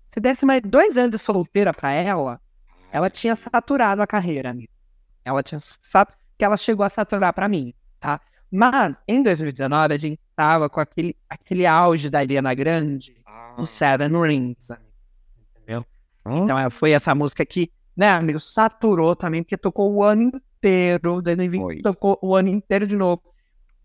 Se 0.10 0.20
desse 0.20 0.46
mais 0.46 0.62
dois 0.62 0.98
anos 0.98 1.12
de 1.12 1.18
solteira 1.20 1.74
pra 1.74 1.92
ela, 1.92 2.42
ela 2.92 3.10
tinha 3.10 3.36
saturado 3.36 4.02
a 4.02 4.08
carreira, 4.08 4.50
amigo. 4.50 4.72
Ela 5.24 5.44
tinha 5.44 5.60
sat... 5.60 6.14
que 6.38 6.44
ela 6.44 6.58
chegou 6.58 6.86
a 6.86 6.90
saturar 6.90 7.34
pra 7.34 7.48
mim, 7.48 7.74
tá? 8.00 8.20
Mas, 8.52 9.04
em 9.08 9.22
2019, 9.22 9.94
a 9.94 9.98
gente 9.98 10.22
tava 10.36 10.68
com 10.70 10.80
aquele, 10.80 11.16
aquele 11.30 11.68
auge 11.68 12.10
da 12.10 12.20
Ariana 12.20 12.54
Grande, 12.56 13.16
o 13.58 13.66
Seven 13.66 14.10
Rings. 14.20 14.72
Entendeu? 15.56 15.86
Então, 16.26 16.58
é, 16.58 16.70
foi 16.70 16.92
essa 16.92 17.14
música 17.14 17.46
que, 17.46 17.72
né, 17.96 18.10
amigo, 18.10 18.40
saturou 18.40 19.16
também, 19.16 19.44
porque 19.44 19.58
tocou 19.58 19.94
o 19.94 20.04
ano 20.04 20.24
inteiro, 20.24 21.22
2020 21.22 21.62
Foi. 21.62 21.82
tocou 21.82 22.18
o 22.22 22.36
ano 22.36 22.50
inteiro 22.50 22.88
de 22.88 22.96
novo. 22.96 23.22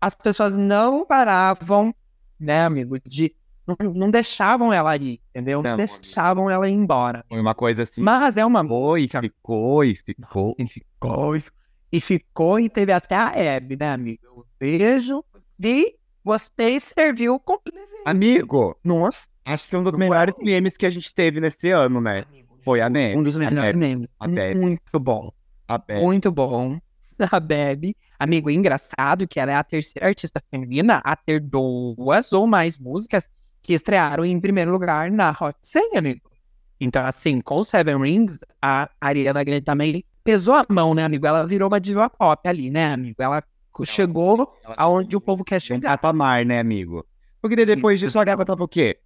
As 0.01 0.15
pessoas 0.15 0.57
não 0.57 1.05
paravam, 1.05 1.93
né, 2.39 2.63
amigo, 2.63 2.97
de. 3.05 3.33
Não, 3.67 3.93
não 3.93 4.11
deixavam 4.11 4.71
ela 4.71 4.95
ir, 4.95 5.19
entendeu? 5.31 5.57
Não, 5.63 5.71
Não, 5.71 5.73
amigo. 5.83 5.91
deixavam 5.99 6.49
ela 6.51 6.69
ir 6.69 6.73
embora. 6.73 7.25
Foi 7.27 7.39
uma 7.41 7.55
coisa 7.55 7.81
assim. 7.81 7.99
Mas 8.01 8.37
é 8.37 8.45
uma 8.45 8.61
Ficou 8.61 8.95
e 8.97 9.07
ficou 9.07 9.83
e 9.83 9.95
ficou. 9.95 10.55
e 10.59 10.67
ficou, 10.67 11.35
e 11.35 11.39
fi- 11.41 11.51
e 11.91 11.99
ficou, 12.01 12.59
e 12.59 12.69
teve 12.69 12.91
até 12.91 13.15
a 13.15 13.31
Hebe, 13.35 13.75
né, 13.75 13.91
amigo? 13.91 14.19
Eu 14.23 14.45
Beijo, 14.59 15.23
vi, 15.57 15.95
gostei, 16.23 16.79
serviu 16.79 17.39
com. 17.39 17.57
Amigo, 18.05 18.77
Nossa, 18.83 19.17
acho 19.43 19.67
que 19.67 19.75
é 19.75 19.79
um 19.79 19.83
dos 19.83 19.93
melhores 19.93 20.35
memes 20.39 20.77
que 20.77 20.85
a 20.85 20.89
gente 20.91 21.11
teve 21.13 21.39
nesse 21.41 21.71
ano, 21.71 21.99
né? 21.99 22.23
Foi 22.63 22.81
a 22.81 22.89
Neve. 22.89 23.17
um 23.17 23.23
dos 23.23 23.35
melhores 23.37 23.75
memes. 23.75 24.09
A 24.19 24.27
Hebe. 24.29 24.59
Muito 24.59 24.99
bom. 24.99 25.31
A 25.67 25.77
Beth. 25.79 26.01
Muito 26.01 26.31
bom. 26.31 26.79
A 27.31 27.39
Bebe. 27.39 27.95
Amigo, 28.19 28.49
engraçado 28.49 29.27
que 29.27 29.39
ela 29.39 29.51
é 29.51 29.55
a 29.55 29.63
terceira 29.63 30.07
artista 30.07 30.41
feminina 30.49 31.01
a 31.03 31.15
ter 31.15 31.39
duas 31.39 32.31
ou 32.31 32.47
mais 32.47 32.79
músicas 32.79 33.29
que 33.61 33.73
estrearam 33.73 34.23
em 34.23 34.39
primeiro 34.39 34.71
lugar 34.71 35.11
na 35.11 35.31
Hot 35.31 35.57
100, 35.61 35.97
amigo. 35.97 36.31
Então, 36.79 37.05
assim, 37.05 37.41
com 37.41 37.63
Seven 37.63 37.97
Rings, 38.01 38.37
a 38.61 38.89
Ariana 39.01 39.43
Grande 39.43 39.61
também 39.65 40.03
pesou 40.23 40.53
a 40.53 40.65
mão, 40.69 40.93
né, 40.93 41.03
amigo? 41.03 41.25
Ela 41.25 41.45
virou 41.45 41.67
uma 41.67 41.79
diva 41.79 42.09
pop 42.09 42.47
ali, 42.47 42.69
né, 42.69 42.93
amigo? 42.93 43.21
Ela 43.21 43.43
chegou 43.83 44.57
Ela 44.63 44.75
aonde 44.77 45.15
o 45.15 45.21
povo 45.21 45.43
quer 45.43 45.61
chegar. 45.61 45.91
patamar, 45.91 46.45
né, 46.45 46.59
amigo? 46.59 47.05
Porque 47.41 47.65
depois 47.65 47.99
Isso. 47.99 48.07
disso 48.07 48.19
a 48.19 48.23
Gaga 48.23 48.45
tava 48.45 48.63
o 48.63 48.67
quê? 48.67 48.99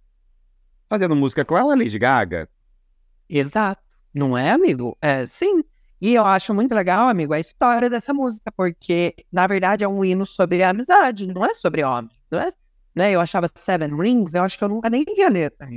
Fazendo 0.88 1.14
música 1.14 1.44
com 1.44 1.56
ela, 1.56 1.76
Lady 1.76 1.98
Gaga? 1.98 2.48
Exato. 3.28 3.82
Não 4.12 4.36
é, 4.36 4.50
amigo? 4.50 4.96
É, 5.00 5.24
sim. 5.24 5.62
E 6.00 6.14
eu 6.14 6.24
acho 6.24 6.54
muito 6.54 6.74
legal, 6.74 7.08
amigo, 7.08 7.34
a 7.34 7.38
história 7.38 7.90
dessa 7.90 8.14
música, 8.14 8.50
porque, 8.50 9.14
na 9.30 9.46
verdade, 9.46 9.84
é 9.84 9.88
um 9.88 10.02
hino 10.02 10.24
sobre 10.24 10.62
amizade, 10.62 11.26
não 11.26 11.44
é 11.44 11.52
sobre 11.52 11.84
homens, 11.84 12.14
não 12.30 12.40
é? 12.40 12.48
Né? 12.94 13.12
Eu 13.12 13.20
achava 13.20 13.48
Seven 13.54 13.94
Rings, 13.94 14.32
eu 14.32 14.42
acho 14.42 14.56
que 14.56 14.64
eu 14.64 14.68
nunca 14.68 14.88
nem 14.88 15.04
li 15.04 15.22
a 15.22 15.28
letra. 15.28 15.68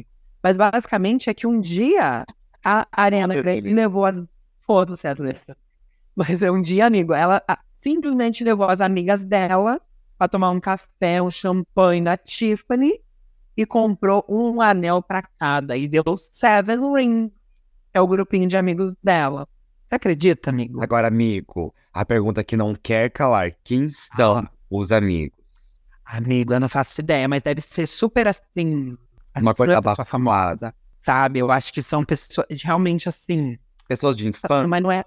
Mas, 0.41 0.55
basicamente, 0.55 1.29
é 1.29 1.33
que 1.33 1.45
um 1.45 1.59
dia 1.59 2.25
a 2.63 2.87
Ariana 2.91 3.35
Grande 3.35 3.73
levou 3.73 4.05
as... 4.05 4.23
Foda-se 4.61 5.05
as 5.07 5.17
letras. 5.17 5.57
Mas 6.15 6.41
é 6.41 6.49
um 6.49 6.61
dia, 6.61 6.85
amigo, 6.85 7.13
ela 7.13 7.43
simplesmente 7.81 8.45
levou 8.45 8.69
as 8.69 8.79
amigas 8.79 9.25
dela 9.25 9.81
pra 10.17 10.29
tomar 10.29 10.51
um 10.51 10.59
café, 10.59 11.21
um 11.21 11.29
champanhe 11.29 11.99
na 11.99 12.15
Tiffany 12.15 13.01
e 13.57 13.65
comprou 13.65 14.25
um 14.29 14.61
anel 14.61 15.01
pra 15.01 15.23
cada 15.37 15.75
e 15.75 15.87
deu 15.87 16.03
Seven 16.17 16.93
Rings 16.93 17.31
é 17.93 17.99
o 17.99 18.07
grupinho 18.07 18.47
de 18.47 18.55
amigos 18.55 18.93
dela. 19.03 19.47
Você 19.87 19.95
acredita, 19.95 20.49
amigo? 20.49 20.81
Agora, 20.83 21.07
amigo, 21.07 21.73
a 21.93 22.05
pergunta 22.05 22.43
que 22.43 22.57
não 22.57 22.73
quer 22.75 23.09
calar: 23.11 23.51
quem 23.63 23.89
são 23.89 24.37
Ah. 24.39 24.49
os 24.69 24.91
amigos? 24.91 25.37
Amigo, 26.05 26.53
eu 26.53 26.59
não 26.59 26.69
faço 26.69 26.99
ideia, 27.01 27.27
mas 27.27 27.41
deve 27.41 27.61
ser 27.61 27.87
super 27.87 28.27
assim. 28.27 28.97
Uma 29.35 29.55
coisa 29.55 29.81
pessoa 29.81 30.05
famosa. 30.05 30.73
Sabe? 31.01 31.39
Eu 31.39 31.51
acho 31.51 31.73
que 31.73 31.81
são 31.81 32.03
pessoas 32.03 32.45
realmente 32.63 33.09
assim. 33.09 33.57
Pessoas 33.87 34.15
de 34.15 34.27
infância. 34.27 34.67
Mas 34.67 34.81
não 34.81 34.91
é. 34.91 35.03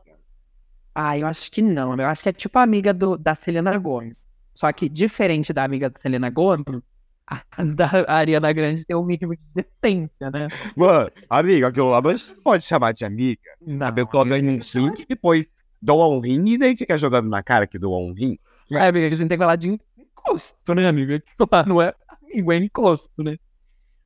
Ah, 0.95 1.17
eu 1.17 1.27
acho 1.27 1.51
que 1.51 1.61
não. 1.63 1.95
Eu 1.95 2.09
acho 2.09 2.23
que 2.23 2.29
é 2.29 2.33
tipo 2.33 2.59
a 2.59 2.63
amiga 2.63 2.93
do, 2.93 3.17
da 3.17 3.35
Selena 3.35 3.77
Gomes. 3.79 4.27
Só 4.55 4.73
que, 4.73 4.89
diferente 4.89 5.53
da 5.53 5.65
amiga 5.65 5.91
da 5.91 5.99
Selena 5.99 6.31
Gomes, 6.31 6.83
a 7.29 7.43
da 7.65 7.91
Ariana 8.09 8.53
Grande 8.53 8.85
tem 8.85 8.97
um 8.97 9.05
mínimo 9.05 9.35
de 9.35 9.43
decência, 9.55 10.31
né? 10.31 10.49
Mano, 10.77 11.11
amigo, 11.29 11.67
aquilo 11.67 11.89
lá 11.89 12.01
não 12.01 12.15
pode 12.43 12.65
chamar 12.65 12.93
de 12.93 13.05
amiga. 13.05 13.41
Não, 13.61 13.87
A 13.87 13.93
pessoa 13.93 14.25
ganha 14.25 14.51
um 14.51 14.59
rim 14.59 14.93
e 14.99 15.07
depois 15.07 15.63
doa 15.81 16.09
um 16.09 16.21
rim 16.21 16.45
e 16.49 16.59
daí 16.59 16.77
fica 16.77 16.97
jogando 16.97 17.29
na 17.29 17.43
cara 17.43 17.67
que 17.67 17.79
doa 17.79 17.99
um 17.99 18.13
rim. 18.13 18.39
É, 18.71 18.87
amiga, 18.87 19.07
a 19.07 19.11
gente 19.11 19.29
tem 19.29 19.39
que 19.39 19.43
falar 19.43 19.57
de 19.57 19.69
encosto, 19.99 20.75
né, 20.75 20.89
amigo? 20.89 21.19
Tipo, 21.19 21.49
ah, 21.53 21.65
Não 21.67 21.81
é 21.83 21.93
amigo, 22.23 22.53
é 22.53 22.57
encosto, 22.57 23.23
né? 23.23 23.37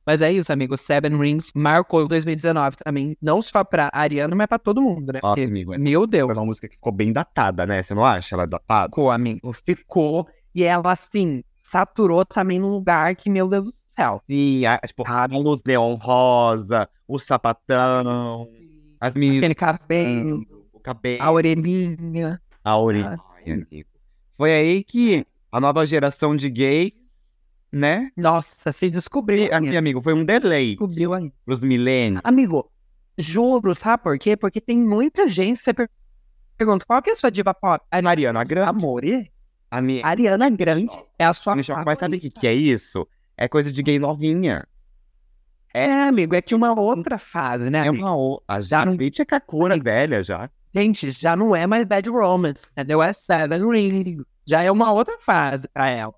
Mas 0.05 0.21
é 0.21 0.31
isso, 0.31 0.51
amigo. 0.51 0.75
Seven 0.75 1.15
Rings 1.17 1.51
marcou 1.53 2.07
2019 2.07 2.75
também. 2.77 3.15
Não 3.21 3.39
só 3.41 3.63
pra 3.63 3.89
Ariana, 3.93 4.35
mas 4.35 4.47
pra 4.47 4.57
todo 4.57 4.81
mundo, 4.81 5.13
né? 5.13 5.19
Nossa, 5.21 5.35
Porque, 5.35 5.47
amigo, 5.47 5.77
meu 5.77 6.07
Deus. 6.07 6.25
foi 6.27 6.35
uma 6.35 6.45
música 6.45 6.67
que 6.67 6.75
ficou 6.75 6.91
bem 6.91 7.13
datada, 7.13 7.65
né? 7.67 7.83
Você 7.83 7.93
não 7.93 8.03
acha 8.03 8.35
ela 8.35 8.47
datada? 8.47 8.89
Ficou, 8.89 9.11
amigo. 9.11 9.53
Ficou. 9.53 10.27
E 10.55 10.63
ela, 10.63 10.91
assim, 10.91 11.43
saturou 11.71 12.25
também 12.25 12.59
num 12.59 12.69
lugar 12.69 13.15
que, 13.15 13.29
meu 13.29 13.47
Deus 13.47 13.65
do 13.69 13.73
céu. 13.95 14.21
Sim, 14.29 14.65
a, 14.65 14.77
tipo, 14.79 15.03
a 15.07 15.25
luz 15.27 15.63
neon 15.65 15.95
rosa, 15.95 16.89
o 17.07 17.17
sapatão, 17.17 18.47
as 18.99 19.15
meninas, 19.15 19.39
Aquele 19.39 19.55
cabelo, 19.55 20.45
o 20.73 20.79
cabelo, 20.79 21.23
a 21.23 21.31
orelhinha. 21.31 22.41
a 22.63 22.77
orelha. 22.77 23.17
Ah. 23.19 23.85
Foi 24.37 24.51
aí 24.53 24.83
que 24.83 25.25
a 25.51 25.59
nova 25.59 25.85
geração 25.85 26.35
de 26.35 26.49
gays, 26.49 26.91
né? 27.71 28.09
Nossa, 28.17 28.71
se 28.71 28.89
descobriu. 28.89 29.45
E, 29.45 29.51
aqui, 29.51 29.77
amigo, 29.77 30.01
foi 30.01 30.13
um 30.13 30.23
delay 30.25 30.69
Descobriu 30.71 31.13
aí. 31.13 31.31
pros 31.45 31.61
milênios. 31.63 32.21
Amigo, 32.23 32.69
juro, 33.17 33.73
sabe 33.75 34.03
por 34.03 34.17
quê? 34.19 34.35
Porque 34.35 34.59
tem 34.59 34.77
muita 34.77 35.27
gente, 35.27 35.59
você 35.59 35.73
per- 35.73 35.89
pergunta, 36.57 36.85
qual 36.85 37.01
que 37.01 37.09
é 37.09 37.13
a 37.13 37.15
sua 37.15 37.31
diva 37.31 37.53
pop? 37.53 37.83
A 37.89 38.01
Mariana 38.01 38.43
Grande, 38.43 38.69
Amor, 38.69 39.03
e 39.03 39.31
a 39.71 39.81
minha... 39.81 40.05
Ariana 40.05 40.49
Grande 40.49 40.91
é 41.17 41.25
a 41.25 41.33
sua 41.33 41.55
Me 41.55 41.63
choca, 41.63 41.83
mas 41.85 41.97
sabe 41.97 42.17
o 42.17 42.19
que, 42.19 42.29
que 42.29 42.45
é 42.45 42.53
isso? 42.53 43.07
É 43.37 43.47
coisa 43.47 43.71
de 43.71 43.81
gay 43.81 43.97
novinha. 43.97 44.67
É, 45.73 45.89
amigo, 46.03 46.35
é 46.35 46.41
que 46.41 46.53
uma 46.53 46.77
outra 46.77 47.17
fase, 47.17 47.69
né? 47.69 47.79
É 47.79 47.87
amigo? 47.87 48.03
uma. 48.03 48.15
o- 48.15 48.43
A 48.45 48.59
Já 48.59 48.85
não- 48.85 48.93
é 48.99 49.25
Kakura 49.25 49.79
velha 49.81 50.21
já. 50.21 50.51
Gente, 50.75 51.09
já 51.11 51.35
não 51.35 51.55
é 51.55 51.65
mais 51.65 51.85
Bad 51.85 52.09
Romance, 52.09 52.67
entendeu? 52.71 53.01
É 53.01 53.13
Seven 53.13 53.69
Rings. 53.71 54.41
Já 54.45 54.61
é 54.61 54.69
uma 54.71 54.91
outra 54.91 55.17
fase 55.17 55.67
pra 55.69 55.89
ela. 55.89 56.13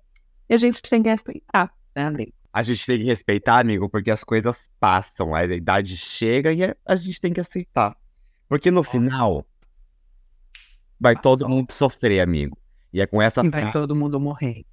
E 0.48 0.54
a 0.54 0.58
gente 0.58 0.82
tem 0.82 1.02
que 1.02 1.08
respeitar, 1.08 1.72
né, 1.94 2.04
amigo? 2.04 2.32
A 2.52 2.62
gente 2.62 2.84
tem 2.84 2.98
que 2.98 3.04
respeitar, 3.04 3.58
amigo, 3.60 3.88
porque 3.88 4.10
as 4.10 4.22
coisas 4.22 4.68
passam, 4.78 5.34
a 5.34 5.44
idade 5.44 5.96
chega 5.96 6.52
e 6.52 6.62
é- 6.62 6.76
a 6.84 6.94
gente 6.96 7.20
tem 7.20 7.32
que 7.32 7.40
aceitar. 7.40 7.96
Porque 8.48 8.70
no 8.70 8.82
final, 8.84 9.44
vai 11.00 11.14
todo 11.16 11.40
Passou. 11.40 11.48
mundo 11.56 11.72
sofrer, 11.72 12.20
amigo. 12.20 12.56
E 12.94 13.00
é 13.00 13.06
com 13.06 13.20
essa 13.20 13.44
E 13.44 13.50
vai 13.50 13.72
todo 13.72 13.94
mundo 13.94 14.20
morrer. 14.20 14.64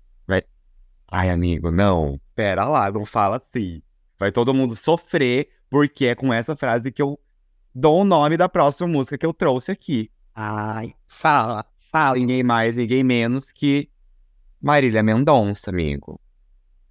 Ai, 1.13 1.30
amigo, 1.30 1.69
não. 1.69 2.22
Pera 2.34 2.63
lá, 2.63 2.89
não 2.89 3.03
fala 3.03 3.36
assim. 3.36 3.82
Vai 4.17 4.32
todo 4.32 4.53
mundo 4.53 4.76
sofrer, 4.76 5.49
porque 5.69 6.05
é 6.05 6.15
com 6.15 6.32
essa 6.32 6.55
frase 6.55 6.89
que 6.89 7.01
eu 7.01 7.19
dou 7.76 7.99
o 7.99 8.05
nome 8.05 8.38
da 8.38 8.47
próxima 8.47 8.88
música 8.88 9.17
que 9.17 9.26
eu 9.26 9.34
trouxe 9.34 9.72
aqui. 9.72 10.09
Ai, 10.34 10.93
fala, 11.05 11.65
fala. 11.91 12.17
Ninguém 12.17 12.43
mais, 12.43 12.78
ninguém 12.78 13.03
menos 13.03 13.51
que 13.51 13.89
Marília 14.61 15.03
Mendonça, 15.03 15.69
amigo. 15.69 16.17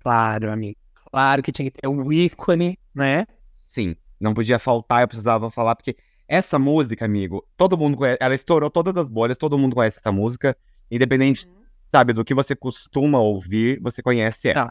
Claro, 0.00 0.52
amigo. 0.52 0.78
Claro 1.10 1.42
que 1.42 1.50
tinha 1.50 1.70
que 1.70 1.80
ter 1.80 1.88
um 1.88 2.12
ícone, 2.12 2.78
né? 2.94 3.24
Sim, 3.56 3.96
não 4.20 4.34
podia 4.34 4.58
faltar, 4.58 5.00
eu 5.00 5.08
precisava 5.08 5.50
falar, 5.50 5.76
porque 5.76 5.96
essa 6.28 6.58
música, 6.58 7.06
amigo, 7.06 7.46
todo 7.56 7.78
mundo 7.78 7.96
conhece, 7.96 8.18
ela 8.20 8.34
estourou 8.34 8.70
todas 8.70 8.96
as 8.98 9.08
bolhas, 9.08 9.38
todo 9.38 9.58
mundo 9.58 9.74
conhece 9.74 9.98
essa 9.98 10.12
música, 10.12 10.54
independente, 10.90 11.46
sabe, 11.88 12.12
do 12.12 12.24
que 12.24 12.34
você 12.34 12.54
costuma 12.56 13.20
ouvir, 13.20 13.80
você 13.80 14.02
conhece 14.02 14.48
essa. 14.48 14.64
Não. 14.64 14.70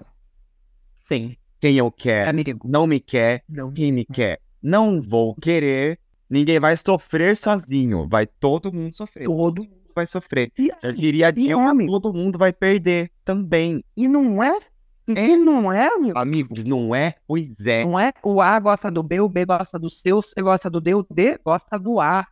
Sim, 1.08 1.36
Quem 1.60 1.78
eu 1.78 1.92
quero, 1.92 2.30
amigo. 2.30 2.68
não 2.68 2.86
me 2.86 3.00
quer, 3.00 3.44
Não. 3.50 3.72
quem 3.72 3.92
me 3.92 4.06
quer, 4.06 4.40
não 4.62 5.02
vou 5.02 5.34
querer, 5.36 6.00
ninguém 6.30 6.60
vai 6.60 6.78
sofrer 6.78 7.36
sozinho, 7.36 8.08
vai 8.08 8.28
todo 8.28 8.72
mundo 8.72 8.96
sofrer, 8.96 9.26
Todo. 9.26 9.68
vai 9.96 10.06
sofrer. 10.06 10.52
E, 10.58 10.70
Já 10.82 10.92
diria 10.92 11.34
e 11.36 11.52
amigo, 11.52 12.00
todo 12.00 12.14
mundo 12.18 12.38
vai 12.38 12.54
perder 12.54 13.12
também. 13.26 13.84
e 13.98 14.08
não 14.08 14.44
é? 14.44 14.60
E 15.08 15.36
não 15.36 15.72
é, 15.74 15.88
amigo? 15.88 16.20
Amigo, 16.20 16.54
não 16.64 16.94
é? 16.94 17.16
Pois 17.28 17.66
é. 17.66 17.84
Não 17.84 18.00
é? 18.00 18.14
O 18.24 18.40
A 18.40 18.60
gosta 18.60 18.92
do 18.92 19.02
B, 19.02 19.20
o 19.20 19.28
B 19.28 19.44
gosta 19.44 19.80
do 19.80 19.90
C, 19.90 20.14
o 20.14 20.22
C 20.22 20.40
gosta 20.40 20.70
do 20.70 20.80
D, 20.80 20.94
o 20.94 21.04
D 21.10 21.40
gosta 21.44 21.80
do 21.80 22.00
A. 22.00 22.28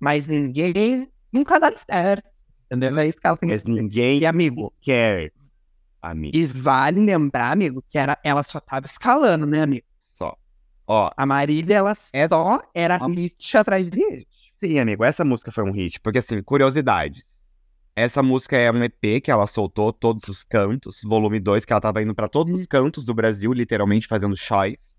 Mas 0.00 0.26
ninguém 0.26 1.08
nunca 1.32 1.60
dá 1.60 1.70
certo. 1.78 2.28
Entendeu? 2.70 2.98
É 2.98 3.06
isso 3.08 3.18
que 3.20 3.26
ela 3.26 3.36
tem 3.36 3.48
que 3.48 3.54
Mas 3.54 3.62
dizer. 3.64 3.80
ninguém 3.82 4.20
E, 4.20 4.26
amigo, 4.26 4.72
quer, 4.80 5.32
amigo, 6.02 6.36
e 6.36 6.44
vale 6.46 7.00
lembrar, 7.04 7.52
amigo, 7.52 7.82
que 7.88 7.96
era, 7.98 8.18
ela 8.24 8.42
só 8.42 8.58
tava 8.60 8.86
escalando, 8.86 9.46
né, 9.46 9.62
amigo? 9.62 9.86
só. 10.02 10.36
Ó, 10.86 11.10
A 11.16 11.26
Marília, 11.26 11.76
ela 11.76 11.92
É- 12.12 12.28
só 12.28 12.60
era 12.74 12.96
a- 12.96 13.06
hit 13.08 13.56
atrás 13.56 13.88
de 13.90 13.98
hit. 13.98 14.28
Sim, 14.54 14.78
amigo, 14.78 15.04
essa 15.04 15.24
música 15.24 15.52
foi 15.52 15.64
um 15.64 15.72
hit, 15.72 16.00
porque 16.00 16.18
assim, 16.18 16.42
curiosidades. 16.42 17.36
Essa 17.94 18.22
música 18.22 18.56
é 18.56 18.70
um 18.70 18.82
EP 18.84 19.20
que 19.22 19.30
ela 19.30 19.46
soltou 19.46 19.92
todos 19.92 20.28
os 20.28 20.44
cantos, 20.44 21.00
volume 21.02 21.40
2, 21.40 21.64
que 21.64 21.72
ela 21.72 21.80
tava 21.80 22.02
indo 22.02 22.14
pra 22.14 22.28
todos 22.28 22.54
os 22.54 22.66
cantos 22.66 23.04
do 23.04 23.14
Brasil, 23.14 23.52
literalmente 23.52 24.06
fazendo 24.06 24.36
shows. 24.36 24.94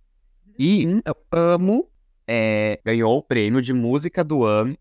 E 0.57 0.87
Hum, 0.87 1.01
Eu 1.05 1.15
amo. 1.31 1.89
é, 2.27 2.79
ganhou 2.83 3.15
o 3.17 3.21
prêmio 3.23 3.61
de 3.61 3.71
música 3.73 4.23
do 4.23 4.43
ano 4.43 4.75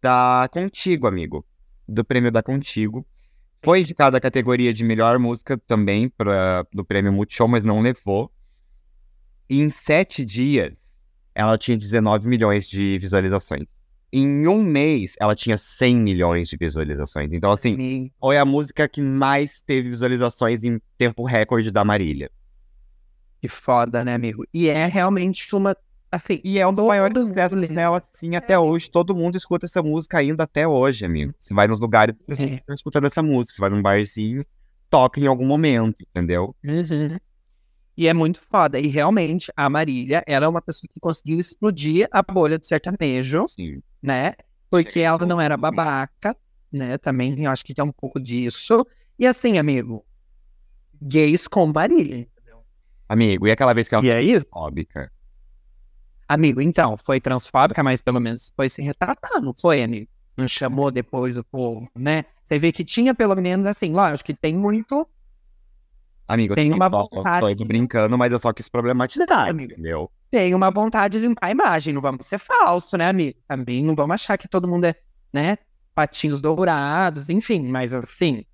da 0.00 0.48
Contigo, 0.52 1.06
amigo. 1.06 1.44
Do 1.92 2.04
prêmio 2.04 2.30
da 2.30 2.42
Contigo. 2.42 3.06
Foi 3.62 3.80
indicada 3.80 4.16
a 4.16 4.20
categoria 4.20 4.72
de 4.72 4.84
melhor 4.84 5.18
música 5.18 5.58
também 5.58 6.08
pra, 6.08 6.64
do 6.72 6.84
prêmio 6.84 7.12
Multishow, 7.12 7.46
mas 7.46 7.62
não 7.62 7.80
levou. 7.80 8.32
E 9.48 9.60
em 9.60 9.68
sete 9.68 10.24
dias, 10.24 10.78
ela 11.34 11.58
tinha 11.58 11.76
19 11.76 12.28
milhões 12.28 12.68
de 12.68 12.98
visualizações. 12.98 13.68
Em 14.12 14.46
um 14.46 14.62
mês, 14.62 15.14
ela 15.20 15.34
tinha 15.34 15.56
100 15.56 15.96
milhões 15.96 16.48
de 16.48 16.56
visualizações. 16.56 17.32
Então, 17.32 17.52
assim, 17.52 18.10
foi 18.18 18.38
a 18.38 18.44
música 18.44 18.88
que 18.88 19.02
mais 19.02 19.62
teve 19.62 19.88
visualizações 19.88 20.64
em 20.64 20.80
tempo 20.96 21.24
recorde 21.24 21.70
da 21.70 21.84
Marília. 21.84 22.30
Que 23.40 23.48
foda, 23.48 24.04
né, 24.04 24.14
amigo? 24.14 24.44
E 24.52 24.68
é 24.68 24.86
realmente 24.86 25.54
uma. 25.54 25.76
Assim, 26.12 26.40
E 26.42 26.58
é 26.58 26.66
um 26.66 26.74
dos 26.74 26.84
maiores 26.84 27.16
sucessos 27.20 27.68
dela, 27.68 27.98
assim, 27.98 28.34
até 28.34 28.58
hoje. 28.58 28.90
Todo 28.90 29.14
mundo 29.14 29.36
escuta 29.36 29.66
essa 29.66 29.80
música 29.82 30.18
ainda 30.18 30.42
até 30.44 30.66
hoje, 30.66 31.04
amigo. 31.04 31.32
Você 31.38 31.54
vai 31.54 31.68
nos 31.68 31.78
lugares, 31.80 32.16
as 32.18 32.24
pessoas 32.26 32.50
É. 32.50 32.54
estão 32.54 32.74
escutando 32.74 33.06
essa 33.06 33.22
música. 33.22 33.54
Você 33.54 33.60
vai 33.60 33.70
num 33.70 33.80
barzinho, 33.80 34.44
toca 34.88 35.20
em 35.20 35.26
algum 35.26 35.46
momento, 35.46 35.96
entendeu? 36.02 36.54
Uhum. 36.64 37.16
E 37.96 38.08
é 38.08 38.14
muito 38.14 38.40
foda. 38.50 38.80
E 38.80 38.88
realmente, 38.88 39.52
a 39.56 39.70
Marília 39.70 40.24
era 40.26 40.48
uma 40.48 40.60
pessoa 40.60 40.88
que 40.92 40.98
conseguiu 40.98 41.38
explodir 41.38 42.08
a 42.10 42.22
bolha 42.22 42.58
do 42.58 42.66
sertanejo, 42.66 43.44
Sim. 43.46 43.80
né? 44.02 44.34
Porque 44.68 44.98
ela 45.00 45.24
não 45.24 45.40
era 45.40 45.56
babaca, 45.56 46.36
né? 46.72 46.98
Também 46.98 47.44
eu 47.44 47.50
acho 47.52 47.64
que 47.64 47.72
tem 47.74 47.84
um 47.84 47.92
pouco 47.92 48.18
disso. 48.18 48.84
E 49.18 49.26
assim, 49.26 49.58
amigo, 49.58 50.04
gays 51.00 51.46
com 51.46 51.66
Marília. 51.66 52.26
Amigo, 53.08 53.46
e 53.46 53.50
aquela 53.50 53.72
vez 53.72 53.88
que 53.88 53.94
ela 53.94 54.04
E 54.04 54.10
é 54.10 54.22
isso? 54.22 54.46
óbica? 54.52 55.10
Amigo, 56.32 56.60
então, 56.60 56.96
foi 56.96 57.20
transfóbica, 57.20 57.82
mas 57.82 58.00
pelo 58.00 58.20
menos 58.20 58.52
foi 58.54 58.68
se 58.68 58.80
retratando, 58.80 59.52
foi, 59.60 59.82
amigo? 59.82 60.08
Não 60.36 60.46
chamou 60.46 60.88
depois 60.90 61.36
o 61.36 61.42
povo, 61.42 61.90
né? 61.92 62.24
Você 62.44 62.56
vê 62.56 62.70
que 62.70 62.84
tinha 62.84 63.12
pelo 63.12 63.34
menos 63.34 63.66
assim, 63.66 63.92
lógico 63.92 64.26
que 64.26 64.34
tem 64.34 64.56
muito. 64.56 65.04
Amigo, 66.28 66.54
Tem 66.54 66.72
uma 66.72 66.88
só- 66.88 67.08
vontade 67.10 67.56
tô 67.56 67.64
brincando, 67.64 68.16
mas 68.16 68.30
eu 68.30 68.38
só 68.38 68.52
quis 68.52 68.68
problematizar, 68.68 69.48
Amigo. 69.48 69.72
entendeu? 69.72 70.08
Tem 70.30 70.54
uma 70.54 70.70
vontade 70.70 71.18
de 71.18 71.26
limpar 71.26 71.48
a 71.48 71.50
imagem, 71.50 71.92
não 71.92 72.00
vamos 72.00 72.24
ser 72.26 72.38
falso, 72.38 72.96
né, 72.96 73.08
amigo? 73.08 73.36
Também 73.48 73.82
não 73.82 73.96
vamos 73.96 74.14
achar 74.14 74.38
que 74.38 74.46
todo 74.46 74.68
mundo 74.68 74.84
é, 74.84 74.94
né? 75.32 75.58
Patinhos 75.92 76.40
dourados, 76.40 77.28
enfim, 77.28 77.66
mas 77.68 77.92
assim, 77.92 78.44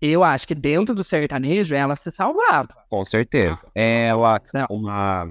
eu 0.00 0.24
acho 0.24 0.48
que 0.48 0.54
dentro 0.54 0.94
do 0.94 1.04
sertanejo 1.04 1.74
ela 1.74 1.94
se 1.96 2.10
salvava. 2.10 2.74
Com 2.88 3.04
certeza. 3.04 3.60
Ela, 3.74 4.40
Não. 4.54 4.66
uma 4.70 5.30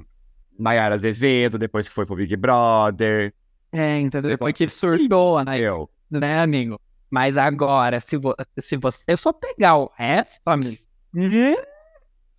Nayara 0.58 0.96
Azevedo, 0.96 1.58
depois 1.58 1.88
que 1.88 1.94
foi 1.94 2.06
pro 2.06 2.16
Big 2.16 2.36
Brother. 2.36 3.34
É, 3.72 4.00
entendeu? 4.00 4.32
Depois- 4.32 4.54
que 4.54 4.70
surtou, 4.70 5.44
né? 5.44 5.60
Eu. 5.60 5.90
né, 6.10 6.40
amigo? 6.40 6.80
Mas 7.10 7.38
agora, 7.38 8.00
se, 8.00 8.18
vo 8.18 8.34
se 8.60 8.78
você 8.78 9.16
só 9.16 9.32
pegar 9.32 9.78
o 9.78 9.92
resto, 9.96 10.48
amigo, 10.48 10.82
hum, 11.14 11.56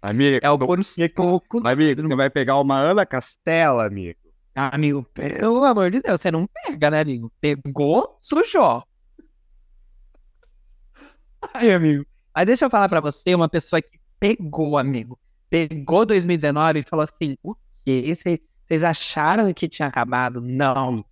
Amigo, 0.03 0.39
é 0.43 0.51
o 0.51 0.59
puro 0.59 0.85
suco. 0.85 1.67
amigo, 1.67 2.03
você 2.03 2.17
vai 2.17 2.31
pegar 2.31 2.61
uma 2.61 2.79
Ana 2.79 3.05
Castela, 3.07 3.87
amigo. 3.87 4.19
Amigo, 4.55 5.05
pelo 5.13 5.65
amor 5.65 5.91
de 5.91 6.01
Deus, 6.01 6.21
você 6.21 6.31
não 6.31 6.47
pega, 6.47 6.91
né, 6.91 7.01
amigo? 7.01 7.31
Pegou, 7.41 8.17
sujou. 8.21 8.83
Ai, 11.55 11.73
amigo. 11.73 12.05
Aí 12.35 12.45
deixa 12.47 12.67
eu 12.67 12.71
falar 12.71 12.89
pra 12.89 13.01
você, 13.01 13.35
uma 13.35 13.49
pessoa 13.49 13.81
que 13.81 13.99
pegou, 14.19 14.79
amigo. 14.79 15.19
Pegou 15.49 16.05
2019 16.05 16.81
e 16.81 16.83
falou 16.83 17.05
assim: 17.05 17.37
o 17.43 17.55
quê? 17.87 18.15
Vocês 18.67 18.83
acharam 18.83 19.53
que 19.55 19.69
tinha 19.69 19.87
acabado? 19.87 20.41
Não. 20.41 21.05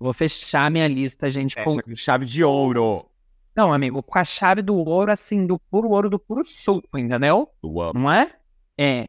Vou 0.00 0.12
fechar 0.12 0.70
minha 0.70 0.88
lista, 0.88 1.30
gente. 1.30 1.58
É, 1.58 1.62
com... 1.62 1.78
chave 1.94 2.24
de 2.24 2.42
ouro. 2.42 3.06
Não, 3.54 3.72
amigo, 3.72 4.02
com 4.02 4.18
a 4.18 4.24
chave 4.24 4.62
do 4.62 4.76
ouro, 4.76 5.10
assim, 5.12 5.44
do 5.46 5.58
puro 5.58 5.90
ouro, 5.90 6.08
do 6.08 6.18
puro 6.18 6.44
suco, 6.44 6.96
entendeu? 6.96 7.48
Eu 7.62 7.80
amo. 7.80 8.00
Não 8.00 8.12
é? 8.12 8.32
É. 8.78 9.06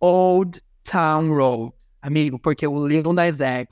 Old 0.00 0.60
Town 0.82 1.32
Road, 1.32 1.72
amigo, 2.02 2.38
porque 2.38 2.66
o 2.66 2.86
Lil 2.86 3.12
Nas 3.12 3.40
X, 3.40 3.68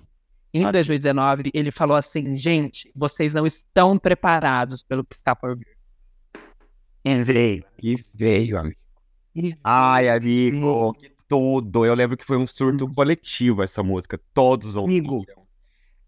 em 0.54 0.64
Ah, 0.64 0.70
2019, 0.70 1.50
ele 1.52 1.72
falou 1.72 1.96
assim, 1.96 2.36
gente, 2.36 2.92
vocês 2.94 3.34
não 3.34 3.44
estão 3.44 3.98
preparados 3.98 4.82
pelo 4.84 5.04
que 5.04 5.14
está 5.14 5.34
por 5.34 5.56
vir. 5.56 5.76
E 7.04 7.22
veio. 7.22 7.64
E 7.82 7.96
veio, 8.14 8.58
amigo. 8.58 8.78
E 9.34 9.56
Ai, 9.64 10.08
amigo, 10.08 10.94
que 10.94 11.10
tudo. 11.28 11.84
Eu 11.84 11.94
lembro 11.94 12.16
que 12.16 12.24
foi 12.24 12.36
um 12.36 12.46
surto 12.46 12.86
Uhum. 12.86 12.94
coletivo 12.94 13.62
essa 13.62 13.82
música. 13.82 14.18
Todos 14.34 14.74
ouviram. 14.76 15.16
Amigo. 15.16 15.26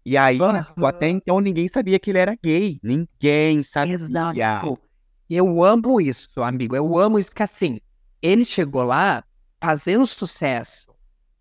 E 0.03 0.17
aí, 0.17 0.39
Aham. 0.41 0.65
até 0.85 1.07
então, 1.07 1.39
ninguém 1.39 1.67
sabia 1.67 1.99
que 1.99 2.09
ele 2.09 2.17
era 2.17 2.35
gay. 2.43 2.79
Ninguém 2.83 3.61
sabia. 3.61 3.93
Exato. 3.93 4.79
Eu 5.29 5.63
amo 5.63 6.01
isso, 6.01 6.41
amigo. 6.41 6.75
Eu 6.75 6.97
amo 6.97 7.19
isso 7.19 7.33
que 7.33 7.43
assim, 7.43 7.79
ele 8.21 8.43
chegou 8.43 8.83
lá 8.83 9.23
fazendo 9.61 10.05
sucesso 10.07 10.91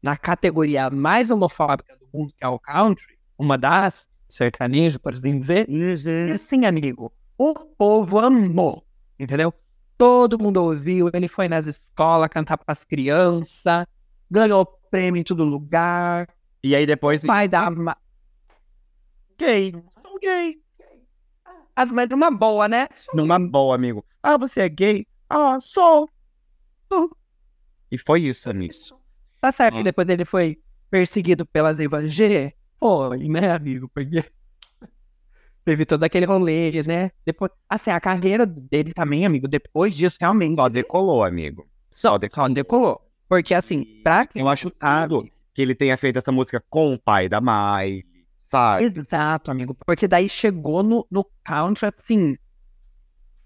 na 0.02 0.16
categoria 0.16 0.90
mais 0.90 1.30
homofóbica 1.30 1.96
do 1.96 2.06
mundo, 2.12 2.32
que 2.36 2.44
é 2.44 2.48
o 2.48 2.58
country, 2.58 3.18
uma 3.38 3.56
das, 3.56 4.08
sertanejo, 4.28 5.00
por 5.00 5.14
assim 5.14 5.40
dizer. 5.40 5.66
E 5.68 6.30
assim, 6.30 6.66
amigo, 6.66 7.12
o 7.36 7.54
povo 7.54 8.18
amou, 8.18 8.84
entendeu? 9.18 9.52
Todo 10.00 10.38
mundo 10.42 10.62
ouviu, 10.62 11.10
ele 11.12 11.28
foi 11.28 11.46
nas 11.46 11.66
escolas 11.66 12.26
cantar 12.30 12.56
para 12.56 12.72
as 12.72 12.84
crianças, 12.84 13.84
ganhou 14.30 14.64
prêmio 14.90 15.20
em 15.20 15.22
todo 15.22 15.44
lugar, 15.44 16.26
E 16.64 16.74
aí 16.74 16.86
depois. 16.86 17.22
pai 17.22 17.46
da... 17.46 17.70
ma- 17.70 17.94
Gay. 19.38 19.72
Sou 20.02 20.18
gay. 20.18 20.58
As 21.76 21.90
mães 21.92 22.08
numa 22.08 22.30
boa, 22.30 22.66
né? 22.66 22.88
Numa 23.12 23.38
boa, 23.38 23.74
amigo. 23.74 24.02
Ah, 24.22 24.38
você 24.38 24.62
é 24.62 24.68
gay? 24.70 25.06
Ah, 25.28 25.58
sou. 25.60 26.08
E 27.92 27.98
foi 27.98 28.22
isso, 28.22 28.48
amigo. 28.48 28.72
Tá 29.38 29.52
certo 29.52 29.72
que 29.72 29.80
Nossa. 29.80 29.84
depois 29.84 30.08
ele 30.08 30.24
foi 30.24 30.58
perseguido 30.90 31.44
pelas 31.44 31.78
evangélicas? 31.78 32.58
Foi, 32.78 33.28
né, 33.28 33.50
amigo? 33.52 33.86
Porque 33.90 34.24
teve 35.64 35.84
todo 35.86 36.02
aquele 36.04 36.26
rolê, 36.26 36.70
né? 36.86 37.10
Depois, 37.24 37.50
assim, 37.68 37.90
a 37.90 38.00
carreira 38.00 38.46
dele 38.46 38.92
também, 38.92 39.24
amigo, 39.26 39.46
depois 39.48 39.94
disso, 39.96 40.16
realmente, 40.20 40.56
Só 40.56 40.68
decolou, 40.68 41.22
amigo. 41.22 41.66
só, 41.90 42.10
só 42.12 42.18
decolou. 42.18 42.48
só 42.48 42.54
decolou. 42.54 43.00
Porque, 43.28 43.54
assim, 43.54 43.84
pra 44.02 44.26
quem 44.26 44.42
Eu 44.42 44.48
acho 44.48 44.70
tudo 44.70 45.28
que 45.54 45.62
ele 45.62 45.74
tenha 45.74 45.96
feito 45.96 46.16
essa 46.18 46.32
música 46.32 46.62
com 46.68 46.94
o 46.94 46.98
pai 46.98 47.28
da 47.28 47.40
Miley, 47.40 48.04
sabe? 48.38 48.84
Exato, 48.86 49.50
amigo. 49.50 49.76
Porque 49.86 50.08
daí 50.08 50.28
chegou 50.28 50.82
no, 50.82 51.06
no 51.10 51.24
country, 51.44 51.86
assim, 51.96 52.36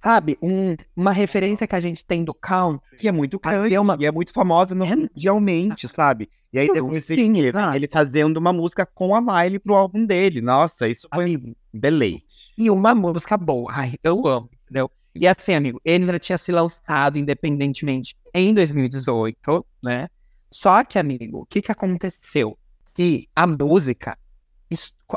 sabe? 0.04 0.36
Um, 0.42 0.76
uma 0.94 1.10
referência 1.12 1.66
que 1.66 1.74
a 1.74 1.80
gente 1.80 2.04
tem 2.04 2.22
do 2.22 2.34
country. 2.34 2.98
Que 2.98 3.08
é 3.08 3.12
muito 3.12 3.38
grande 3.40 3.74
é 3.74 3.80
uma- 3.80 3.96
e 3.98 4.04
é 4.04 4.12
muito 4.12 4.32
famosa 4.32 4.74
no- 4.74 4.84
É- 4.84 4.94
mundialmente, 4.94 5.88
sabe? 5.88 6.28
E 6.52 6.58
aí 6.58 6.70
depois 6.70 7.06
sim, 7.06 7.36
ele, 7.38 7.52
ele 7.74 7.88
fazendo 7.90 8.36
uma 8.36 8.52
música 8.52 8.86
com 8.86 9.14
a 9.14 9.20
Miley 9.20 9.58
pro 9.58 9.74
álbum 9.74 10.04
dele. 10.06 10.40
Nossa, 10.40 10.86
isso 10.86 11.08
foi 11.12 11.24
Amigo, 11.24 11.48
um 11.48 11.54
deleite. 11.72 12.52
e 12.56 12.70
uma 12.70 12.94
música 12.94 13.36
boa. 13.36 13.72
Ai, 13.74 13.94
eu 14.04 14.24
amo, 14.26 14.48
entendeu? 14.64 14.88
E 15.16 15.26
assim, 15.26 15.54
amigo, 15.54 15.80
ele 15.84 16.04
já 16.06 16.18
tinha 16.18 16.38
se 16.38 16.52
lançado 16.52 17.18
independentemente 17.18 18.14
em 18.32 18.52
2018, 18.54 19.64
né? 19.82 20.08
Só 20.50 20.84
que, 20.84 20.98
amigo, 20.98 21.40
o 21.40 21.46
que 21.46 21.62
que 21.62 21.72
aconteceu? 21.72 22.56
Que 22.94 23.28
a 23.34 23.46
música, 23.46 24.16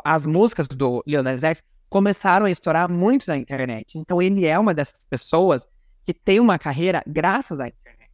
as 0.04 0.26
músicas 0.26 0.68
do 0.68 1.04
Nas 1.24 1.44
X 1.44 1.64
começaram 1.90 2.46
a 2.46 2.52
estourar 2.52 2.90
muito 2.90 3.28
na 3.28 3.38
internet. 3.38 3.98
Então 3.98 4.22
ele 4.22 4.46
é 4.46 4.58
uma 4.58 4.74
dessas 4.74 5.06
pessoas 5.06 5.68
que 6.06 6.14
tem 6.14 6.40
uma 6.40 6.58
carreira 6.58 7.04
graças 7.06 7.60
à 7.60 7.68
internet. 7.68 8.12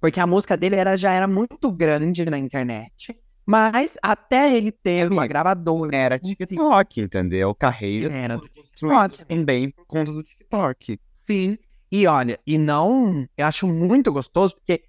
Porque 0.00 0.18
a 0.20 0.26
música 0.26 0.56
dele 0.56 0.76
era, 0.76 0.96
já 0.96 1.12
era 1.12 1.26
muito 1.26 1.70
grande 1.70 2.24
na 2.24 2.38
internet. 2.38 3.18
Mas 3.44 3.98
até 4.02 4.56
ele 4.56 4.70
ter 4.70 5.10
uma 5.10 5.26
gravadora. 5.26 5.96
Era 5.96 6.18
TikTok, 6.18 7.00
entendeu? 7.00 7.54
Carreiras 7.54 8.14
Era 8.14 8.38
construídas 8.38 9.18
TikTok. 9.18 9.24
também 9.24 9.70
por 9.70 9.86
conta 9.86 10.12
do 10.12 10.22
TikTok. 10.22 11.00
Sim. 11.26 11.58
E 11.90 12.06
olha, 12.06 12.38
e 12.46 12.56
não. 12.56 13.26
Eu 13.36 13.46
acho 13.46 13.66
muito 13.66 14.12
gostoso, 14.12 14.54
porque 14.54 14.84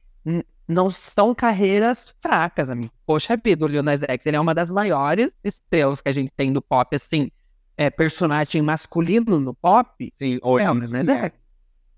não 0.68 0.92
são 0.92 1.34
carreiras 1.34 2.16
fracas, 2.20 2.70
amigo. 2.70 2.94
Poxa 3.06 3.36
vida, 3.36 3.66
o 3.66 3.68
Lil 3.68 3.82
Nas 3.84 4.04
X, 4.04 4.26
ele 4.26 4.38
é 4.38 4.40
uma 4.40 4.54
das 4.54 4.70
maiores 4.70 5.36
estrelas 5.44 6.00
que 6.00 6.10
a 6.10 6.14
gente 6.14 6.32
tem 6.38 6.54
do 6.54 6.62
pop, 6.62 6.96
assim. 6.96 7.32
É, 7.78 7.90
personagem 7.90 8.62
masculino 8.62 9.40
no 9.40 9.54
pop. 9.54 10.14
Sim, 10.18 10.40
hoje. 10.44 10.66
é 10.66 10.72
o. 10.72 10.76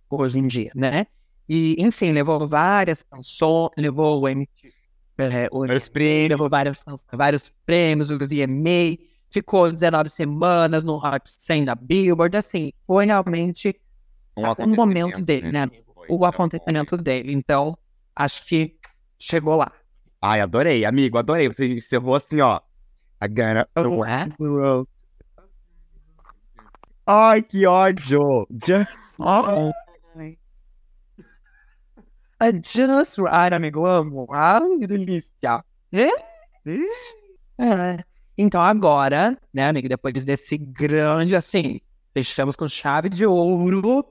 Hoje 0.09 0.39
em 0.39 0.47
dia, 0.47 0.71
né? 0.76 1.07
E, 1.49 1.76
enfim, 1.80 2.11
levou 2.11 2.47
várias 2.47 3.03
canções, 3.03 3.71
levou 3.78 4.21
o 4.21 4.28
MTV. 4.28 4.74
É, 5.17 5.47
o 5.51 5.59
Vários 5.59 5.84
MTV, 5.88 5.91
prêmios. 5.91 6.30
levou 6.30 6.49
vários, 6.49 6.84
vários 7.11 7.51
prêmios, 7.65 8.09
o 8.09 8.17
VMA, 8.17 8.97
ficou 9.32 9.71
19 9.71 10.09
semanas 10.09 10.84
no 10.84 10.97
Hot 10.97 11.24
100 11.26 11.65
da 11.65 11.76
Billboard, 11.76 12.38
assim, 12.38 12.71
foi 12.86 13.05
realmente 13.05 13.80
Um 14.38 14.43
o 14.43 14.67
momento 14.76 15.21
dele, 15.21 15.51
né? 15.51 15.67
Foi, 15.93 16.07
O 16.09 16.26
acontecimento 16.26 16.97
dele. 16.97 17.34
Então, 17.34 17.78
acho 18.15 18.45
que 18.45 18.76
chegou 19.19 19.55
lá. 19.55 19.71
Ai, 20.21 20.39
adorei, 20.41 20.86
amigo, 20.86 21.17
adorei. 21.17 21.47
Você 21.47 21.74
encerrou 21.74 22.15
assim, 22.15 22.39
ó. 22.41 22.59
Não 23.76 24.05
é? 24.05 24.28
Ai, 27.06 27.41
que 27.41 27.66
ódio! 27.66 28.47
Just... 28.66 28.88
I 32.41 32.51
just 32.62 33.18
right, 33.18 33.54
amigo, 33.54 33.86
amo. 33.86 34.28
Ai, 34.32 34.78
que 34.80 34.88
delícia. 34.88 35.64
É? 35.91 36.10
É. 37.58 38.04
Então 38.38 38.62
agora, 38.62 39.38
né, 39.54 39.68
amigo, 39.68 39.88
depois 39.88 40.26
desse 40.26 40.58
grande, 40.58 41.36
assim, 41.36 41.80
fechamos 42.14 42.56
com 42.56 42.68
chave 42.68 43.10
de 43.10 43.26
ouro. 43.26 44.06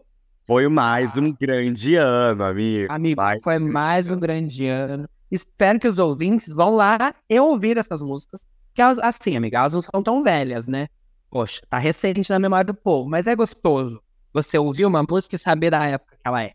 Foi 0.46 0.68
mais 0.68 1.16
um 1.16 1.32
grande 1.32 1.96
ano, 1.96 2.44
amigo. 2.44 2.92
Amigo, 2.92 3.20
Mais 3.20 3.40
foi 3.42 3.58
mais 3.58 4.10
um 4.10 4.18
grande 4.18 4.66
ano. 4.66 5.08
Espero 5.30 5.80
que 5.80 5.88
os 5.88 5.98
ouvintes 5.98 6.52
vão 6.52 6.76
lá 6.76 7.14
e 7.28 7.40
ouvir 7.40 7.76
essas 7.76 8.02
músicas. 8.02 8.44
Que 8.74 8.82
elas, 8.82 8.98
assim, 8.98 9.36
amiga, 9.36 9.58
elas 9.58 9.74
não 9.74 9.82
são 9.82 10.02
tão 10.02 10.22
velhas, 10.22 10.66
né? 10.66 10.88
Poxa, 11.32 11.62
tá 11.66 11.78
recente 11.78 12.28
na 12.28 12.38
memória 12.38 12.66
do 12.66 12.74
povo, 12.74 13.08
mas 13.08 13.26
é 13.26 13.34
gostoso 13.34 14.02
você 14.34 14.58
ouvir 14.58 14.84
uma 14.84 15.02
música 15.02 15.34
e 15.34 15.38
saber 15.38 15.70
da 15.70 15.82
época 15.86 16.14
que 16.14 16.20
ela 16.22 16.42
é. 16.42 16.52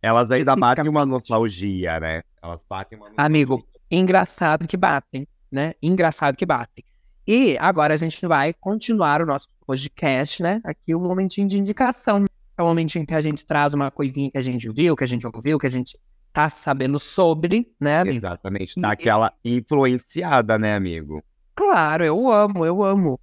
Elas 0.00 0.30
ainda 0.30 0.56
batem 0.56 0.88
uma 0.88 1.04
nostalgia, 1.04 2.00
né? 2.00 2.22
Elas 2.42 2.64
batem 2.66 2.96
uma 2.96 3.08
nostalgia. 3.08 3.26
Amigo, 3.26 3.68
engraçado 3.90 4.66
que 4.66 4.78
batem, 4.78 5.28
né? 5.52 5.74
Engraçado 5.82 6.36
que 6.36 6.46
batem. 6.46 6.82
E 7.26 7.58
agora 7.58 7.92
a 7.92 7.96
gente 7.98 8.26
vai 8.26 8.54
continuar 8.54 9.20
o 9.20 9.26
nosso 9.26 9.46
podcast, 9.66 10.42
né? 10.42 10.58
Aqui 10.64 10.94
um 10.94 11.00
momentinho 11.00 11.46
de 11.46 11.58
indicação. 11.58 12.24
É 12.56 12.62
um 12.62 12.66
momentinho 12.66 13.06
que 13.06 13.14
a 13.14 13.20
gente 13.20 13.44
traz 13.44 13.74
uma 13.74 13.90
coisinha 13.90 14.30
que 14.30 14.38
a 14.38 14.42
gente 14.42 14.70
viu, 14.72 14.96
que 14.96 15.04
a 15.04 15.06
gente 15.06 15.26
ouviu, 15.26 15.58
que 15.58 15.66
a 15.66 15.70
gente 15.70 15.98
tá 16.32 16.48
sabendo 16.48 16.98
sobre, 16.98 17.70
né, 17.78 17.98
amigo? 17.98 18.16
Exatamente. 18.16 18.80
Tá 18.80 18.92
aquela 18.92 19.34
influenciada, 19.44 20.58
né, 20.58 20.74
amigo? 20.74 21.22
Claro, 21.54 22.02
eu 22.02 22.32
amo, 22.32 22.64
eu 22.64 22.82
amo. 22.82 23.20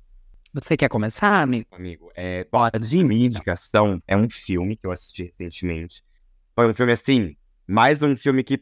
Você 0.54 0.76
quer 0.76 0.90
começar, 0.90 1.42
amigo? 1.42 1.68
Amigo, 1.72 2.12
é, 2.14 2.44
Bora, 2.52 2.78
de 2.78 3.02
minha 3.06 3.28
indicação 3.28 4.04
é 4.06 4.18
um 4.18 4.30
filme 4.30 4.76
que 4.76 4.86
eu 4.86 4.92
assisti 4.92 5.24
recentemente. 5.24 6.04
Foi 6.54 6.70
um 6.70 6.74
filme 6.74 6.92
assim, 6.92 7.38
mais 7.66 8.04
um 8.04 8.18
filme 8.18 8.44
que 8.44 8.62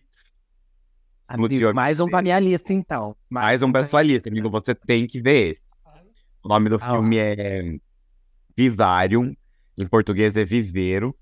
Amigo, 1.27 1.73
mais 1.73 1.99
um 1.99 2.07
pra 2.07 2.21
minha 2.21 2.39
lista, 2.39 2.73
então. 2.73 3.15
Mais 3.27 3.63
um 3.63 3.71
pra 3.71 3.83
sua 3.83 4.03
lista, 4.03 4.29
amigo. 4.29 4.49
Você 4.51 4.75
tem 4.75 5.07
que 5.07 5.19
ver 5.19 5.51
esse. 5.51 5.69
O 6.43 6.49
nome 6.49 6.69
do 6.69 6.75
Ah, 6.75 6.91
filme 6.91 7.17
é 7.17 7.79
Vivarium. 8.55 9.35
Em 9.77 9.87
português 9.87 10.35
é 10.37 10.45
Viveiro. 10.45 11.15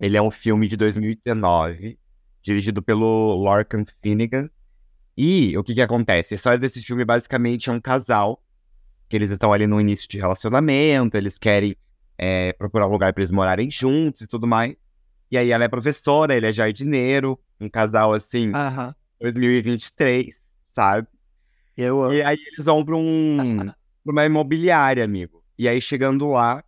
Ele 0.00 0.16
é 0.16 0.22
um 0.22 0.30
filme 0.30 0.66
de 0.68 0.76
2019, 0.76 1.98
dirigido 2.42 2.82
pelo 2.82 3.34
Lorcan 3.34 3.84
Finnegan. 4.02 4.48
E 5.16 5.56
o 5.56 5.64
que 5.64 5.74
que 5.74 5.80
acontece? 5.80 6.34
A 6.34 6.36
história 6.36 6.58
desse 6.58 6.82
filme 6.82 7.04
basicamente 7.04 7.70
é 7.70 7.72
um 7.72 7.80
casal 7.80 8.43
que 9.08 9.16
eles 9.16 9.30
estão 9.30 9.52
ali 9.52 9.66
no 9.66 9.80
início 9.80 10.08
de 10.08 10.18
relacionamento, 10.18 11.16
eles 11.16 11.38
querem 11.38 11.76
é, 12.18 12.52
procurar 12.54 12.86
um 12.86 12.92
lugar 12.92 13.12
para 13.12 13.22
eles 13.22 13.30
morarem 13.30 13.70
juntos 13.70 14.22
e 14.22 14.26
tudo 14.26 14.46
mais. 14.46 14.90
E 15.30 15.38
aí 15.38 15.50
ela 15.50 15.64
é 15.64 15.68
professora, 15.68 16.34
ele 16.34 16.46
é 16.46 16.52
jardineiro, 16.52 17.38
um 17.60 17.68
casal 17.68 18.12
assim, 18.12 18.52
Aham. 18.54 18.94
2023, 19.20 20.34
sabe? 20.74 21.08
Eu 21.76 22.12
E 22.12 22.22
aí 22.22 22.38
eles 22.52 22.66
vão 22.66 22.84
pra, 22.84 22.96
um, 22.96 23.70
uma 24.04 24.24
imobiliária, 24.24 25.04
amigo. 25.04 25.42
E 25.58 25.68
aí 25.68 25.80
chegando 25.80 26.28
lá, 26.28 26.62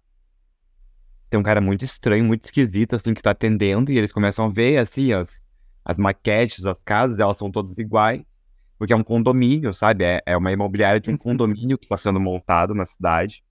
tem 1.31 1.39
um 1.39 1.43
cara 1.43 1.61
muito 1.61 1.85
estranho, 1.85 2.25
muito 2.25 2.45
esquisito, 2.45 2.95
assim, 2.95 3.15
que 3.15 3.23
tá 3.23 3.31
atendendo. 3.31 3.91
E 3.91 3.99
eles 3.99 4.13
começam 4.13 4.47
a 4.47 4.49
ver, 4.49 4.79
assim, 4.79 5.13
as, 5.13 5.41
as 5.85 5.99
maquetes, 5.99 6.65
as 6.65 6.83
casas, 6.83 7.19
elas 7.19 7.37
são 7.37 7.51
todas 7.51 7.79
iguais. 7.79 8.45
Porque 8.79 8.93
é 8.93 8.97
um 8.97 9.03
condomínio, 9.03 9.73
sabe? 9.73 10.05
É, 10.05 10.23
é 10.27 10.37
uma 10.37 10.53
imobiliária 10.53 11.01
de 11.01 11.11
um 11.11 11.17
condomínio 11.17 11.79
que 11.79 11.89
tá 11.89 11.97
sendo 11.97 12.21
montado 12.21 12.75
na 12.75 12.85
cidade. 12.85 13.43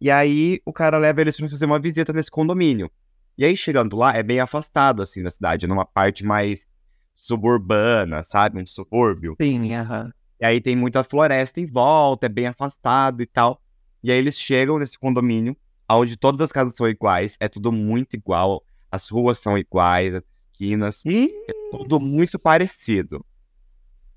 E 0.00 0.10
aí 0.10 0.60
o 0.64 0.72
cara 0.72 0.96
leva 0.96 1.20
eles 1.20 1.36
pra 1.36 1.48
fazer 1.48 1.66
uma 1.66 1.80
visita 1.80 2.12
nesse 2.12 2.30
condomínio. 2.30 2.90
E 3.36 3.44
aí 3.44 3.56
chegando 3.56 3.96
lá, 3.96 4.16
é 4.16 4.22
bem 4.22 4.40
afastado, 4.40 5.02
assim, 5.02 5.22
da 5.22 5.30
cidade, 5.30 5.66
numa 5.66 5.84
parte 5.84 6.24
mais 6.24 6.74
suburbana, 7.14 8.22
sabe? 8.22 8.60
Um 8.60 8.66
subúrbio. 8.66 9.36
Sim, 9.40 9.74
aham. 9.74 10.12
E 10.40 10.46
aí 10.46 10.60
tem 10.60 10.76
muita 10.76 11.02
floresta 11.02 11.60
em 11.60 11.66
volta, 11.66 12.26
é 12.26 12.28
bem 12.28 12.46
afastado 12.46 13.22
e 13.22 13.26
tal. 13.26 13.60
E 14.02 14.12
aí 14.12 14.18
eles 14.18 14.38
chegam 14.38 14.78
nesse 14.78 14.96
condomínio, 14.96 15.56
onde 15.90 16.16
todas 16.16 16.40
as 16.40 16.52
casas 16.52 16.76
são 16.76 16.88
iguais, 16.88 17.36
é 17.40 17.48
tudo 17.48 17.72
muito 17.72 18.14
igual, 18.14 18.62
as 18.90 19.08
ruas 19.08 19.38
são 19.38 19.58
iguais, 19.58 20.14
as 20.14 20.22
esquinas, 20.52 21.02
é 21.06 21.52
tudo 21.76 21.98
muito 21.98 22.38
parecido. 22.38 23.24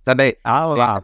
Sabe? 0.03 0.37
Ah, 0.43 0.65
lá. 0.65 1.01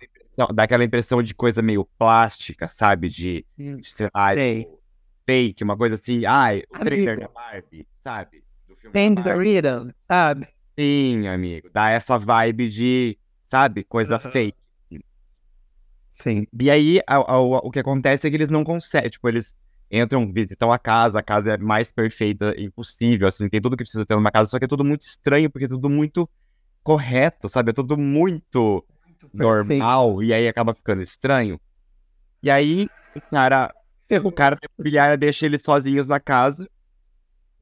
Dá 0.54 0.64
aquela 0.64 0.84
impressão 0.84 1.22
de 1.24 1.34
coisa 1.34 1.62
meio 1.62 1.86
plástica, 1.98 2.68
sabe? 2.68 3.10
De, 3.10 3.46
Hum, 3.58 3.78
de 3.78 3.88
sei 3.90 4.08
lá, 4.14 4.36
tipo, 4.36 4.80
fake, 5.26 5.64
uma 5.64 5.76
coisa 5.76 5.96
assim. 5.96 6.26
Ai, 6.26 6.64
o 6.70 6.78
trailer 6.80 7.20
da 7.20 7.28
Barbie, 7.28 7.88
sabe? 7.94 8.44
Do 8.68 8.76
filme 8.76 8.94
da 8.94 9.00
Tem 9.00 9.16
Barbie. 9.16 9.54
Rhythm, 9.56 9.90
sabe? 10.08 10.48
Sim, 10.78 11.28
amigo. 11.28 11.70
Dá 11.74 11.90
essa 11.90 12.20
vibe 12.20 12.70
de, 12.70 13.18
sabe? 13.46 13.84
Coisa 13.84 14.18
Aham. 14.18 14.32
fake. 14.32 14.58
Sim. 16.18 16.48
E 16.60 16.70
aí, 16.72 17.00
a- 17.08 17.16
a- 17.16 17.40
o 17.40 17.70
que 17.72 17.80
acontece 17.80 18.28
é 18.28 18.30
que 18.30 18.36
eles 18.36 18.50
não 18.50 18.64
conseguem, 18.64 19.10
tipo, 19.10 19.28
eles 19.30 19.56
entram, 19.90 20.32
visitam 20.32 20.72
a 20.72 20.80
casa, 20.80 21.20
a 21.20 21.24
casa 21.24 21.54
é 21.54 21.58
mais 21.58 21.92
perfeita 21.92 22.54
impossível, 22.60 23.28
assim, 23.28 23.48
tem 23.48 23.62
tudo 23.62 23.78
que 23.78 23.84
precisa 23.84 24.06
ter 24.06 24.16
numa 24.16 24.32
casa, 24.32 24.50
só 24.50 24.58
que 24.60 24.66
é 24.66 24.68
tudo 24.68 24.84
muito 24.84 25.02
estranho, 25.02 25.50
porque 25.50 25.66
é 25.66 25.68
tudo 25.68 25.90
muito 25.90 26.28
correto, 26.88 27.50
sabe? 27.50 27.72
É 27.72 27.74
tudo 27.74 27.98
muito 27.98 28.82
normal, 29.34 30.24
e 30.24 30.34
aí 30.34 30.48
acaba 30.48 30.74
ficando 30.74 31.04
estranho. 31.04 31.60
E 32.42 32.50
aí, 32.50 32.88
o 33.14 33.20
cara, 33.20 33.76
o 34.24 34.32
cara 34.32 34.56
da 34.56 34.70
imobiliária 34.74 35.18
deixa 35.18 35.46
eles 35.46 35.62
sozinhos 35.64 36.08
na 36.08 36.18
casa, 36.18 36.66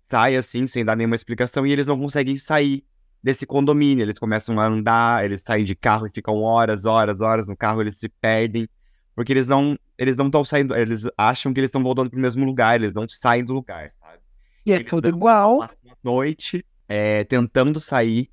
sai 0.07 0.35
assim, 0.35 0.67
sem 0.67 0.85
dar 0.85 0.95
nenhuma 0.95 1.15
explicação, 1.15 1.65
e 1.65 1.71
eles 1.71 1.87
não 1.87 1.99
conseguem 1.99 2.37
sair 2.37 2.85
desse 3.23 3.47
condomínio. 3.47 4.03
Eles 4.03 4.19
começam 4.19 4.59
a 4.59 4.67
andar, 4.67 5.25
eles 5.25 5.41
saem 5.41 5.65
de 5.65 5.73
carro 5.73 6.05
e 6.05 6.11
ficam 6.11 6.43
horas, 6.43 6.85
horas, 6.85 7.19
horas 7.19 7.47
no 7.47 7.57
carro, 7.57 7.81
eles 7.81 7.97
se 7.97 8.07
perdem, 8.07 8.69
porque 9.15 9.33
eles 9.33 9.47
não 9.47 9.75
eles 9.97 10.15
não 10.15 10.27
estão 10.27 10.43
saindo, 10.43 10.75
eles 10.75 11.07
acham 11.17 11.51
que 11.51 11.59
eles 11.59 11.69
estão 11.69 11.81
voltando 11.81 12.11
pro 12.11 12.19
mesmo 12.19 12.45
lugar, 12.45 12.75
eles 12.75 12.93
não 12.93 13.09
saem 13.09 13.43
do 13.43 13.53
lugar, 13.53 13.89
sabe? 13.91 14.19
E 14.63 14.71
é 14.71 14.75
Eles 14.75 14.87
tudo 14.87 15.07
igual. 15.07 15.67
Noite 16.03 16.63
é, 16.87 17.23
tentando 17.23 17.79
sair, 17.79 18.29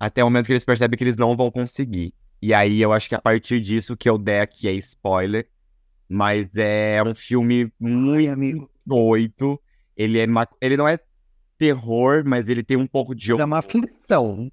até 0.00 0.24
o 0.24 0.26
momento 0.26 0.46
que 0.46 0.52
eles 0.52 0.64
percebem 0.64 0.96
que 0.98 1.04
eles 1.04 1.16
não 1.18 1.36
vão 1.36 1.50
conseguir. 1.50 2.12
E 2.42 2.54
aí 2.54 2.80
eu 2.80 2.92
acho 2.92 3.08
que 3.08 3.14
a 3.14 3.20
partir 3.20 3.60
disso 3.60 3.94
que 3.96 4.08
eu 4.08 4.16
der 4.16 4.40
aqui 4.40 4.66
é 4.66 4.72
spoiler, 4.72 5.46
mas 6.08 6.50
é 6.56 7.02
um 7.02 7.14
filme 7.14 7.70
muito 7.78 8.32
amigo. 8.32 8.70
doido. 8.84 9.60
Ele, 9.96 10.18
é 10.18 10.26
ma- 10.26 10.48
ele 10.60 10.76
não 10.76 10.88
é 10.88 10.98
terror, 11.58 12.22
mas 12.26 12.48
ele 12.48 12.62
tem 12.62 12.76
um 12.78 12.86
pouco 12.86 13.14
de 13.14 13.32
É 13.32 13.44
uma 13.44 13.58
aflição. 13.58 14.50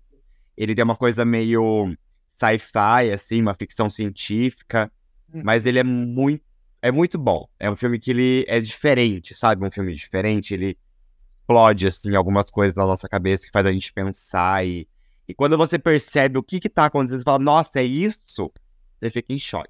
ele 0.58 0.76
tem 0.76 0.84
uma 0.84 0.96
coisa 0.98 1.24
meio 1.24 1.96
sci-fi, 2.32 3.12
assim, 3.14 3.42
uma 3.42 3.54
ficção 3.56 3.90
científica, 3.90 4.92
Hum. 5.34 5.42
mas 5.44 5.66
ele 5.66 5.80
é 5.80 5.84
muito, 5.84 6.44
é 6.82 6.92
muito 6.92 7.18
bom. 7.18 7.48
É 7.60 7.70
um 7.70 7.76
filme 7.76 7.98
que 8.00 8.12
ele 8.12 8.46
é 8.48 8.60
diferente, 8.60 9.34
sabe? 9.34 9.66
Um 9.66 9.72
filme 9.72 9.94
diferente, 9.94 10.54
ele 10.54 10.78
explode, 11.30 11.88
assim, 11.88 12.16
algumas 12.16 12.50
coisas 12.52 12.76
na 12.76 12.86
nossa 12.86 13.08
cabeça 13.08 13.46
que 13.46 13.52
faz 13.52 13.66
a 13.66 13.72
gente 13.72 13.92
pensar 13.94 14.66
e, 14.66 14.88
e 15.28 15.34
quando 15.34 15.58
você 15.58 15.78
percebe 15.78 16.38
o 16.40 16.44
que 16.44 16.60
que 16.60 16.70
tá 16.70 16.86
acontecendo, 16.86 17.20
você 17.20 17.24
fala, 17.24 17.40
nossa, 17.40 17.80
é 17.80 17.84
isso? 17.84 18.52
Você 19.00 19.10
fica 19.10 19.34
em 19.34 19.40
choque. 19.40 19.70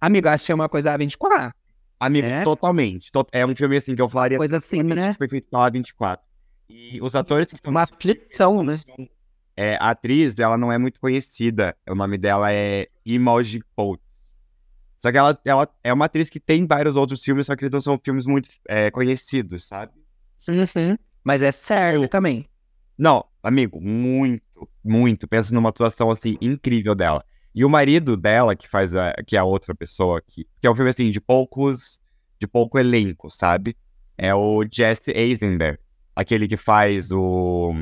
Amigo, 0.00 0.28
achei 0.28 0.54
uma 0.54 0.68
coisa 0.68 0.96
A24. 0.96 1.52
Amigo, 1.98 2.26
É? 2.26 2.42
totalmente. 2.42 3.12
To- 3.12 3.26
É 3.32 3.44
um 3.44 3.54
filme, 3.54 3.76
assim, 3.76 3.94
que 3.94 4.00
eu 4.00 4.08
falaria 4.08 4.38
Coisa 4.38 4.56
assim, 4.56 4.82
né? 4.82 5.12
que 5.12 5.18
foi 5.18 5.28
feito 5.28 5.48
pela 5.50 5.70
A24. 5.70 6.18
E 6.68 6.98
os 7.02 7.14
atores 7.14 7.48
que 7.48 7.54
estão 7.56 7.70
Uma 7.70 7.82
aflição, 7.82 8.62
né? 8.62 8.76
são- 8.78 9.08
É, 9.56 9.76
a 9.78 9.90
atriz, 9.90 10.34
ela 10.38 10.56
não 10.56 10.72
é 10.72 10.78
muito 10.78 10.98
conhecida. 10.98 11.76
O 11.86 11.94
nome 11.94 12.16
dela 12.16 12.50
é 12.50 12.88
Imogen 13.04 13.60
Potts. 13.76 14.38
Só 14.98 15.10
que 15.10 15.18
ela, 15.18 15.38
ela 15.44 15.68
é 15.84 15.92
uma 15.92 16.06
atriz 16.06 16.30
que 16.30 16.40
tem 16.40 16.66
vários 16.66 16.96
outros 16.96 17.22
filmes, 17.22 17.46
só 17.46 17.56
que 17.56 17.64
eles 17.64 17.72
não 17.72 17.82
são 17.82 18.00
filmes 18.02 18.24
muito 18.24 18.48
é, 18.68 18.90
conhecidos, 18.90 19.64
sabe? 19.64 19.92
Uhum. 20.48 20.96
Mas 21.22 21.42
é 21.42 21.52
sério 21.52 22.08
também. 22.08 22.48
Não, 22.96 23.24
amigo, 23.42 23.80
muito, 23.80 24.68
muito. 24.84 25.28
Pensa 25.28 25.54
numa 25.54 25.68
atuação, 25.70 26.10
assim, 26.10 26.36
incrível 26.40 26.94
dela. 26.94 27.24
E 27.54 27.64
o 27.64 27.70
marido 27.70 28.16
dela, 28.16 28.54
que 28.54 28.68
faz 28.68 28.94
a, 28.94 29.12
que 29.26 29.36
é 29.36 29.38
a 29.38 29.44
outra 29.44 29.74
pessoa, 29.74 30.22
que, 30.26 30.46
que 30.60 30.66
é 30.66 30.70
um 30.70 30.74
filme, 30.74 30.90
assim, 30.90 31.10
de 31.10 31.20
poucos, 31.20 32.00
de 32.38 32.46
pouco 32.46 32.78
elenco, 32.78 33.30
sabe? 33.30 33.76
É 34.16 34.34
o 34.34 34.64
Jesse 34.70 35.10
Eisenberg, 35.12 35.78
aquele 36.14 36.46
que 36.46 36.56
faz 36.56 37.10
o, 37.10 37.72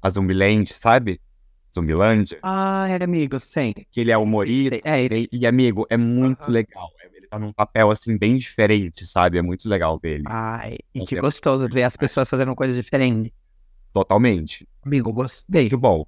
a 0.00 0.10
Zumbiland, 0.10 0.72
sabe? 0.72 1.20
Zumbilândia. 1.74 2.38
Ai, 2.42 2.94
amigo, 3.00 3.38
sim. 3.38 3.72
que 3.90 4.00
ele 4.00 4.10
é 4.10 4.18
humorista. 4.18 4.78
É, 4.84 5.02
ele. 5.02 5.28
E, 5.32 5.46
amigo, 5.46 5.86
é 5.88 5.96
muito 5.96 6.42
Aham. 6.42 6.52
legal. 6.52 6.90
Ele 7.14 7.26
tá 7.26 7.38
num 7.38 7.52
papel, 7.52 7.90
assim, 7.90 8.18
bem 8.18 8.36
diferente, 8.36 9.06
sabe? 9.06 9.38
É 9.38 9.42
muito 9.42 9.68
legal 9.68 9.98
dele. 9.98 10.24
Ai, 10.26 10.76
e 10.94 11.00
que 11.00 11.14
tem- 11.14 11.20
gostoso 11.20 11.66
ver 11.68 11.84
as 11.84 11.96
pessoas 11.96 12.28
fazendo 12.28 12.54
coisas 12.54 12.76
diferentes. 12.76 13.32
Totalmente. 13.92 14.68
Amigo, 14.82 15.12
gostei. 15.12 15.62
Muito 15.62 15.78
bom. 15.78 16.06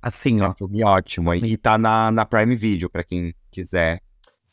Assim, 0.00 0.40
É 0.40 0.44
ó. 0.46 0.50
um 0.50 0.54
filme 0.54 0.84
ótimo. 0.84 1.34
E 1.34 1.56
tá 1.56 1.76
na, 1.76 2.10
na 2.10 2.24
Prime 2.24 2.54
Video, 2.54 2.88
pra 2.88 3.02
quem 3.02 3.34
quiser. 3.50 4.00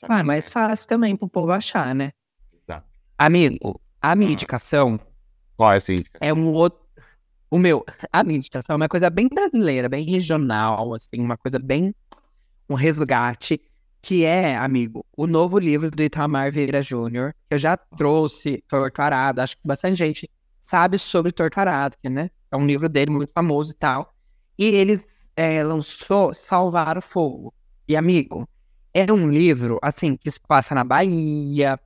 Ah, 0.09 0.23
mais 0.23 0.49
fácil 0.49 0.87
também 0.87 1.15
pro 1.15 1.29
povo 1.29 1.51
achar, 1.51 1.93
né? 1.95 2.11
Exato. 2.53 2.87
Amigo, 3.17 3.79
a 4.01 4.15
minha 4.15 4.31
indicação 4.31 4.99
Qual 5.55 5.71
é 5.71 5.77
essa 5.77 5.93
indicação? 5.93 6.27
é 6.27 6.33
um 6.33 6.51
outro. 6.51 6.83
O 7.49 7.57
meu, 7.59 7.85
a 8.11 8.23
minha 8.23 8.37
indicação 8.37 8.73
é 8.73 8.77
uma 8.77 8.89
coisa 8.89 9.09
bem 9.09 9.29
brasileira, 9.29 9.87
bem 9.87 10.03
regional, 10.05 10.93
assim, 10.95 11.21
uma 11.21 11.37
coisa 11.37 11.59
bem. 11.59 11.93
Um 12.67 12.73
resgate, 12.73 13.61
que 14.01 14.25
é, 14.25 14.57
amigo, 14.57 15.05
o 15.15 15.27
novo 15.27 15.59
livro 15.59 15.91
do 15.91 16.01
Itamar 16.03 16.51
Vieira 16.51 16.81
Júnior. 16.81 17.33
que 17.47 17.53
Eu 17.53 17.57
já 17.59 17.77
trouxe 17.77 18.63
Torturado, 18.67 19.39
acho 19.39 19.55
que 19.55 19.61
bastante 19.67 19.95
gente 19.97 20.29
sabe 20.65 20.97
sobre 20.97 21.31
Torturado, 21.31 21.95
que, 22.01 22.09
né? 22.09 22.31
É 22.51 22.57
um 22.57 22.65
livro 22.65 22.89
dele 22.89 23.11
muito 23.11 23.31
famoso 23.31 23.71
e 23.71 23.75
tal. 23.75 24.11
E 24.57 24.65
ele 24.65 24.99
é, 25.35 25.63
lançou 25.63 26.33
Salvar 26.33 26.97
o 26.97 27.01
Fogo. 27.03 27.53
E, 27.87 27.95
amigo, 27.95 28.49
é 28.91 29.11
um 29.13 29.29
livro, 29.29 29.77
assim, 29.79 30.17
que 30.17 30.31
se 30.31 30.39
passa 30.39 30.73
na 30.73 30.83
Bahia. 30.83 31.79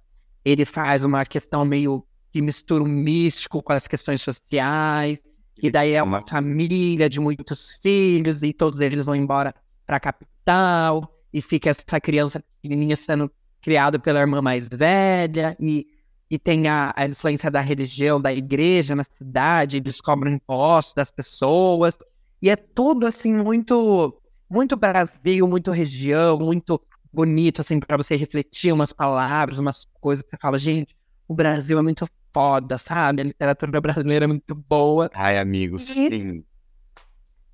Ele 0.46 0.64
faz 0.64 1.04
uma 1.04 1.26
questão 1.26 1.66
meio 1.66 2.06
que 2.32 2.42
mistura 2.42 2.82
o 2.82 2.88
místico 2.88 3.62
com 3.62 3.74
as 3.74 3.86
questões 3.86 4.22
sociais. 4.22 5.20
E 5.62 5.70
daí 5.70 5.92
é 5.92 6.02
uma 6.02 6.26
família 6.26 7.10
de 7.10 7.20
muitos 7.20 7.78
filhos 7.84 8.44
e 8.44 8.54
todos 8.54 8.80
eles 8.80 9.04
vão 9.04 9.14
embora 9.14 9.54
para 9.86 9.98
a 9.98 10.00
capital 10.00 11.20
e 11.34 11.42
fica 11.42 11.70
essa 11.70 12.00
criança 12.00 12.42
pequenininha 12.62 12.96
sendo 12.96 13.30
criada 13.62 14.00
pela 14.00 14.22
irmã 14.22 14.42
mais 14.42 14.70
velha 14.70 15.58
e, 15.60 15.86
e 16.30 16.38
tem 16.38 16.68
a, 16.68 16.94
a 16.96 17.06
influência 17.06 17.50
da 17.50 17.60
religião, 17.60 18.22
da 18.22 18.32
igreja 18.32 18.96
na 18.96 19.04
cidade, 19.04 19.78
eles 19.78 20.00
cobram 20.00 20.32
impostos 20.32 20.94
das 20.94 21.12
pessoas 21.12 21.98
e 22.42 22.50
é 22.50 22.56
tudo 22.56 23.08
assim 23.08 23.34
muito 23.34 24.22
muito 24.50 24.76
Brasil, 24.76 25.48
muito 25.48 25.72
região, 25.72 26.38
muito 26.40 26.82
bonito 27.12 27.62
assim 27.62 27.80
para 27.80 27.98
você 27.98 28.16
refletir 28.16 28.72
umas 28.72 28.94
palavras, 28.94 29.60
umas 29.60 29.88
coisas 30.00 30.24
que 30.24 30.32
você 30.32 30.38
fala, 30.38 30.58
gente, 30.58 30.96
o 31.28 31.34
Brasil 31.34 31.78
é 31.78 31.82
muito 31.82 32.08
foda, 32.34 32.78
sabe? 32.78 33.22
A 33.22 33.26
literatura 33.26 33.82
brasileira 33.82 34.26
é 34.26 34.28
muito 34.28 34.56
boa. 34.56 35.10
Ai, 35.14 35.38
amigo, 35.38 35.78
sim. 35.78 36.44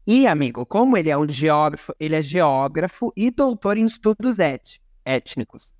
E, 0.07 0.28
amigo, 0.28 0.65
como 0.65 0.95
ele 0.95 1.09
é 1.09 1.17
um 1.17 1.28
geógrafo, 1.28 1.93
ele 1.99 2.15
é 2.15 2.21
geógrafo 2.21 3.11
e 3.17 3.32
doutor 3.32 3.76
em 3.78 3.86
estudos 3.86 4.38
étnicos. 5.03 5.73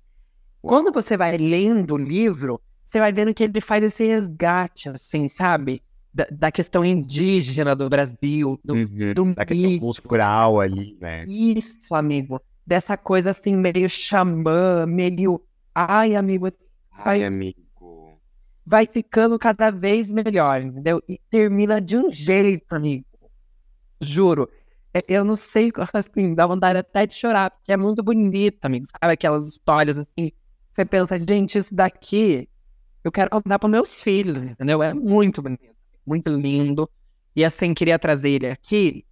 Quando 0.60 0.92
você 0.92 1.16
vai 1.16 1.36
lendo 1.38 1.94
o 1.94 1.96
livro, 1.96 2.60
você 2.86 2.98
vai 3.00 3.12
vendo 3.12 3.34
que 3.34 3.42
ele 3.44 3.60
faz 3.60 3.82
esse 3.84 4.06
resgate, 4.06 4.88
assim, 4.88 5.26
sabe? 5.28 5.82
Da, 6.14 6.26
da 6.30 6.50
questão 6.52 6.82
indígena 6.84 7.74
do 7.76 7.90
Brasil, 7.90 8.58
do, 8.64 8.72
Uhum. 8.74 9.12
do 9.14 9.34
Da 9.34 9.44
questão 9.44 9.70
místico. 9.70 9.92
cultural 10.08 10.60
ali, 10.60 10.96
né? 11.00 11.24
Isso, 11.24 11.94
amigo. 11.94 12.40
Dessa 12.66 12.96
coisa 12.96 13.30
assim, 13.30 13.54
meio 13.56 13.90
xamã, 13.90 14.86
meio. 14.86 15.42
Ai, 15.74 16.14
amigo, 16.16 16.48
Ai, 16.90 17.22
amigo. 17.22 18.18
vai 18.64 18.86
ficando 18.90 19.38
cada 19.38 19.70
vez 19.70 20.10
melhor, 20.10 20.62
entendeu? 20.62 21.02
E 21.08 21.20
termina 21.28 21.80
de 21.80 21.96
um 21.98 22.10
jeito, 22.10 22.72
amigo. 22.74 23.04
Juro. 24.00 24.48
é- 24.94 25.04
eu 25.08 25.24
não 25.24 25.34
sei, 25.34 25.70
assim, 25.92 26.34
dá 26.34 26.46
vontade 26.46 26.78
até 26.78 27.06
de 27.06 27.12
chorar, 27.14 27.50
porque 27.50 27.72
é 27.72 27.76
muito 27.76 28.02
bonito, 28.02 28.64
amigo. 28.64 28.86
Sabe 28.86 29.12
aquelas 29.12 29.46
histórias 29.46 29.98
assim, 29.98 30.32
você 30.72 30.84
pensa, 30.86 31.18
gente, 31.18 31.58
isso 31.58 31.74
daqui 31.74 32.48
eu 33.06 33.12
quero 33.12 33.30
contar 33.30 33.58
para 33.58 33.68
meus 33.68 34.02
filhos, 34.02 34.36
entendeu? 34.36 34.82
É 34.82 34.92
muito 34.92 35.40
bonito, 35.40 35.76
muito 36.04 36.28
lindo. 36.28 36.88
E 37.34 37.44
assim, 37.44 37.72
queria 37.74 37.98
trazer 37.98 38.30
ele 38.30 38.48
aqui, 38.48 39.04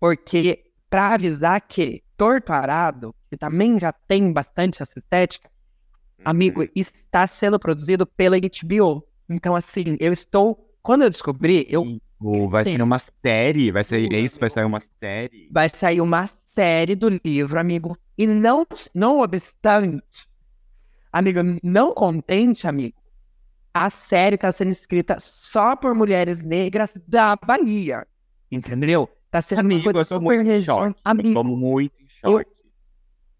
porque 0.00 0.64
para 0.90 1.14
avisar 1.14 1.60
que 1.60 2.02
Torto 2.16 2.52
Arado, 2.52 3.14
que 3.30 3.36
também 3.36 3.78
já 3.78 3.92
tem 3.92 4.32
bastante 4.32 4.82
essa 4.82 4.98
estética, 4.98 5.50
amigo, 6.24 6.62
Uhum. 6.62 6.68
está 6.74 7.26
sendo 7.26 7.58
produzido 7.58 8.06
pela 8.06 8.36
HBO. 8.38 9.06
Então, 9.28 9.54
assim, 9.54 9.96
eu 10.00 10.12
estou. 10.12 10.58
Quando 10.82 11.02
eu 11.02 11.10
descobri, 11.10 11.66
eu 11.68 11.82
Amigo, 11.82 12.48
vai 12.48 12.64
ser 12.64 12.80
uma 12.80 12.98
série. 12.98 13.70
Vai 13.70 13.84
ser 13.84 14.10
é 14.12 14.18
isso? 14.20 14.38
Vai 14.40 14.46
amigo. 14.48 14.54
sair 14.54 14.64
uma 14.64 14.80
série. 14.80 15.48
vai 15.52 15.68
sair 15.68 16.00
uma 16.00 16.26
série 16.26 16.94
do 16.94 17.08
livro, 17.24 17.58
amigo. 17.60 17.96
E 18.16 18.26
não, 18.26 18.66
não 18.94 19.20
obstante, 19.20 20.26
amigo, 21.12 21.40
não 21.62 21.92
contente, 21.92 22.66
amigo, 22.66 22.96
a 23.84 23.90
série 23.90 24.36
está 24.36 24.50
sendo 24.52 24.70
escrita 24.70 25.16
só 25.20 25.76
por 25.76 25.94
mulheres 25.94 26.42
negras 26.42 26.94
da 27.06 27.36
Bahia. 27.36 28.06
Entendeu? 28.50 29.08
Tá 29.30 29.42
sendo 29.42 29.58
uma 29.58 29.64
Amigo, 29.64 29.84
coisa 29.84 30.00
eu 30.00 30.04
tô 30.04 30.14
super 30.14 30.44
muito. 30.44 30.60
Eu 30.60 30.94
Amigo, 31.04 31.44
muito 31.44 31.92
em 32.00 32.08
choque. 32.08 32.50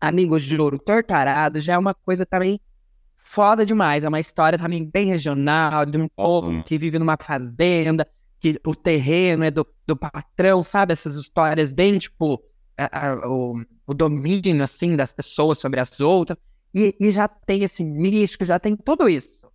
Amigo, 0.00 0.38
juro, 0.38 0.78
Tortarado 0.78 1.60
já 1.60 1.74
é 1.74 1.78
uma 1.78 1.94
coisa 1.94 2.26
também 2.26 2.60
foda 3.18 3.64
demais. 3.64 4.04
É 4.04 4.08
uma 4.08 4.20
história 4.20 4.58
também 4.58 4.84
bem 4.88 5.06
regional, 5.06 5.86
de 5.86 5.96
um 5.98 6.08
povo 6.08 6.48
Uhum. 6.48 6.62
que 6.62 6.76
vive 6.78 6.98
numa 6.98 7.16
fazenda, 7.20 8.06
que 8.38 8.60
o 8.66 8.74
terreno 8.74 9.42
é 9.44 9.50
do, 9.50 9.66
do 9.86 9.96
patrão, 9.96 10.62
sabe? 10.62 10.92
Essas 10.92 11.16
histórias 11.16 11.72
bem, 11.72 11.98
tipo, 11.98 12.42
a- 12.76 13.08
a- 13.08 13.28
o, 13.28 13.64
o 13.86 13.94
domínio, 13.94 14.62
assim, 14.62 14.94
das 14.94 15.12
pessoas 15.12 15.58
sobre 15.58 15.80
as 15.80 15.98
outras. 16.00 16.38
E, 16.74 16.94
e 17.00 17.10
já 17.10 17.26
tem 17.26 17.62
esse 17.62 17.82
místico, 17.82 18.44
já 18.44 18.58
tem 18.58 18.76
tudo 18.76 19.08
isso. 19.08 19.45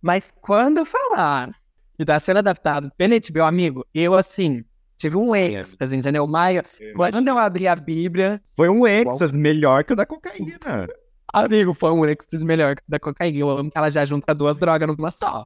Mas 0.00 0.32
quando 0.40 0.84
falar 0.84 1.54
que 1.96 2.04
tá 2.04 2.18
sendo 2.18 2.38
adaptado 2.38 2.90
pela 2.96 3.14
HBO, 3.16 3.42
amigo, 3.42 3.86
eu, 3.92 4.14
assim, 4.14 4.64
tive 4.96 5.16
um 5.16 5.34
êxtase, 5.36 5.96
entendeu? 5.96 6.26
Maio, 6.26 6.62
quando 6.96 7.28
eu 7.28 7.38
abri 7.38 7.68
a 7.68 7.76
Bíblia, 7.76 8.40
Foi 8.56 8.68
um 8.68 8.86
Exas 8.86 9.32
melhor 9.32 9.84
que 9.84 9.92
o 9.92 9.96
da 9.96 10.06
cocaína. 10.06 10.88
Amigo, 11.32 11.74
foi 11.74 11.90
um 11.90 12.04
êxtase 12.06 12.44
melhor 12.44 12.74
que 12.76 12.82
o 12.82 12.90
da 12.90 12.98
cocaína. 12.98 13.38
Eu 13.38 13.50
amo 13.50 13.70
que 13.70 13.78
ela 13.78 13.90
já 13.90 14.04
junta 14.04 14.34
duas 14.34 14.56
drogas 14.56 14.88
numa 14.88 15.10
só. 15.10 15.44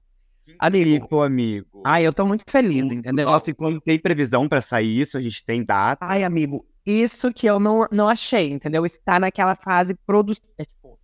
Amigo. 0.59 0.91
Incrível, 0.91 1.23
amigo. 1.23 1.83
Ai, 1.85 2.07
eu 2.07 2.13
tô 2.13 2.27
muito 2.27 2.45
feliz, 2.49 2.85
entendeu? 2.85 3.27
Nossa, 3.27 3.51
e 3.51 3.55
quando 3.55 3.81
tem 3.81 3.99
previsão 3.99 4.49
pra 4.49 4.61
sair 4.61 5.01
isso, 5.01 5.17
a 5.17 5.23
gente 5.23 5.45
tem 5.45 5.65
data. 5.65 6.05
Ai, 6.05 6.23
amigo, 6.23 6.67
isso 6.85 7.33
que 7.33 7.47
eu 7.47 7.59
não, 7.59 7.87
não 7.91 8.09
achei, 8.09 8.51
entendeu? 8.53 8.85
Está 8.85 9.19
naquela 9.19 9.55
fase 9.55 9.95
produ... 10.07 10.35
é, 10.59 10.65
tipo, 10.65 10.99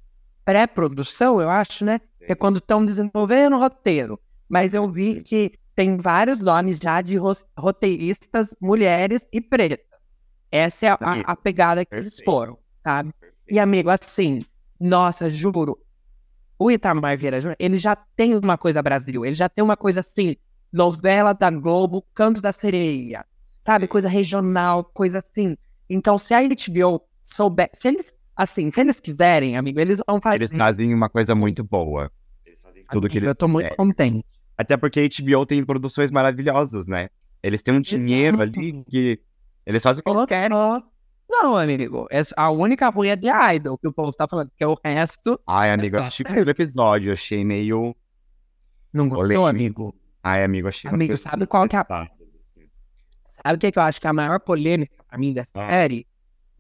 pré-produção, 0.44 1.40
eu 1.40 1.48
acho, 1.48 1.84
né? 1.84 2.00
Que 2.26 2.32
é 2.32 2.34
quando 2.34 2.58
estão 2.58 2.84
desenvolvendo 2.84 3.56
o 3.56 3.58
roteiro. 3.58 4.20
Mas 4.48 4.74
eu 4.74 4.90
vi 4.90 5.22
que 5.22 5.52
tem 5.74 5.96
vários 5.96 6.40
nomes 6.40 6.78
já 6.78 7.00
de 7.00 7.16
ro- 7.16 7.32
roteiristas 7.56 8.54
mulheres 8.60 9.26
e 9.32 9.40
pretas. 9.40 9.86
Essa 10.50 10.86
é 10.86 10.88
a, 10.90 10.96
a- 11.26 11.36
pegada 11.36 11.84
que 11.84 11.94
eles 11.94 12.20
foram, 12.24 12.58
sabe? 12.82 13.12
E, 13.48 13.58
amigo, 13.58 13.88
assim, 13.88 14.44
nossa, 14.78 15.30
juro, 15.30 15.78
o 16.58 16.70
Itamar 16.70 17.16
Vieira 17.16 17.40
Júnior, 17.40 17.56
ele 17.58 17.76
já 17.78 17.96
tem 17.96 18.36
uma 18.36 18.58
coisa 18.58 18.82
Brasil, 18.82 19.24
ele 19.24 19.34
já 19.34 19.48
tem 19.48 19.64
uma 19.64 19.76
coisa 19.76 20.00
assim, 20.00 20.36
novela 20.72 21.32
da 21.32 21.50
Globo, 21.50 22.04
Canto 22.14 22.40
da 22.40 22.52
Sereia, 22.52 23.24
sabe? 23.44 23.88
Coisa 23.88 24.08
regional, 24.08 24.84
coisa 24.84 25.20
assim. 25.20 25.56
Então, 25.88 26.18
se 26.18 26.34
a 26.34 26.40
HBO 26.40 27.00
souber, 27.24 27.70
se 27.72 27.88
eles, 27.88 28.14
assim, 28.36 28.70
se 28.70 28.80
eles 28.80 29.00
quiserem, 29.00 29.56
amigo, 29.56 29.80
eles 29.80 30.00
vão 30.06 30.20
fazer. 30.20 30.36
Eles 30.36 30.52
fazem 30.56 30.92
uma 30.94 31.08
coisa 31.08 31.34
muito 31.34 31.62
boa. 31.64 32.10
Eles 32.44 32.58
fazem 32.62 32.84
tudo 32.90 33.08
que 33.08 33.18
Amigo, 33.18 33.24
eles 33.26 33.28
Eu 33.28 33.34
tô 33.34 33.48
muito 33.48 33.64
quiserem. 33.70 33.76
contente. 33.76 34.24
Até 34.56 34.76
porque 34.76 35.00
a 35.00 35.08
HBO 35.08 35.46
tem 35.46 35.64
produções 35.64 36.10
maravilhosas, 36.10 36.86
né? 36.86 37.08
Eles 37.42 37.62
têm 37.62 37.74
um 37.74 37.80
dinheiro 37.80 38.40
ali 38.42 38.70
Exato. 38.70 38.84
que 38.90 39.20
eles 39.64 39.82
fazem 39.82 40.00
o 40.00 40.04
que 40.04 40.10
eles 40.10 40.26
querem. 40.26 40.56
Não, 41.32 41.56
amigo, 41.56 42.06
essa- 42.10 42.34
a 42.36 42.50
única 42.50 42.88
ruim 42.90 43.08
é 43.08 43.16
de 43.16 43.28
Idol, 43.54 43.78
que 43.78 43.86
o 43.88 43.92
povo 43.92 44.12
tá 44.12 44.26
falando, 44.28 44.48
porque 44.50 44.64
o 44.64 44.76
resto 44.84 45.40
Ai, 45.46 45.70
amigo, 45.70 45.96
eu 45.96 46.00
só 46.00 46.06
assisti 46.08 46.24
o 46.24 46.50
episódio, 46.50 47.12
achei 47.12 47.44
meio. 47.44 47.94
não 48.92 49.08
gostou, 49.08 49.28
Polêmico. 49.28 49.48
amigo. 49.48 49.96
Ai, 50.22 50.42
amigo, 50.44 50.68
achei. 50.68 50.90
Amigo, 50.90 51.16
sabe 51.16 51.46
qual 51.46 51.66
que 51.68 51.76
é 51.76 51.78
a. 51.78 51.86
Sabe 51.86 53.56
o 53.56 53.58
que, 53.58 53.72
que 53.72 53.78
eu 53.78 53.82
acho 53.82 54.00
que 54.00 54.06
é 54.06 54.10
a 54.10 54.12
maior 54.12 54.40
polêmica 54.40 54.92
pra 55.08 55.16
mim 55.16 55.32
dessa 55.32 55.50
Ah. 55.54 55.68
série? 55.68 56.06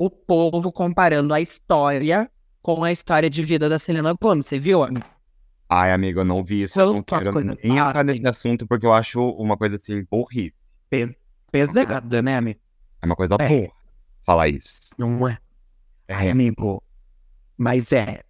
O 0.00 0.08
povo 0.08 0.72
comparando 0.72 1.34
a 1.34 1.42
história 1.42 2.30
com 2.62 2.82
a 2.82 2.90
história 2.90 3.28
de 3.28 3.42
vida 3.42 3.68
da 3.68 3.78
Selena 3.78 4.14
Gomez. 4.18 4.46
Você 4.46 4.58
viu, 4.58 4.82
amigo? 4.82 5.04
Ai, 5.68 5.92
amigo, 5.92 6.20
eu 6.20 6.24
não 6.24 6.42
vi 6.42 6.62
isso. 6.62 6.80
Eu 6.80 6.94
não 6.94 7.02
quero 7.02 7.30
nem 7.38 7.76
entrar 7.76 8.02
nesse 8.02 8.26
assunto 8.26 8.66
porque 8.66 8.86
eu 8.86 8.94
acho 8.94 9.20
uma 9.32 9.58
coisa 9.58 9.76
assim, 9.76 10.02
burrice. 10.10 10.56
Pesada, 11.52 12.22
né, 12.22 12.38
amigo? 12.38 12.58
É 13.02 13.04
uma 13.04 13.14
coisa 13.14 13.36
É. 13.38 13.46
boa 13.46 13.70
falar 14.24 14.48
isso. 14.48 14.88
Não 14.96 15.28
é, 15.28 15.36
É, 16.08 16.30
amigo. 16.30 16.82
Mas 17.58 17.92
é. 17.92 18.22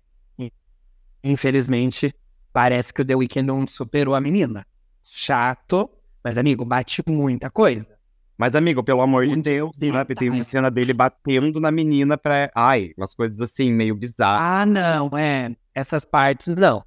Infelizmente, 1.22 2.12
parece 2.52 2.92
que 2.92 3.02
o 3.02 3.04
The 3.04 3.14
Weeknd 3.14 3.46
não 3.46 3.64
superou 3.64 4.16
a 4.16 4.20
menina. 4.20 4.66
Chato, 5.04 5.88
mas, 6.24 6.36
amigo, 6.36 6.64
bate 6.64 7.00
muita 7.06 7.48
coisa. 7.48 7.96
Mas, 8.40 8.54
amigo, 8.54 8.82
pelo 8.82 9.02
amor 9.02 9.26
de 9.26 9.36
Deus, 9.36 9.76
Deus, 9.76 9.94
sabe? 9.94 10.14
Tem 10.14 10.30
uma 10.30 10.42
cena 10.44 10.70
dele 10.70 10.94
batendo 10.94 11.60
na 11.60 11.70
menina 11.70 12.16
pra. 12.16 12.50
Ai, 12.54 12.90
umas 12.96 13.12
coisas 13.12 13.38
assim, 13.38 13.70
meio 13.70 13.94
bizarras. 13.94 14.40
Ah, 14.40 14.64
não, 14.64 15.10
é. 15.18 15.54
Essas 15.74 16.06
partes, 16.06 16.46
não. 16.56 16.82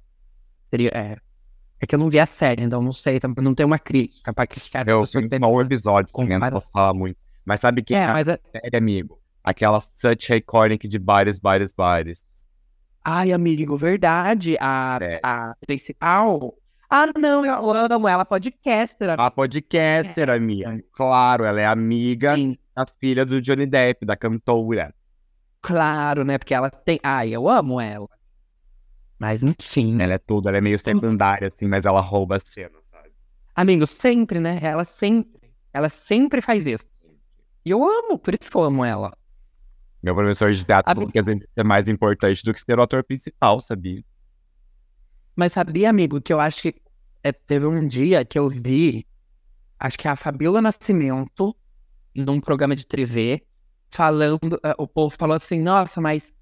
Seria, 0.68 0.90
é. 0.92 1.16
É 1.80 1.86
que 1.86 1.94
eu 1.94 1.98
não 2.00 2.10
vi 2.10 2.18
a 2.18 2.26
série, 2.26 2.64
então 2.64 2.82
não 2.82 2.92
sei, 2.92 3.20
não 3.40 3.54
tem 3.54 3.64
uma 3.64 3.78
crítica 3.78 4.32
pra 4.32 4.48
criticar 4.48 4.88
eu 4.88 5.00
vi 5.02 5.06
só 5.06 5.20
um 5.20 5.60
episódio, 5.60 6.12
também 6.12 6.40
não 6.40 6.50
posso 6.50 6.72
falar 6.72 6.92
muito. 6.92 7.16
Mas 7.44 7.60
sabe 7.60 7.84
que 7.84 7.94
É, 7.94 8.04
a 8.04 8.12
mas 8.14 8.26
é... 8.26 8.36
série, 8.50 8.76
amigo? 8.76 9.20
Aquela 9.44 9.80
such 9.80 10.32
iconic 10.34 10.88
de 10.88 10.98
bares, 10.98 11.38
bares, 11.38 11.72
bares. 11.72 12.18
Ai, 13.04 13.30
amigo, 13.30 13.76
verdade. 13.76 14.56
A, 14.58 14.98
É. 15.00 15.20
a 15.22 15.54
principal. 15.64 16.52
Ah, 16.96 17.06
não, 17.18 17.44
eu 17.44 17.70
amo 17.92 18.06
ela, 18.06 18.24
podcaster. 18.24 19.10
A 19.18 19.28
podcaster, 19.28 20.28
É. 20.28 20.32
amiga. 20.36 20.80
Claro, 20.92 21.44
ela 21.44 21.60
é 21.60 21.66
amiga 21.66 22.36
Sim, 22.36 22.56
da 22.72 22.86
filha 23.00 23.26
do 23.26 23.40
Johnny 23.40 23.66
Depp, 23.66 24.06
da 24.06 24.16
cantora. 24.16 24.94
claro, 25.60 26.22
né? 26.24 26.38
Porque 26.38 26.54
ela 26.54 26.70
tem. 26.70 27.00
Ai, 27.02 27.30
eu 27.30 27.48
amo 27.48 27.80
ela. 27.80 28.08
Mas 29.18 29.42
enfim. 29.42 30.00
Ela 30.00 30.14
é 30.14 30.18
tudo, 30.18 30.48
ela 30.48 30.58
é 30.58 30.60
meio 30.60 30.78
secundária, 30.78 31.50
assim, 31.52 31.66
mas 31.66 31.84
ela 31.84 32.00
rouba 32.00 32.36
a 32.36 32.40
cena, 32.40 32.78
sabe? 32.82 33.10
Amigo, 33.56 33.86
sempre, 33.88 34.38
né? 34.38 34.60
Ela 34.62 34.84
sempre. 34.84 35.50
Ela 35.72 35.88
sempre 35.88 36.40
faz 36.40 36.64
isso. 36.64 36.86
E 37.64 37.70
eu 37.70 37.82
amo, 37.82 38.16
por 38.20 38.34
isso 38.34 38.48
que 38.48 38.56
eu 38.56 38.62
amo 38.62 38.84
ela. 38.84 39.16
Meu 40.00 40.14
professor 40.14 40.52
de 40.52 40.64
teatro 40.64 40.92
Amigo- 40.92 41.00
falou 41.06 41.12
que 41.12 41.18
às 41.18 41.26
vezes 41.26 41.44
é 41.56 41.64
mais 41.64 41.88
importante 41.88 42.44
do 42.44 42.54
que 42.54 42.60
ser 42.60 42.78
o 42.78 42.82
ator 42.82 43.02
principal, 43.02 43.60
sabia? 43.60 44.00
Mas 45.34 45.52
sabia, 45.54 45.90
amigo, 45.90 46.20
que 46.20 46.32
eu 46.32 46.38
acho 46.38 46.62
que 46.62 46.83
é, 47.24 47.32
teve 47.32 47.66
um 47.66 47.86
dia 47.88 48.24
que 48.24 48.38
eu 48.38 48.48
vi, 48.50 49.06
acho 49.80 49.98
que 49.98 50.06
é 50.06 50.10
a 50.10 50.16
Fabiola 50.16 50.60
Nascimento, 50.60 51.56
num 52.14 52.38
programa 52.38 52.76
de 52.76 52.86
TV, 52.86 53.42
falando, 53.88 54.60
eh, 54.62 54.74
o 54.78 54.86
povo 54.86 55.16
falou 55.18 55.34
assim, 55.34 55.58
nossa, 55.58 56.00
mas 56.00 56.34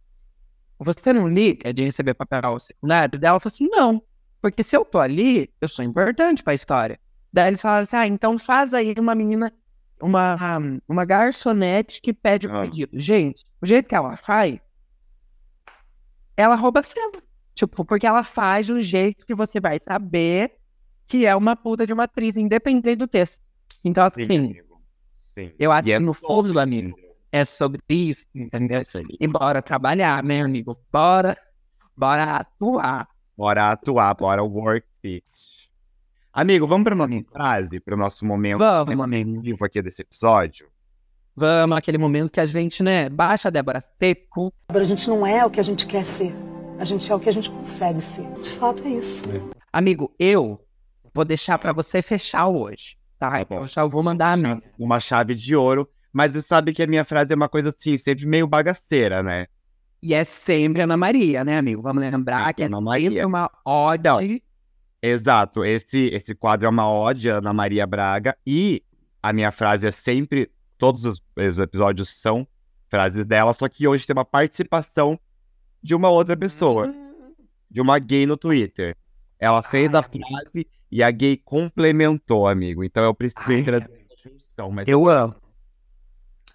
você 0.78 1.12
não 1.12 1.28
liga 1.28 1.72
de 1.72 1.84
receber 1.84 2.14
papel 2.14 2.58
secundário? 2.58 3.18
Daí 3.18 3.28
ela 3.28 3.38
falou 3.40 3.52
assim, 3.52 3.68
não, 3.68 4.02
porque 4.40 4.62
se 4.64 4.76
eu 4.76 4.84
tô 4.84 4.98
ali, 4.98 5.48
eu 5.60 5.68
sou 5.68 5.84
importante 5.84 6.42
pra 6.42 6.52
história. 6.52 6.98
Daí 7.32 7.46
eles 7.48 7.60
falaram 7.62 7.82
assim, 7.82 7.96
ah, 7.96 8.06
então 8.06 8.36
faz 8.38 8.74
aí 8.74 8.92
uma 8.98 9.14
menina, 9.14 9.52
uma, 10.02 10.36
uma 10.88 11.04
garçonete 11.04 12.00
que 12.02 12.12
pede 12.12 12.48
o 12.48 12.54
Ah. 12.56 12.62
pedido. 12.62 12.98
Gente, 12.98 13.46
o 13.60 13.66
jeito 13.66 13.88
que 13.88 13.94
ela 13.94 14.16
faz, 14.16 14.62
ela 16.36 16.56
rouba 16.56 16.80
a 16.80 16.82
cena. 16.82 17.22
Tipo, 17.54 17.84
porque 17.84 18.06
ela 18.06 18.24
faz 18.24 18.66
de 18.66 18.72
um 18.72 18.80
jeito 18.80 19.24
que 19.24 19.34
você 19.34 19.60
vai 19.60 19.78
saber 19.78 20.58
que 21.06 21.26
é 21.26 21.34
uma 21.34 21.54
puta 21.56 21.86
de 21.86 21.92
uma 21.92 22.04
atriz, 22.04 22.36
independente 22.36 22.96
do 22.96 23.06
texto. 23.06 23.42
Então, 23.84 24.04
assim, 24.04 24.24
amigo. 24.24 24.80
Sim. 25.34 25.52
eu 25.58 25.72
acho 25.72 25.88
E 25.88 25.92
é 25.92 25.98
que 25.98 26.04
no 26.04 26.12
fundo, 26.12 26.58
amigo, 26.58 26.96
é 27.30 27.44
sobre 27.44 27.80
isso, 27.88 28.26
entendeu? 28.34 28.80
É 28.80 28.98
aí. 28.98 29.04
E 29.18 29.26
bora 29.26 29.62
trabalhar, 29.62 30.22
né, 30.22 30.42
amigo? 30.42 30.76
Bora, 30.92 31.36
bora 31.96 32.36
atuar. 32.36 33.08
Bora 33.36 33.72
atuar, 33.72 34.14
bora 34.14 34.42
work 34.42 34.86
it. 35.04 35.24
Amigo, 36.32 36.66
vamos 36.66 36.84
pra 36.84 36.94
nossa 36.94 37.22
frase, 37.30 37.80
pro 37.80 37.96
nosso 37.96 38.24
momento 38.24 38.58
Vamos, 38.58 39.00
amigo. 39.00 39.30
reflexivo 39.30 39.64
aqui 39.64 39.82
desse 39.82 40.02
episódio? 40.02 40.68
Vamos, 41.34 41.76
aquele 41.76 41.98
momento 41.98 42.30
que 42.30 42.40
a 42.40 42.46
gente, 42.46 42.82
né, 42.82 43.08
baixa 43.08 43.48
a 43.48 43.50
Débora 43.50 43.80
Seco. 43.80 44.52
A 44.68 44.84
gente 44.84 45.08
não 45.08 45.26
é 45.26 45.44
o 45.44 45.50
que 45.50 45.60
a 45.60 45.62
gente 45.62 45.86
quer 45.86 46.04
ser. 46.04 46.34
A 46.78 46.84
gente 46.84 47.10
é 47.10 47.14
o 47.14 47.20
que 47.20 47.28
a 47.28 47.32
gente 47.32 47.50
consegue 47.50 48.00
ser. 48.00 48.26
De 48.40 48.50
fato, 48.50 48.82
é 48.86 48.90
isso. 48.90 49.22
Amigo, 49.72 50.14
eu 50.18 50.60
vou 51.14 51.24
deixar 51.24 51.58
pra 51.58 51.72
você 51.72 52.00
fechar 52.02 52.46
hoje, 52.48 52.96
tá? 53.18 53.30
Tá 53.30 53.38
bom. 53.38 53.44
Então 53.56 53.66
já 53.66 53.84
vou 53.84 54.02
mandar 54.02 54.32
a 54.32 54.36
minha. 54.36 54.60
Uma 54.78 55.00
chave 55.00 55.34
de 55.34 55.54
ouro 55.54 55.88
Mas 56.12 56.32
você 56.32 56.42
sabe 56.42 56.72
que 56.72 56.82
a 56.82 56.86
minha 56.86 57.04
frase 57.04 57.32
é 57.32 57.36
uma 57.36 57.48
coisa 57.48 57.70
assim, 57.70 57.96
sempre 57.96 58.26
meio 58.26 58.46
bagaceira, 58.46 59.22
né? 59.22 59.46
E 60.02 60.12
é 60.14 60.24
sempre 60.24 60.82
Ana 60.82 60.96
Maria, 60.96 61.44
né, 61.44 61.56
amigo? 61.58 61.80
Vamos 61.80 62.02
lembrar 62.02 62.38
Sempre 62.38 62.54
que 62.54 62.62
é 62.62 62.66
Ana 62.66 62.76
sempre 62.78 62.84
Maria. 62.84 63.26
uma 63.26 63.50
ode. 63.64 64.42
Exato, 65.00 65.64
esse, 65.64 66.06
esse 66.12 66.34
quadro 66.34 66.66
é 66.66 66.70
uma 66.70 66.88
ode 66.90 67.28
Ana 67.28 67.52
Maria 67.52 67.86
Braga 67.86 68.36
e 68.46 68.82
a 69.22 69.32
minha 69.32 69.50
frase 69.52 69.86
é 69.86 69.90
sempre, 69.90 70.50
todos 70.78 71.04
os, 71.04 71.22
os 71.36 71.58
episódios 71.58 72.08
são 72.10 72.46
frases 72.88 73.24
dela, 73.26 73.52
só 73.54 73.68
que 73.68 73.86
hoje 73.88 74.06
tem 74.06 74.14
uma 74.14 74.24
participação 74.24 75.18
de 75.82 75.94
uma 75.94 76.08
outra 76.08 76.36
pessoa, 76.36 76.92
de 77.70 77.80
uma 77.80 77.98
gay 77.98 78.26
no 78.26 78.36
Twitter. 78.36 78.96
Ela 79.38 79.62
fez 79.62 79.92
Ai, 79.94 80.00
a 80.00 80.02
frase 80.02 80.66
e 80.92 81.02
a 81.02 81.10
gay 81.10 81.38
complementou, 81.38 82.46
amigo. 82.46 82.84
Então 82.84 83.02
eu 83.02 83.16
amigo. 83.36 83.70
essa 83.70 83.88
junção, 84.22 84.70
mas 84.70 84.86
Eu 84.86 85.08
amo. 85.08 85.34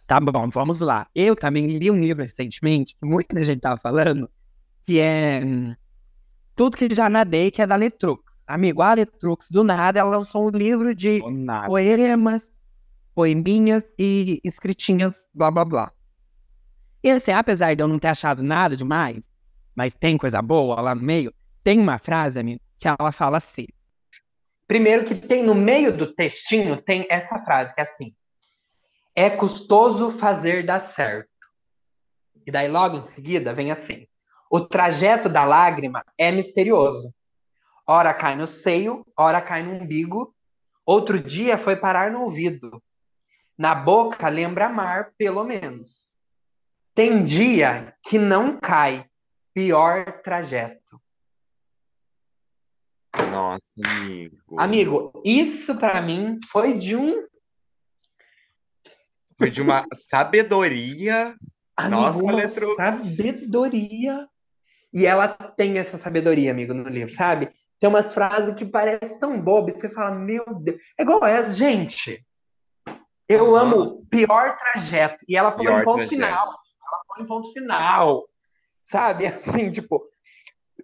Tá 0.05 0.19
bom, 0.19 0.47
vamos 0.47 0.79
lá. 0.79 1.07
Eu 1.15 1.35
também 1.35 1.65
li 1.65 1.89
um 1.89 1.99
livro 1.99 2.21
recentemente, 2.23 2.95
que 2.95 3.05
muita 3.05 3.43
gente 3.43 3.59
tava 3.59 3.77
falando, 3.77 4.29
que 4.85 4.99
é 4.99 5.41
hum, 5.43 5.75
Tudo 6.55 6.77
que 6.77 6.93
já 6.93 7.09
nadei, 7.09 7.49
que 7.49 7.61
é 7.63 7.67
da 7.67 7.75
Letrux. 7.75 8.23
Amigo, 8.45 8.81
a 8.83 8.93
Letrux, 8.93 9.49
do 9.49 9.63
nada, 9.63 9.99
ela 9.99 10.17
lançou 10.17 10.47
um 10.47 10.49
livro 10.51 10.93
de 10.93 11.19
poemas, 11.65 12.51
poeminhas 13.15 13.83
e 13.97 14.39
escritinhas, 14.43 15.29
blá 15.33 15.49
blá 15.49 15.65
blá. 15.65 15.91
E 17.03 17.09
assim, 17.09 17.31
apesar 17.31 17.73
de 17.75 17.81
eu 17.81 17.87
não 17.87 17.99
ter 17.99 18.09
achado 18.09 18.43
nada 18.43 18.77
demais, 18.77 19.27
mas 19.75 19.95
tem 19.95 20.17
coisa 20.17 20.41
boa 20.41 20.79
lá 20.79 20.93
no 20.95 21.01
meio, 21.01 21.33
tem 21.63 21.79
uma 21.79 21.97
frase, 21.97 22.39
amigo, 22.39 22.61
que 22.79 22.87
ela 22.87 23.11
fala 23.11 23.37
assim. 23.37 23.65
Primeiro 24.67 25.05
que 25.05 25.15
tem 25.15 25.43
no 25.43 25.55
meio 25.55 25.95
do 25.95 26.13
textinho, 26.13 26.81
tem 26.81 27.07
essa 27.09 27.39
frase 27.39 27.73
que 27.73 27.79
é 27.79 27.83
assim. 27.83 28.15
É 29.15 29.29
custoso 29.29 30.11
fazer 30.11 30.65
dar 30.65 30.79
certo. 30.79 31.29
E 32.45 32.51
daí 32.51 32.67
logo 32.67 32.97
em 32.97 33.01
seguida 33.01 33.53
vem 33.53 33.71
assim. 33.71 34.07
O 34.51 34.61
trajeto 34.61 35.29
da 35.29 35.43
lágrima 35.43 36.03
é 36.17 36.31
misterioso. 36.31 37.13
Ora 37.87 38.13
cai 38.13 38.35
no 38.35 38.45
seio, 38.45 39.05
ora 39.17 39.41
cai 39.41 39.63
no 39.63 39.73
umbigo, 39.73 40.35
Outro 40.87 41.19
dia 41.19 41.57
foi 41.57 41.75
parar 41.75 42.09
no 42.09 42.21
ouvido. 42.21 42.81
Na 43.57 43.75
boca 43.75 44.29
lembra 44.29 44.69
mar, 44.69 45.11
pelo 45.17 45.43
menos. 45.43 46.07
Tem 46.95 47.25
dia 47.25 47.93
que 48.07 48.17
não 48.17 48.57
cai. 48.57 49.05
Pior 49.53 50.21
trajeto. 50.21 50.86
Nossa, 53.31 53.81
amigo. 53.85 54.59
Amigo, 54.59 55.21
isso 55.25 55.75
pra 55.75 56.01
mim 56.01 56.39
foi 56.49 56.77
de 56.77 56.95
um. 56.95 57.25
Foi 59.37 59.49
de 59.51 59.61
uma 59.61 59.85
sabedoria. 59.93 61.35
Amigo, 61.75 62.01
Nossa, 62.01 62.23
uma 62.23 62.47
sabedoria. 62.95 64.27
E 64.93 65.05
ela 65.05 65.27
tem 65.27 65.77
essa 65.77 65.97
sabedoria, 65.97 66.51
amigo, 66.51 66.73
no 66.73 66.89
livro, 66.89 67.13
sabe? 67.13 67.51
Tem 67.79 67.87
umas 67.87 68.13
frases 68.13 68.55
que 68.55 68.65
parecem 68.65 69.19
tão 69.19 69.39
bobas, 69.39 69.75
você 69.75 69.89
fala, 69.89 70.15
meu 70.15 70.43
Deus. 70.61 70.79
É 70.97 71.03
igual 71.03 71.23
essa, 71.25 71.53
gente. 71.53 72.25
Eu 73.29 73.55
Aham. 73.55 73.65
amo 73.67 74.05
pior 74.09 74.57
trajeto. 74.57 75.23
E 75.27 75.35
ela 75.37 75.51
põe 75.51 75.65
Pior 75.65 75.81
um 75.81 75.83
ponto 75.83 75.97
trajeto. 75.97 76.15
final. 76.15 76.47
Ela 76.47 77.03
põe 77.07 77.23
um 77.23 77.27
ponto 77.27 77.53
final. 77.53 78.23
Sabe? 78.83 79.27
Assim, 79.27 79.69
tipo. 79.69 80.01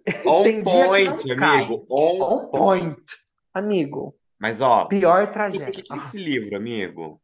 On 0.26 0.62
point, 0.62 1.32
amigo. 1.32 1.86
On 1.88 2.22
On 2.22 2.50
point. 2.50 3.02
Amigo, 3.54 4.14
Mas, 4.38 4.60
ó, 4.60 4.86
pior 4.86 5.24
o 5.24 5.26
trajeto. 5.28 5.70
que 5.70 5.82
que 5.82 5.92
é 5.92 5.96
esse 5.96 6.18
livro, 6.18 6.56
amigo? 6.56 7.20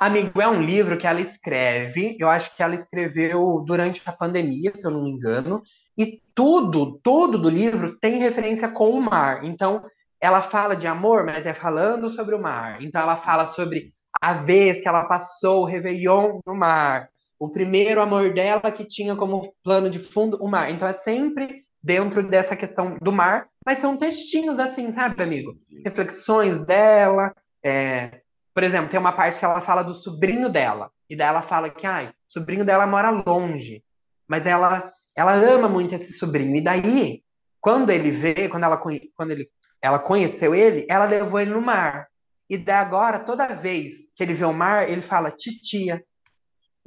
Amigo, 0.00 0.40
é 0.40 0.48
um 0.48 0.62
livro 0.62 0.96
que 0.96 1.06
ela 1.06 1.20
escreve, 1.20 2.16
eu 2.20 2.28
acho 2.30 2.54
que 2.56 2.62
ela 2.62 2.74
escreveu 2.74 3.62
durante 3.66 4.00
a 4.06 4.12
pandemia, 4.12 4.72
se 4.74 4.86
eu 4.86 4.92
não 4.92 5.02
me 5.02 5.10
engano, 5.10 5.60
e 5.96 6.22
tudo, 6.34 7.00
tudo 7.02 7.36
do 7.36 7.50
livro 7.50 7.98
tem 7.98 8.18
referência 8.18 8.68
com 8.68 8.90
o 8.90 9.00
mar. 9.02 9.44
Então, 9.44 9.84
ela 10.20 10.40
fala 10.40 10.74
de 10.76 10.86
amor, 10.86 11.24
mas 11.24 11.46
é 11.46 11.52
falando 11.52 12.08
sobre 12.08 12.34
o 12.34 12.40
mar. 12.40 12.80
Então, 12.80 13.02
ela 13.02 13.16
fala 13.16 13.44
sobre 13.44 13.92
a 14.20 14.34
vez 14.34 14.80
que 14.80 14.88
ela 14.88 15.04
passou 15.04 15.62
o 15.62 15.64
Réveillon 15.64 16.40
no 16.46 16.54
mar, 16.54 17.10
o 17.38 17.48
primeiro 17.50 18.00
amor 18.00 18.32
dela 18.32 18.70
que 18.70 18.84
tinha 18.84 19.14
como 19.16 19.52
plano 19.62 19.90
de 19.90 19.98
fundo 19.98 20.38
o 20.40 20.48
mar. 20.48 20.70
Então, 20.70 20.88
é 20.88 20.92
sempre 20.92 21.64
dentro 21.82 22.22
dessa 22.22 22.56
questão 22.56 22.96
do 23.00 23.12
mar, 23.12 23.48
mas 23.64 23.78
são 23.78 23.96
textinhos 23.96 24.58
assim, 24.58 24.90
sabe, 24.90 25.22
amigo? 25.22 25.56
reflexões 25.84 26.64
dela. 26.64 27.34
é, 27.62 28.20
Por 28.54 28.62
exemplo, 28.62 28.90
tem 28.90 28.98
uma 28.98 29.12
parte 29.12 29.38
que 29.38 29.44
ela 29.44 29.60
fala 29.60 29.82
do 29.82 29.94
sobrinho 29.94 30.48
dela. 30.48 30.90
E 31.08 31.16
daí 31.16 31.28
ela 31.28 31.42
fala 31.42 31.70
que, 31.70 31.86
ai, 31.86 32.08
o 32.08 32.12
sobrinho 32.26 32.64
dela 32.64 32.86
mora 32.86 33.10
longe. 33.10 33.82
Mas 34.26 34.46
ela, 34.46 34.92
ela 35.16 35.32
ama 35.32 35.68
muito 35.68 35.94
esse 35.94 36.12
sobrinho. 36.14 36.56
E 36.56 36.60
daí, 36.60 37.22
quando 37.60 37.90
ele 37.90 38.10
vê, 38.10 38.48
quando 38.48 38.64
ela, 38.64 38.76
quando 38.76 39.30
ele, 39.30 39.48
ela 39.80 39.98
conheceu 39.98 40.54
ele, 40.54 40.86
ela 40.88 41.06
levou 41.06 41.40
ele 41.40 41.50
no 41.50 41.60
mar. 41.62 42.08
E 42.50 42.56
daí 42.56 42.76
agora, 42.76 43.18
toda 43.20 43.54
vez 43.54 44.08
que 44.14 44.22
ele 44.22 44.34
vê 44.34 44.44
o 44.44 44.52
mar, 44.52 44.88
ele 44.88 45.02
fala 45.02 45.30
titia. 45.30 46.02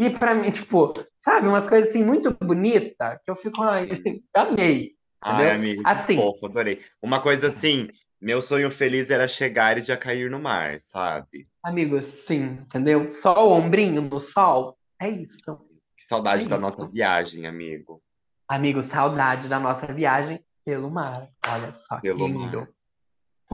E 0.02 0.10
pra 0.10 0.34
mim, 0.34 0.50
tipo, 0.50 0.94
sabe, 1.18 1.48
umas 1.48 1.68
coisas 1.70 1.90
assim 1.90 2.04
muito 2.04 2.36
bonitas, 2.44 3.20
que 3.24 3.30
eu 3.30 3.36
fico, 3.36 3.62
ai, 3.62 3.88
amei. 4.34 4.96
Ai, 5.22 5.52
amigo, 5.52 5.84
que 5.84 5.90
Assim. 5.90 6.16
fofo, 6.16 6.48
adorei. 6.48 6.82
Uma 7.00 7.22
coisa 7.22 7.48
assim, 7.48 7.88
meu 8.20 8.42
sonho 8.42 8.72
feliz 8.72 9.12
era 9.12 9.28
chegar 9.28 9.78
e 9.78 9.82
já 9.82 9.96
cair 9.96 10.32
no 10.32 10.40
mar, 10.40 10.80
sabe? 10.80 11.48
Amigo, 11.64 12.02
sim, 12.02 12.58
entendeu? 12.64 13.08
Só 13.08 13.48
o 13.48 13.52
ombrinho 13.52 14.02
no 14.02 14.20
sol. 14.20 14.76
É 15.00 15.08
isso. 15.08 15.56
Que 15.96 16.04
saudade 16.08 16.46
É 16.46 16.48
da 16.50 16.56
isso. 16.56 16.66
nossa 16.66 16.88
viagem, 16.88 17.46
amigo. 17.46 18.02
Amigo, 18.48 18.82
saudade 18.82 19.48
da 19.48 19.60
nossa 19.60 19.86
viagem 19.94 20.44
pelo 20.66 20.90
mar. 20.90 21.30
Olha 21.48 21.72
só 21.74 21.98
que 21.98 22.02
Pelo 22.02 22.26
lindo. 22.28 22.58
mar. 22.62 22.70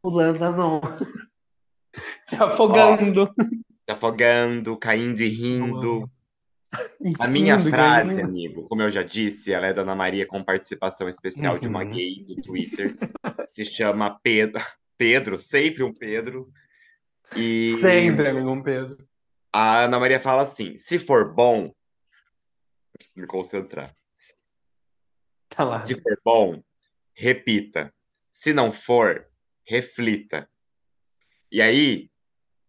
Pulando 0.02 0.42
as 0.44 0.58
ondas. 0.58 1.00
Se 2.26 2.36
afogando. 2.42 3.30
Se 3.36 3.92
afogando, 3.92 4.78
caindo 4.78 5.22
e 5.22 5.28
rindo. 5.28 6.10
A 7.20 7.28
minha 7.28 7.60
frase, 7.60 8.22
amigo, 8.22 8.68
como 8.68 8.82
eu 8.82 8.90
já 8.90 9.04
disse, 9.04 9.54
ela 9.54 9.68
é 9.68 9.74
da 9.74 9.82
Ana 9.82 9.96
Maria 9.96 10.26
com 10.26 10.44
participação 10.44 11.08
especial 11.10 11.58
de 11.60 11.68
uma 11.68 11.84
Uhum. 11.84 11.92
gay 11.92 12.24
do 12.24 12.36
Twitter. 12.42 12.96
Se 13.48 13.64
chama 13.66 14.20
Pedro. 14.22 14.62
Pedro, 14.98 15.38
sempre 15.38 15.84
um 15.84 15.94
Pedro. 15.94 16.52
E 17.36 17.76
Sempre, 17.82 18.30
amigo 18.30 18.50
um 18.50 18.64
Pedro. 18.64 19.08
a 19.54 19.82
Ana 19.84 20.00
Maria 20.00 20.20
fala 20.20 20.42
assim: 20.44 20.78
se 20.78 20.98
for 20.98 21.34
bom, 21.34 21.72
preciso 22.94 23.20
me 23.22 23.28
concentrar. 23.28 23.96
Tá 25.50 25.64
lá. 25.64 25.80
Se 25.80 25.94
for 25.96 26.20
bom, 26.24 26.64
repita. 27.16 27.94
Se 28.32 28.54
não 28.54 28.72
for, 28.72 29.26
reflita. 29.66 30.50
E 31.52 31.62
aí, 31.62 32.10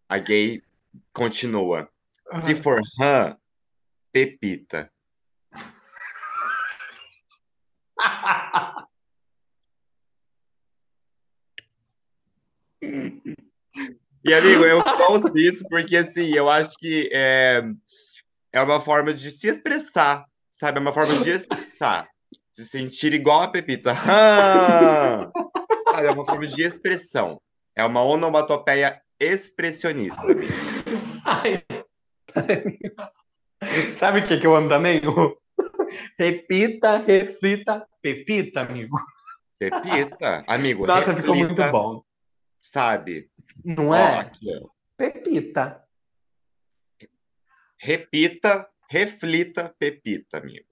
a 0.07 0.17
gay 0.17 0.61
continua. 1.13 1.89
Se 2.43 2.53
for 2.55 2.79
rã, 2.99 3.35
pepita. 4.11 4.91
E, 14.23 14.33
amigo, 14.33 14.65
eu 14.65 14.83
gosto 14.83 15.33
disso 15.33 15.65
porque, 15.69 15.97
assim, 15.97 16.33
eu 16.33 16.49
acho 16.49 16.71
que 16.77 17.09
é, 17.13 17.61
é 18.51 18.61
uma 18.61 18.81
forma 18.81 19.13
de 19.13 19.31
se 19.31 19.47
expressar, 19.47 20.25
sabe? 20.51 20.77
É 20.77 20.81
uma 20.81 20.93
forma 20.93 21.23
de 21.23 21.29
expressar. 21.29 22.07
Se 22.51 22.65
sentir 22.65 23.13
igual 23.13 23.41
a 23.41 23.47
Pepita. 23.47 23.91
Hã! 23.93 25.31
Sabe? 25.89 26.07
É 26.07 26.11
uma 26.11 26.25
forma 26.25 26.45
de 26.45 26.61
expressão. 26.61 27.41
É 27.75 27.83
uma 27.83 28.03
onomatopeia 28.03 29.01
expressionista, 29.19 30.21
amigo. 30.21 30.53
Ai. 31.25 31.63
Sabe 33.97 34.19
o 34.19 34.27
que, 34.27 34.37
que 34.37 34.47
eu 34.47 34.55
amo 34.55 34.67
também? 34.69 35.01
O 35.07 35.37
Repita, 36.17 36.97
reflita, 36.97 37.87
pepita, 38.01 38.61
amigo. 38.61 38.97
Pepita. 39.57 40.43
Amigo, 40.47 40.85
Nossa, 40.87 41.15
ficou 41.15 41.35
muito 41.35 41.49
reflita, 41.49 41.71
bom. 41.71 42.03
Sabe? 42.61 43.29
Não 43.63 43.93
é? 43.93 44.19
aqui. 44.19 44.47
Pepita. 44.97 45.83
Repita, 47.77 48.69
reflita, 48.89 49.73
Pepita, 49.79 50.37
amigo. 50.37 50.67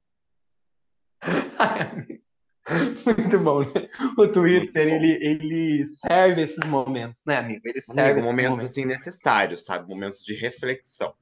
Ai, 1.57 1.81
amigo. 1.81 2.27
Muito 3.05 3.39
bom, 3.39 3.61
né? 3.61 3.87
O 4.17 4.27
Twitter, 4.27 4.87
ele, 4.87 5.17
ele 5.21 5.85
serve 5.85 6.41
esses 6.41 6.65
momentos, 6.65 7.23
né, 7.25 7.37
amigo? 7.37 7.61
Ele 7.63 7.79
serve 7.79 8.11
Amigo, 8.11 8.25
momentos 8.25 8.59
momentos. 8.59 8.71
assim 8.71 8.85
necessários, 8.85 9.63
sabe? 9.63 9.87
Momentos 9.87 10.21
de 10.21 10.33
reflexão. 10.33 11.15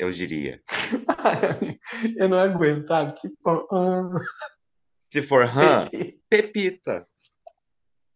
Eu 0.00 0.10
diria. 0.10 0.62
Eu 2.16 2.26
não 2.26 2.38
aguento, 2.38 2.86
sabe? 2.86 3.12
Se 3.20 3.28
for... 3.42 3.68
ah, 3.70 4.08
Se 5.12 5.20
for 5.20 5.44
rã, 5.44 5.86
Pepe. 5.90 6.20
Pepita. 6.30 7.06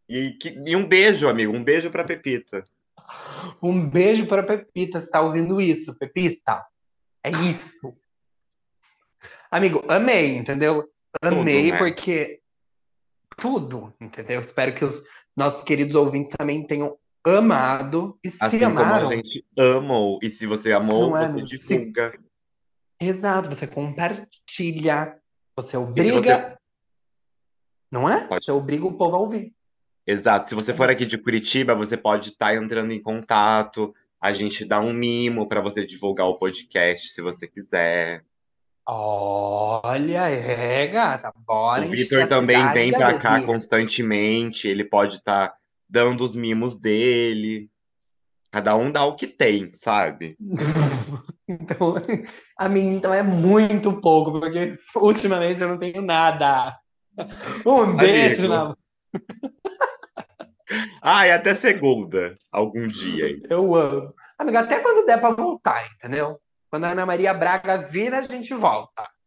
E, 0.08 0.30
que- 0.32 0.58
e 0.66 0.74
um 0.74 0.86
beijo, 0.88 1.28
amigo. 1.28 1.54
Um 1.54 1.62
beijo 1.62 1.90
pra 1.90 2.02
Pepita. 2.02 2.64
Um 3.62 3.86
beijo 3.86 4.26
para 4.26 4.42
Pepita, 4.42 4.98
você 4.98 5.10
tá 5.10 5.20
ouvindo 5.20 5.60
isso, 5.60 5.94
Pepita? 5.98 6.64
É 7.22 7.30
isso. 7.30 7.94
Amigo, 9.50 9.84
amei, 9.86 10.36
entendeu? 10.38 10.88
Amei, 11.20 11.64
Tudo, 11.64 11.72
né? 11.72 11.78
porque 11.78 12.40
tudo, 13.36 13.94
entendeu? 14.00 14.40
Espero 14.40 14.74
que 14.74 14.84
os 14.84 15.02
nossos 15.36 15.62
queridos 15.64 15.94
ouvintes 15.94 16.30
também 16.30 16.66
tenham 16.66 16.96
amado 17.24 18.18
e 18.22 18.30
se 18.30 18.42
Assim 18.44 18.58
como 18.60 18.78
a 18.78 18.82
amaram. 18.82 19.08
gente 19.10 19.44
amou. 19.58 20.18
E 20.22 20.28
se 20.28 20.46
você 20.46 20.72
amou, 20.72 21.10
Não 21.10 21.16
é, 21.16 21.26
você 21.28 21.32
amigo? 21.40 21.48
Se- 21.56 21.78
divulga. 21.78 22.18
Exato, 23.00 23.48
você 23.48 23.66
compartilha, 23.66 25.16
você 25.56 25.76
obriga, 25.76 26.14
você. 26.20 26.56
não 27.90 28.08
é? 28.08 28.26
Pode. 28.26 28.44
Você 28.44 28.52
obriga 28.52 28.86
o 28.86 28.96
povo 28.96 29.16
a 29.16 29.18
ouvir. 29.18 29.52
Exato. 30.06 30.46
Se 30.46 30.54
você 30.54 30.72
É 30.72 30.74
for 30.74 30.88
aqui 30.90 31.06
de 31.06 31.16
Curitiba, 31.18 31.74
você 31.74 31.96
pode 31.96 32.30
estar 32.30 32.54
entrando 32.54 32.92
em 32.92 33.00
contato. 33.02 33.94
A 34.20 34.32
gente 34.32 34.64
dá 34.64 34.80
um 34.80 34.92
mimo 34.92 35.48
para 35.48 35.60
você 35.60 35.84
divulgar 35.84 36.26
o 36.28 36.38
podcast, 36.38 37.08
se 37.08 37.20
você 37.22 37.46
quiser. 37.48 38.22
Olha, 38.86 40.28
é, 40.28 40.86
gata, 40.86 41.32
bora 41.46 41.86
O 41.86 41.88
Vitor 41.90 42.26
também 42.28 42.70
vem 42.72 42.92
pra 42.92 43.18
cá 43.18 43.42
constantemente. 43.42 44.68
Ele 44.68 44.84
pode 44.84 45.16
estar 45.16 45.54
dando 45.94 46.24
os 46.24 46.34
mimos 46.34 46.74
dele. 46.80 47.70
Cada 48.50 48.74
um 48.74 48.90
dá 48.90 49.04
o 49.04 49.14
que 49.14 49.28
tem, 49.28 49.72
sabe? 49.72 50.36
Então, 51.46 51.94
a 52.58 52.70
mim, 52.70 52.94
então 52.94 53.12
é 53.12 53.22
muito 53.22 54.00
pouco, 54.00 54.40
porque 54.40 54.78
ultimamente 54.96 55.60
eu 55.60 55.68
não 55.68 55.78
tenho 55.78 56.00
nada. 56.00 56.74
Um 57.66 57.94
beijo 57.94 58.50
Amigo. 58.50 58.78
Ah, 61.02 61.26
e 61.26 61.32
até 61.32 61.54
segunda, 61.54 62.34
algum 62.50 62.88
dia. 62.88 63.38
Eu 63.50 63.74
amo. 63.74 64.14
Amiga, 64.38 64.60
até 64.60 64.80
quando 64.80 65.04
der 65.04 65.20
pra 65.20 65.32
voltar, 65.32 65.86
entendeu? 65.96 66.40
Quando 66.70 66.84
a 66.84 66.92
Ana 66.92 67.04
Maria 67.04 67.34
Braga 67.34 67.76
vir, 67.76 68.14
a 68.14 68.22
gente 68.22 68.54
volta. 68.54 69.06